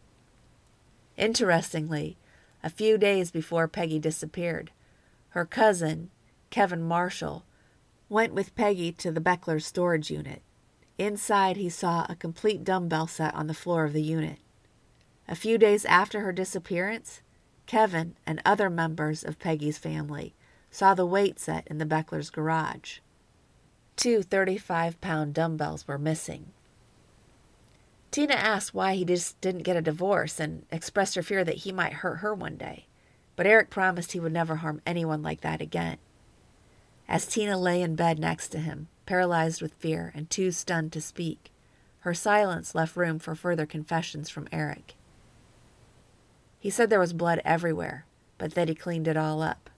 Interestingly, 1.17 2.19
a 2.63 2.69
few 2.69 2.99
days 2.99 3.31
before 3.31 3.69
Pegye 3.69 4.03
disappeared, 4.03 4.71
her 5.31 5.47
cousin, 5.47 6.11
Kevin 6.51 6.83
Marshall, 6.83 7.47
went 8.11 8.35
with 8.35 8.55
Pegye 8.55 8.95
to 8.99 9.11
the 9.11 9.23
Bechler 9.23 9.63
storage 9.63 10.11
unit. 10.11 10.43
Inside, 10.99 11.57
he 11.57 11.69
saw 11.69 12.05
a 12.09 12.17
complete 12.17 12.65
dumbbell 12.65 13.07
set 13.07 13.35
on 13.35 13.47
the 13.47 13.55
floor 13.55 13.85
of 13.85 13.93
the 13.93 14.03
unit. 14.03 14.39
A 15.29 15.37
few 15.37 15.57
days 15.57 15.85
after 15.85 16.21
her 16.21 16.33
disappearance, 16.33 17.23
Kevin 17.67 18.17
and 18.27 18.43
other 18.45 18.69
members 18.69 19.23
of 19.23 19.39
Pegye's 19.39 19.79
family 19.79 20.35
saw 20.71 20.95
the 20.95 21.07
weight 21.07 21.39
set 21.39 21.67
in 21.69 21.79
the 21.79 21.87
Bechlers' 21.87 22.33
garage. 22.33 22.99
Two 23.95 24.23
35 24.23 25.01
pound 25.01 25.35
dumbbells 25.35 25.87
were 25.87 25.99
missing. 25.99 26.53
Tina 28.11 28.35
asked 28.35 28.75
why 28.75 28.95
he 28.95 29.05
just 29.05 29.41
didn't 29.41 29.63
get 29.63 29.77
a 29.77 29.83
divorce 29.83 30.41
and 30.41 30.65
expressed 30.73 31.15
her 31.15 31.23
fear 31.23 31.45
that 31.45 31.57
he 31.59 31.73
might 31.73 31.95
hurt 31.95 32.17
her 32.17 32.35
one 32.35 32.57
day, 32.57 32.87
but 33.37 33.47
Eric 33.47 33.71
promised 33.71 34.13
he 34.13 34.21
would 34.21 34.33
never 34.33 34.57
harm 34.57 34.81
anyone 34.87 35.23
like 35.23 35.43
that 35.43 35.61
again. 35.61 35.99
As 37.07 37.27
Tina 37.27 37.59
lay 37.59 37.83
in 37.83 37.97
bed 37.97 38.19
next 38.19 38.49
to 38.49 38.59
him, 38.59 38.89
paralyzed 39.09 39.63
with 39.63 39.73
fear 39.73 40.13
and 40.15 40.29
too 40.29 40.53
stunned 40.53 40.93
to 40.93 41.01
speak, 41.01 41.51
her 42.01 42.13
silence 42.13 42.75
left 42.75 42.95
room 42.95 43.19
for 43.19 43.35
further 43.35 43.65
confessions 43.65 44.29
from 44.29 44.47
Eric. 44.53 44.97
He 46.61 46.69
said 46.69 46.91
there 46.91 47.01
was 47.01 47.15
blood 47.15 47.41
everywhere, 47.43 48.05
but 48.37 48.55
that 48.55 48.69
he 48.69 48.75
cleaned 48.75 49.09
it 49.09 49.17
all 49.17 49.41
up. 49.41 49.71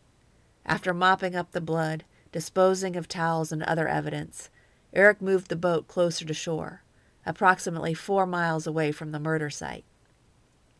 After 0.66 0.92
mopping 0.92 1.36
up 1.36 1.52
the 1.52 1.60
blood, 1.60 2.02
disposing 2.32 2.96
of 2.96 3.06
towels 3.06 3.52
and 3.52 3.62
other 3.62 3.86
evidence, 3.86 4.50
Eric 4.92 5.22
moved 5.22 5.48
the 5.48 5.54
boat 5.54 5.86
closer 5.86 6.24
to 6.24 6.34
shore 6.34 6.82
approximately 7.26 7.94
four 7.94 8.26
miles 8.26 8.66
away 8.66 8.90
from 8.90 9.12
the 9.12 9.20
murder 9.20 9.50
site. 9.50 9.84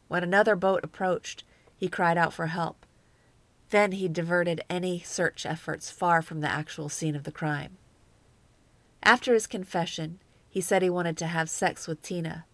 When 0.09 0.25
another 0.25 0.57
boat 0.57 0.83
approached, 0.83 1.45
he 1.77 1.89
cried 1.89 2.19
out 2.19 2.33
for 2.33 2.47
help. 2.49 2.85
Then 3.69 3.93
he 3.93 4.09
diverted 4.09 4.63
any 4.69 5.01
search 5.01 5.47
efforts 5.47 5.91
far 5.91 6.23
from 6.23 6.41
the 6.41 6.51
actual 6.51 6.89
scene 6.89 7.15
of 7.15 7.23
the 7.23 7.31
crime. 7.31 7.77
After 9.03 9.35
his 9.35 9.47
confession, 9.47 10.19
he 10.49 10.61
said 10.61 10.83
he 10.83 10.91
wanted 10.91 11.17
to 11.19 11.27
have 11.27 11.49
sex 11.51 11.87
with 11.87 12.03
Tina, 12.03 12.45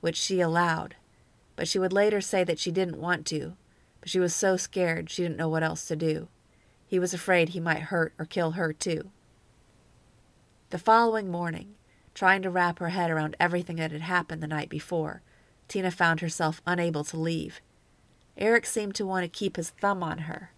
which 0.00 0.16
she 0.16 0.40
allowed, 0.40 0.96
but 1.54 1.68
she 1.68 1.78
would 1.78 1.92
later 1.92 2.20
say 2.20 2.44
that 2.44 2.58
she 2.58 2.70
didn't 2.70 3.00
want 3.00 3.26
to 3.26 3.56
but 4.06 4.10
she 4.12 4.20
was 4.20 4.36
so 4.36 4.56
scared 4.56 5.10
she 5.10 5.22
didn't 5.22 5.36
know 5.36 5.48
what 5.48 5.64
else 5.64 5.84
to 5.86 5.96
do. 5.96 6.28
He 6.86 7.00
was 7.00 7.12
afraid 7.12 7.48
he 7.48 7.58
might 7.58 7.90
hurt 7.90 8.14
or 8.20 8.24
kill 8.24 8.52
her, 8.52 8.72
too. 8.72 9.10
The 10.70 10.78
following 10.78 11.28
morning, 11.28 11.74
trying 12.14 12.40
to 12.42 12.50
wrap 12.50 12.78
her 12.78 12.90
head 12.90 13.10
around 13.10 13.34
everything 13.40 13.78
that 13.78 13.90
had 13.90 14.02
happened 14.02 14.40
the 14.40 14.46
night 14.46 14.68
before, 14.68 15.22
Tina 15.66 15.90
found 15.90 16.20
herself 16.20 16.62
unable 16.68 17.02
to 17.02 17.16
leave. 17.16 17.60
Eric 18.38 18.66
seemed 18.66 18.94
to 18.94 19.04
want 19.04 19.24
to 19.24 19.28
keep 19.28 19.56
his 19.56 19.70
thumb 19.70 20.04
on 20.04 20.18
her. 20.18 20.52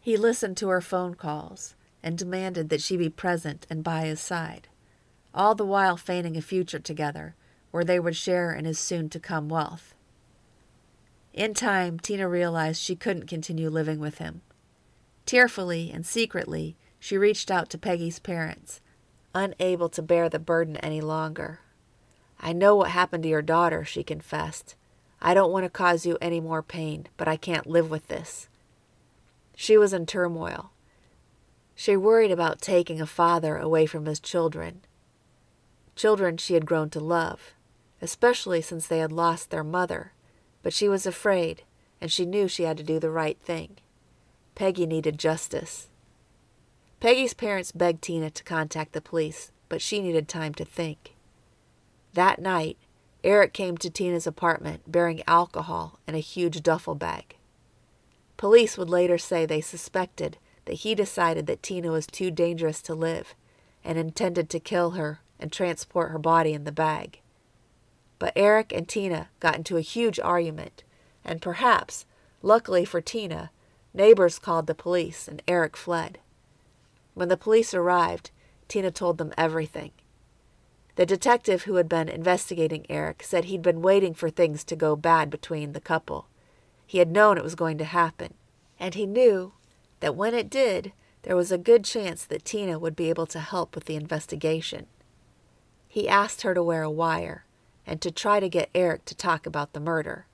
He 0.00 0.16
listened 0.16 0.56
to 0.56 0.68
her 0.70 0.80
phone 0.80 1.14
calls 1.14 1.76
and 2.02 2.18
demanded 2.18 2.68
that 2.68 2.82
she 2.82 2.96
be 2.96 3.08
present 3.08 3.66
and 3.70 3.84
by 3.84 4.06
his 4.06 4.20
side, 4.20 4.68
all 5.34 5.54
the 5.54 5.64
while 5.64 5.96
feigning 5.96 6.36
a 6.36 6.42
future 6.42 6.78
together 6.78 7.34
where 7.70 7.84
they 7.84 7.98
would 7.98 8.16
share 8.16 8.52
in 8.52 8.64
his 8.64 8.78
soon 8.78 9.08
to 9.08 9.18
come 9.18 9.48
wealth. 9.48 9.94
In 11.32 11.54
time, 11.54 11.98
Tina 11.98 12.28
realized 12.28 12.80
she 12.80 12.94
couldn't 12.94 13.26
continue 13.26 13.70
living 13.70 13.98
with 13.98 14.18
him. 14.18 14.42
Tearfully 15.24 15.90
and 15.90 16.04
secretly, 16.04 16.76
she 17.00 17.16
reached 17.16 17.50
out 17.50 17.70
to 17.70 17.78
Pegye's 17.78 18.18
parents, 18.18 18.80
unable 19.34 19.88
to 19.88 20.02
bear 20.02 20.28
the 20.28 20.38
burden 20.38 20.76
any 20.76 21.00
longer. 21.00 21.60
I 22.38 22.52
know 22.52 22.76
what 22.76 22.90
happened 22.90 23.22
to 23.22 23.28
your 23.28 23.42
daughter, 23.42 23.84
she 23.84 24.02
confessed. 24.02 24.74
I 25.22 25.32
don't 25.32 25.52
want 25.52 25.64
to 25.64 25.70
cause 25.70 26.04
you 26.04 26.18
any 26.20 26.40
more 26.40 26.62
pain, 26.62 27.06
but 27.16 27.28
I 27.28 27.36
can't 27.36 27.66
live 27.66 27.90
with 27.90 28.08
this. 28.08 28.48
She 29.54 29.78
was 29.78 29.92
in 29.92 30.04
turmoil. 30.04 30.71
She 31.74 31.96
worried 31.96 32.30
about 32.30 32.60
taking 32.60 33.00
a 33.00 33.06
father 33.06 33.56
away 33.56 33.86
from 33.86 34.06
his 34.06 34.20
children, 34.20 34.82
children 35.96 36.36
she 36.36 36.54
had 36.54 36.66
grown 36.66 36.90
to 36.90 37.00
love, 37.00 37.54
especially 38.00 38.60
since 38.60 38.86
they 38.86 38.98
had 38.98 39.12
lost 39.12 39.50
their 39.50 39.64
mother, 39.64 40.12
but 40.62 40.72
she 40.72 40.88
was 40.88 41.06
afraid, 41.06 41.62
and 42.00 42.10
she 42.10 42.26
knew 42.26 42.48
she 42.48 42.64
had 42.64 42.76
to 42.76 42.82
do 42.82 42.98
the 42.98 43.10
right 43.10 43.38
thing. 43.42 43.76
Pegye 44.54 44.86
needed 44.86 45.18
justice. 45.18 45.88
Pegye's 47.00 47.34
parents 47.34 47.72
begged 47.72 48.02
Tina 48.02 48.30
to 48.30 48.44
contact 48.44 48.92
the 48.92 49.00
police, 49.00 49.50
but 49.68 49.82
she 49.82 50.00
needed 50.00 50.28
time 50.28 50.54
to 50.54 50.64
think. 50.64 51.14
That 52.12 52.40
night, 52.40 52.76
Eric 53.24 53.52
came 53.52 53.76
to 53.78 53.90
Tina's 53.90 54.26
apartment 54.26 54.90
bearing 54.90 55.22
alcohol 55.26 55.98
and 56.06 56.16
a 56.16 56.20
huge 56.20 56.62
duffel 56.62 56.94
bag. 56.94 57.36
Police 58.36 58.76
would 58.76 58.90
later 58.90 59.18
say 59.18 59.46
they 59.46 59.60
suspected 59.60 60.38
that 60.64 60.74
he 60.74 60.94
decided 60.94 61.46
that 61.46 61.62
Tina 61.62 61.90
was 61.90 62.06
too 62.06 62.30
dangerous 62.30 62.80
to 62.82 62.94
live 62.94 63.34
and 63.84 63.98
intended 63.98 64.48
to 64.50 64.60
kill 64.60 64.92
her 64.92 65.20
and 65.38 65.50
transport 65.50 66.10
her 66.10 66.18
body 66.18 66.52
in 66.52 66.64
the 66.64 66.72
bag. 66.72 67.20
But 68.18 68.32
Eric 68.36 68.72
and 68.72 68.88
Tina 68.88 69.28
got 69.40 69.56
into 69.56 69.76
a 69.76 69.80
huge 69.80 70.20
argument, 70.20 70.84
and 71.24 71.42
perhaps, 71.42 72.06
luckily 72.40 72.84
for 72.84 73.00
Tina, 73.00 73.50
neighbors 73.92 74.38
called 74.38 74.66
the 74.66 74.74
police 74.74 75.26
and 75.26 75.42
Eric 75.48 75.76
fled. 75.76 76.18
When 77.14 77.28
the 77.28 77.36
police 77.36 77.74
arrived, 77.74 78.30
Tina 78.68 78.90
told 78.90 79.18
them 79.18 79.34
everything. 79.36 79.90
The 80.94 81.06
detective 81.06 81.62
who 81.62 81.76
had 81.76 81.88
been 81.88 82.08
investigating 82.08 82.86
Eric 82.88 83.22
said 83.22 83.46
he'd 83.46 83.62
been 83.62 83.82
waiting 83.82 84.14
for 84.14 84.30
things 84.30 84.62
to 84.64 84.76
go 84.76 84.94
bad 84.94 85.30
between 85.30 85.72
the 85.72 85.80
couple. 85.80 86.28
He 86.86 86.98
had 86.98 87.10
known 87.10 87.36
it 87.38 87.44
was 87.44 87.54
going 87.54 87.78
to 87.78 87.84
happen, 87.84 88.34
and 88.78 88.94
he 88.94 89.06
knew 89.06 89.52
that 90.02 90.16
when 90.16 90.34
it 90.34 90.50
did, 90.50 90.92
there 91.22 91.36
was 91.36 91.52
a 91.52 91.56
good 91.56 91.84
chance 91.84 92.24
that 92.24 92.44
Tina 92.44 92.76
would 92.76 92.96
be 92.96 93.08
able 93.08 93.26
to 93.26 93.38
help 93.38 93.76
with 93.76 93.84
the 93.84 93.94
investigation. 93.94 94.86
He 95.86 96.08
asked 96.08 96.42
her 96.42 96.54
to 96.54 96.62
wear 96.62 96.82
a 96.82 96.90
wire 96.90 97.44
and 97.86 98.00
to 98.00 98.10
try 98.10 98.40
to 98.40 98.48
get 98.48 98.68
Eric 98.74 99.04
to 99.04 99.14
talk 99.14 99.46
about 99.46 99.72
the 99.72 99.80
murder. 99.80 100.26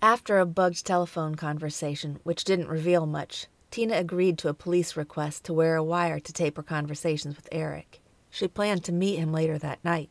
After 0.00 0.38
a 0.38 0.46
bugged 0.46 0.86
telephone 0.86 1.34
conversation, 1.34 2.20
which 2.24 2.44
didn't 2.44 2.68
reveal 2.68 3.04
much, 3.04 3.48
Tina 3.70 3.96
agreed 3.96 4.38
to 4.38 4.48
a 4.48 4.54
police 4.54 4.96
request 4.96 5.44
to 5.44 5.52
wear 5.52 5.76
a 5.76 5.84
wire 5.84 6.18
to 6.18 6.32
tape 6.32 6.56
her 6.56 6.62
conversations 6.62 7.36
with 7.36 7.48
Eric. 7.52 8.00
She 8.30 8.48
planned 8.48 8.82
to 8.84 8.92
meet 8.92 9.18
him 9.18 9.30
later 9.30 9.58
that 9.58 9.84
night. 9.84 10.08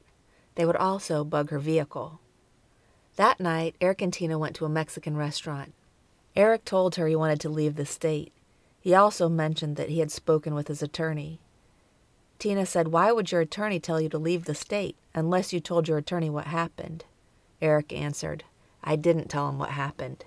They 0.53 0.65
would 0.65 0.75
also 0.75 1.23
bug 1.23 1.49
her 1.49 1.59
vehicle. 1.59 2.19
That 3.15 3.39
night, 3.39 3.75
Eric 3.81 4.03
and 4.03 4.13
Tina 4.13 4.37
went 4.37 4.55
to 4.57 4.65
a 4.65 4.69
Mexican 4.69 5.17
restaurant. 5.17 5.73
Eric 6.35 6.65
told 6.65 6.95
her 6.95 7.07
he 7.07 7.15
wanted 7.15 7.39
to 7.41 7.49
leave 7.49 7.75
the 7.75 7.85
state. 7.85 8.31
He 8.79 8.93
also 8.93 9.29
mentioned 9.29 9.75
that 9.75 9.89
he 9.89 9.99
had 9.99 10.11
spoken 10.11 10.53
with 10.53 10.67
his 10.67 10.81
attorney. 10.81 11.39
Tina 12.39 12.65
said, 12.65 12.87
Why 12.87 13.11
would 13.11 13.31
your 13.31 13.41
attorney 13.41 13.79
tell 13.79 14.01
you 14.01 14.09
to 14.09 14.17
leave 14.17 14.45
the 14.45 14.55
state 14.55 14.95
unless 15.13 15.53
you 15.53 15.59
told 15.59 15.87
your 15.87 15.97
attorney 15.97 16.29
what 16.29 16.47
happened? 16.47 17.05
Eric 17.61 17.93
answered, 17.93 18.43
I 18.83 18.95
didn't 18.95 19.29
tell 19.29 19.47
him 19.47 19.59
what 19.59 19.71
happened. 19.71 20.25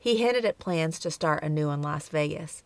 He 0.00 0.16
hinted 0.16 0.44
at 0.44 0.58
plans 0.58 0.98
to 1.00 1.10
start 1.10 1.42
anew 1.42 1.70
in 1.70 1.82
Las 1.82 2.08
Vegas. 2.08 2.64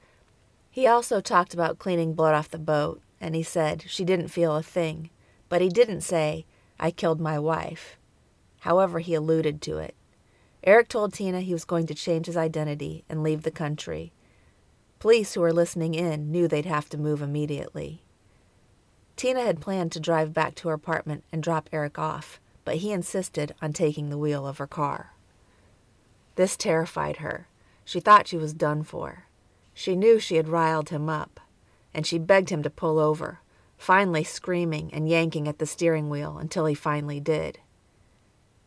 He 0.70 0.86
also 0.86 1.20
talked 1.20 1.52
about 1.52 1.78
cleaning 1.78 2.14
blood 2.14 2.34
off 2.34 2.48
the 2.48 2.58
boat, 2.58 3.02
and 3.20 3.34
he 3.34 3.42
said 3.42 3.84
she 3.86 4.04
didn't 4.04 4.28
feel 4.28 4.56
a 4.56 4.62
thing, 4.62 5.10
but 5.48 5.60
he 5.60 5.68
didn't 5.68 6.02
say, 6.02 6.46
I 6.78 6.90
killed 6.90 7.20
my 7.20 7.38
wife. 7.38 7.98
However, 8.60 9.00
he 9.00 9.14
alluded 9.14 9.60
to 9.62 9.78
it. 9.78 9.94
Eric 10.62 10.88
told 10.88 11.12
Tina 11.12 11.40
he 11.40 11.52
was 11.52 11.64
going 11.64 11.86
to 11.86 11.94
change 11.94 12.26
his 12.26 12.36
identity 12.36 13.04
and 13.08 13.22
leave 13.22 13.42
the 13.42 13.50
country. 13.50 14.12
Police 14.98 15.32
who 15.32 15.40
were 15.40 15.52
listening 15.52 15.94
in 15.94 16.30
knew 16.30 16.46
they'd 16.46 16.66
have 16.66 16.88
to 16.90 16.98
move 16.98 17.22
immediately. 17.22 18.02
Tina 19.16 19.42
had 19.42 19.60
planned 19.60 19.92
to 19.92 20.00
drive 20.00 20.34
back 20.34 20.54
to 20.56 20.68
her 20.68 20.74
apartment 20.74 21.24
and 21.32 21.42
drop 21.42 21.68
Eric 21.72 21.98
off, 21.98 22.40
but 22.64 22.76
he 22.76 22.92
insisted 22.92 23.54
on 23.62 23.72
taking 23.72 24.10
the 24.10 24.18
wheel 24.18 24.46
of 24.46 24.58
her 24.58 24.66
car. 24.66 25.14
This 26.36 26.56
terrified 26.56 27.18
her. 27.18 27.48
She 27.84 28.00
thought 28.00 28.28
she 28.28 28.36
was 28.36 28.52
done 28.52 28.82
for. 28.82 29.24
She 29.72 29.96
knew 29.96 30.18
she 30.18 30.36
had 30.36 30.48
riled 30.48 30.90
him 30.90 31.08
up, 31.08 31.40
and 31.94 32.06
she 32.06 32.18
begged 32.18 32.50
him 32.50 32.62
to 32.62 32.70
pull 32.70 32.98
over, 32.98 33.40
finally 33.78 34.24
screaming 34.24 34.92
and 34.92 35.08
yanking 35.08 35.48
at 35.48 35.58
the 35.58 35.66
steering 35.66 36.10
wheel 36.10 36.38
until 36.38 36.66
he 36.66 36.74
finally 36.74 37.20
did. 37.20 37.58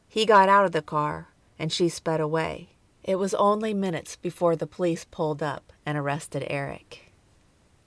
He 0.08 0.26
got 0.26 0.50
out 0.50 0.66
of 0.66 0.72
the 0.72 0.82
car, 0.82 1.30
and 1.64 1.72
she 1.72 1.88
sped 1.88 2.20
away. 2.20 2.68
It 3.06 3.16
was 3.16 3.34
only 3.36 3.74
minutes 3.74 4.18
before 4.18 4.54
the 4.58 4.68
police 4.68 5.06
pulled 5.06 5.42
up 5.42 5.72
and 5.86 5.98
arrested 5.98 6.46
Eric. 6.50 7.14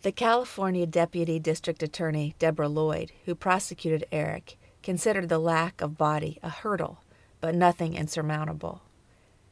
The 0.01 0.13
California 0.13 0.87
Deputy 0.87 1.39
District 1.39 1.83
Attorney 1.83 2.35
Deborah 2.39 2.71
Lloyd, 2.71 3.13
who 3.27 3.35
prosecuted 3.35 4.07
Eric, 4.11 4.57
considered 4.83 5.29
the 5.29 5.39
lack 5.39 5.83
of 5.83 5.99
body 5.99 6.39
a 6.43 6.49
hurdle, 6.49 7.03
but 7.43 7.55
nothing 7.55 7.93
insurmountable. 7.93 8.81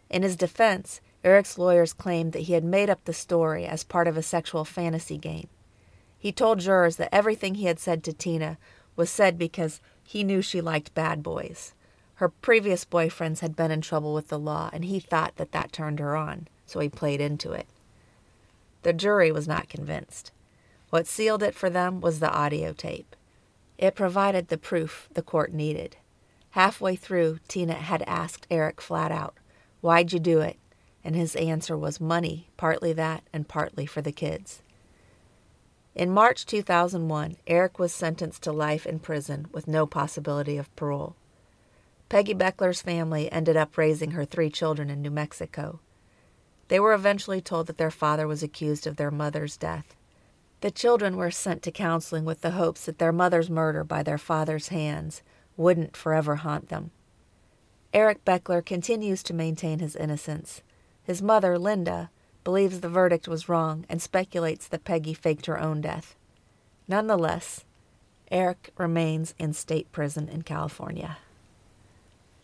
In 0.09 0.23
his 0.23 0.37
defense, 0.37 1.03
Eric's 1.23 1.59
lawyers 1.59 1.93
claimed 1.93 2.33
that 2.33 2.45
he 2.45 2.55
had 2.55 2.65
made 2.65 2.89
up 2.89 3.05
the 3.05 3.13
story 3.13 3.67
as 3.67 3.85
part 3.85 4.09
of 4.09 4.17
a 4.17 4.23
sexual 4.23 4.65
fantasy 4.65 5.19
game. 5.19 5.49
He 6.19 6.33
told 6.33 6.61
jurors 6.61 6.97
that 6.97 7.15
everything 7.15 7.57
he 7.57 7.67
had 7.67 7.79
said 7.79 8.03
to 8.05 8.15
Tina 8.15 8.57
was 8.97 9.11
said 9.11 9.37
because 9.37 9.83
he 10.03 10.25
knew 10.25 10.41
she 10.41 10.63
liked 10.63 10.95
bad 10.95 11.23
boys. 11.23 11.75
Her 12.17 12.29
previous 12.29 12.85
boyfriends 12.85 13.41
had 13.41 13.57
been 13.57 13.71
in 13.71 13.81
trouble 13.81 14.15
with 14.15 14.29
the 14.29 14.39
law, 14.39 14.71
and 14.73 14.85
he 14.85 15.01
thought 15.01 15.37
that 15.37 15.53
that 15.53 15.73
turned 15.73 15.99
her 15.99 16.17
on, 16.17 16.47
so 16.67 16.79
he 16.81 16.89
played 16.89 17.21
into 17.21 17.53
it. 17.53 17.67
The 18.83 18.93
jury 18.93 19.33
was 19.33 19.49
not 19.49 19.69
convinced. 19.69 20.31
What 20.91 21.07
sealed 21.09 21.43
it 21.43 21.55
for 21.55 21.69
them 21.69 22.01
was 22.01 22.21
the 22.21 22.31
audio 22.31 22.73
tape. 22.73 23.17
It 23.79 23.97
provided 23.97 24.49
the 24.49 24.59
proof 24.59 25.09
the 25.15 25.23
court 25.23 25.53
needed. 25.53 25.97
Halfway 26.51 26.95
through, 26.95 27.41
Tina 27.49 27.75
had 27.75 28.03
asked 28.03 28.47
Eric 28.49 28.81
flat 28.81 29.11
out, 29.11 29.35
Why'd 29.81 30.13
you 30.13 30.21
do 30.21 30.41
it? 30.41 30.57
And 31.03 31.17
his 31.17 31.35
answer 31.35 31.77
was 31.77 32.01
money, 32.01 32.49
partly 32.57 32.93
that 32.93 33.25
and 33.33 33.49
partly 33.49 33.87
for 33.87 34.01
the 34.01 34.13
kids. 34.13 34.63
In 35.95 36.11
March 36.11 36.47
2001, 36.47 37.37
Eric 37.47 37.79
was 37.79 37.93
sentenced 37.93 38.43
to 38.45 38.53
life 38.53 38.87
in 38.87 39.01
prison 39.01 39.47
with 39.53 39.67
no 39.67 39.87
possibility 39.87 40.57
of 40.57 40.75
parole. 40.77 41.17
Pegye 42.11 42.35
Bechler's 42.35 42.83
family 42.83 43.31
ended 43.33 43.57
up 43.57 43.77
raising 43.77 44.13
her 44.13 44.25
three 44.25 44.51
children 44.51 44.91
in 44.91 45.03
New 45.03 45.11
Mexico. 45.11 45.81
They 46.69 46.79
were 46.79 46.95
eventually 46.95 47.41
told 47.41 47.67
that 47.67 47.79
their 47.79 47.91
father 47.91 48.27
was 48.27 48.43
accused 48.43 48.87
of 48.87 48.97
their 48.97 49.11
mother's 49.11 49.57
death. 49.57 49.97
The 50.61 50.71
children 50.71 51.17
were 51.17 51.31
sent 51.31 51.63
to 51.65 51.71
counseling 51.71 52.25
with 52.25 52.41
the 52.41 52.53
hopes 52.53 52.87
that 52.87 52.99
their 52.99 53.13
mother's 53.13 53.51
murder 53.51 53.85
by 53.85 54.03
their 54.03 54.19
father's 54.19 54.69
hands 54.69 55.23
wouldn't 55.57 55.97
forever 55.97 56.37
haunt 56.37 56.69
them. 56.69 56.91
Eric 57.93 58.25
Bechler 58.25 58.65
continues 58.65 59.23
to 59.25 59.35
maintain 59.35 59.79
his 59.79 59.95
innocence. 59.95 60.63
His 61.03 61.23
mother, 61.23 61.59
Linda, 61.59 62.11
believes 62.45 62.81
the 62.81 62.89
verdict 62.89 63.29
was 63.29 63.49
wrong 63.49 63.85
and 63.89 64.01
speculates 64.01 64.67
that 64.69 64.85
Pegye 64.85 65.17
faked 65.17 65.47
her 65.47 65.61
own 65.61 65.81
death. 65.81 66.17
Nonetheless, 66.89 67.65
Eric 68.31 68.73
remains 68.77 69.35
in 69.39 69.53
state 69.53 69.93
prison 69.93 70.29
in 70.29 70.43
California. 70.43 71.19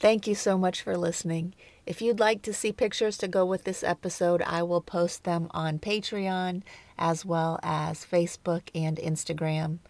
Thank 0.01 0.27
you 0.27 0.35
so 0.35 0.57
much 0.57 0.81
for 0.81 0.97
listening. 0.97 1.55
If 1.85 2.01
you'd 2.01 2.19
like 2.21 2.41
to 2.43 2.55
see 2.55 2.73
pictures 2.73 3.19
to 3.19 3.29
go 3.29 3.45
with 3.45 3.65
this 3.65 3.85
episode, 3.85 4.41
I 4.41 4.63
will 4.63 4.81
post 4.81 5.25
them 5.25 5.49
on 5.51 5.79
Patreon 5.79 6.63
as 6.99 7.27
well 7.27 7.61
as 7.63 8.07
Facebook 8.07 8.71
and 8.75 8.97
Instagram. 8.97 9.81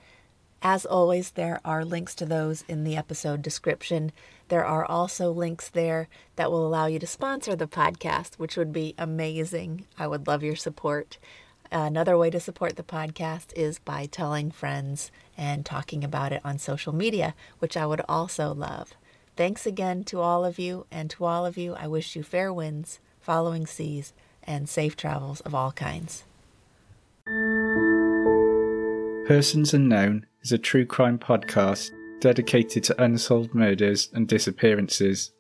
As 0.63 0.85
always, 0.85 1.31
there 1.31 1.61
are 1.65 1.85
links 1.85 2.17
to 2.17 2.27
those 2.27 2.65
in 2.67 2.83
the 2.83 2.97
episode 2.97 3.41
description. 3.41 4.11
There 4.49 4.65
are 4.65 4.85
also 4.85 5.31
links 5.31 5.69
there 5.69 6.09
that 6.35 6.51
will 6.51 6.67
allow 6.67 6.87
you 6.87 6.99
to 6.99 7.07
sponsor 7.07 7.55
the 7.55 7.69
podcast, 7.69 8.35
which 8.35 8.57
would 8.57 8.73
be 8.73 8.97
amazing. 8.99 9.87
I 9.97 10.09
would 10.09 10.27
love 10.27 10.43
your 10.43 10.57
support. 10.57 11.19
Another 11.71 12.19
way 12.19 12.31
to 12.31 12.41
support 12.41 12.75
the 12.75 12.83
podcast 12.83 13.53
is 13.55 13.79
by 13.79 14.07
telling 14.07 14.51
friends 14.51 15.13
and 15.39 15.65
talking 15.65 16.03
about 16.03 16.33
it 16.33 16.41
on 16.45 16.59
social 16.59 16.93
media, 16.93 17.37
which 17.61 17.77
I 17.77 17.87
would 17.87 18.03
also 18.09 18.53
love. 18.53 18.97
Thanks 19.41 19.65
again 19.65 20.05
to 20.05 20.21
all 20.21 20.45
of 20.45 20.59
you, 20.59 20.85
and 20.91 21.09
to 21.13 21.25
all 21.25 21.47
of 21.47 21.57
you, 21.57 21.73
I 21.73 21.87
wish 21.87 22.15
you 22.15 22.23
fair 22.23 22.53
winds, 22.53 23.01
following 23.23 23.67
seas, 23.67 24.13
and 24.43 24.69
safe 24.69 24.99
travels 24.99 25.41
of 25.41 25.55
all 25.55 25.73
kinds. 25.73 26.25
Persons 29.27 29.73
Unknown 29.73 30.27
is 30.43 30.53
a 30.53 30.59
true 30.59 30.85
crime 30.85 31.19
podcast 31.19 31.91
dedicated 32.21 32.85
to 32.85 33.03
unsolved 33.03 33.55
murders 33.55 34.11
and 34.13 34.29
disappearances. 34.29 35.33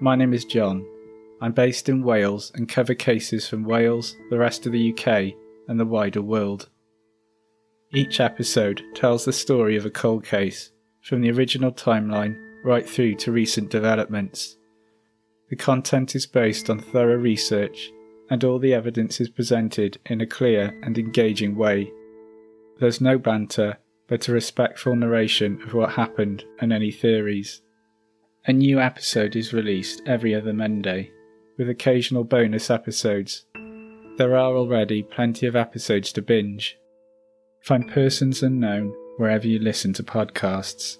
My 0.00 0.16
name 0.16 0.32
is 0.32 0.46
John. 0.46 0.86
I'm 1.42 1.52
based 1.52 1.90
in 1.90 2.02
Wales 2.02 2.50
and 2.54 2.66
cover 2.66 2.94
cases 2.94 3.46
from 3.46 3.64
Wales, 3.64 4.16
the 4.30 4.38
rest 4.38 4.64
of 4.64 4.72
the 4.72 4.90
UK, 4.94 5.34
and 5.68 5.78
the 5.78 5.84
wider 5.84 6.22
world. 6.22 6.70
Each 7.92 8.20
episode 8.20 8.82
tells 8.94 9.26
the 9.26 9.34
story 9.34 9.76
of 9.76 9.84
a 9.84 9.90
cold 9.90 10.24
case, 10.24 10.70
from 11.02 11.20
the 11.20 11.30
original 11.30 11.72
timeline 11.72 12.47
right 12.64 12.88
through 12.88 13.14
to 13.16 13.32
recent 13.32 13.70
developments. 13.70 14.56
The 15.50 15.56
content 15.56 16.14
is 16.14 16.26
based 16.26 16.68
on 16.68 16.78
thorough 16.78 17.16
research, 17.16 17.90
and 18.30 18.44
all 18.44 18.58
the 18.58 18.74
evidence 18.74 19.20
is 19.20 19.30
presented 19.30 19.98
in 20.06 20.20
a 20.20 20.26
clear 20.26 20.78
and 20.82 20.98
engaging 20.98 21.56
way. 21.56 21.90
There's 22.78 23.00
no 23.00 23.18
banter, 23.18 23.78
but 24.06 24.28
a 24.28 24.32
respectful 24.32 24.94
narration 24.94 25.62
of 25.62 25.74
what 25.74 25.92
happened 25.92 26.44
and 26.60 26.72
any 26.72 26.90
theories. 26.90 27.62
A 28.46 28.52
new 28.52 28.80
episode 28.80 29.36
is 29.36 29.52
released 29.52 30.02
every 30.06 30.34
other 30.34 30.52
Monday, 30.52 31.10
with 31.56 31.68
occasional 31.68 32.24
bonus 32.24 32.70
episodes. 32.70 33.44
There 34.16 34.36
are 34.36 34.56
already 34.56 35.02
plenty 35.02 35.46
of 35.46 35.56
episodes 35.56 36.12
to 36.12 36.22
binge. 36.22 36.76
Find 37.62 37.88
Persons 37.88 38.42
Unknown 38.42 38.94
wherever 39.16 39.46
you 39.46 39.58
listen 39.58 39.92
to 39.94 40.02
podcasts. 40.02 40.98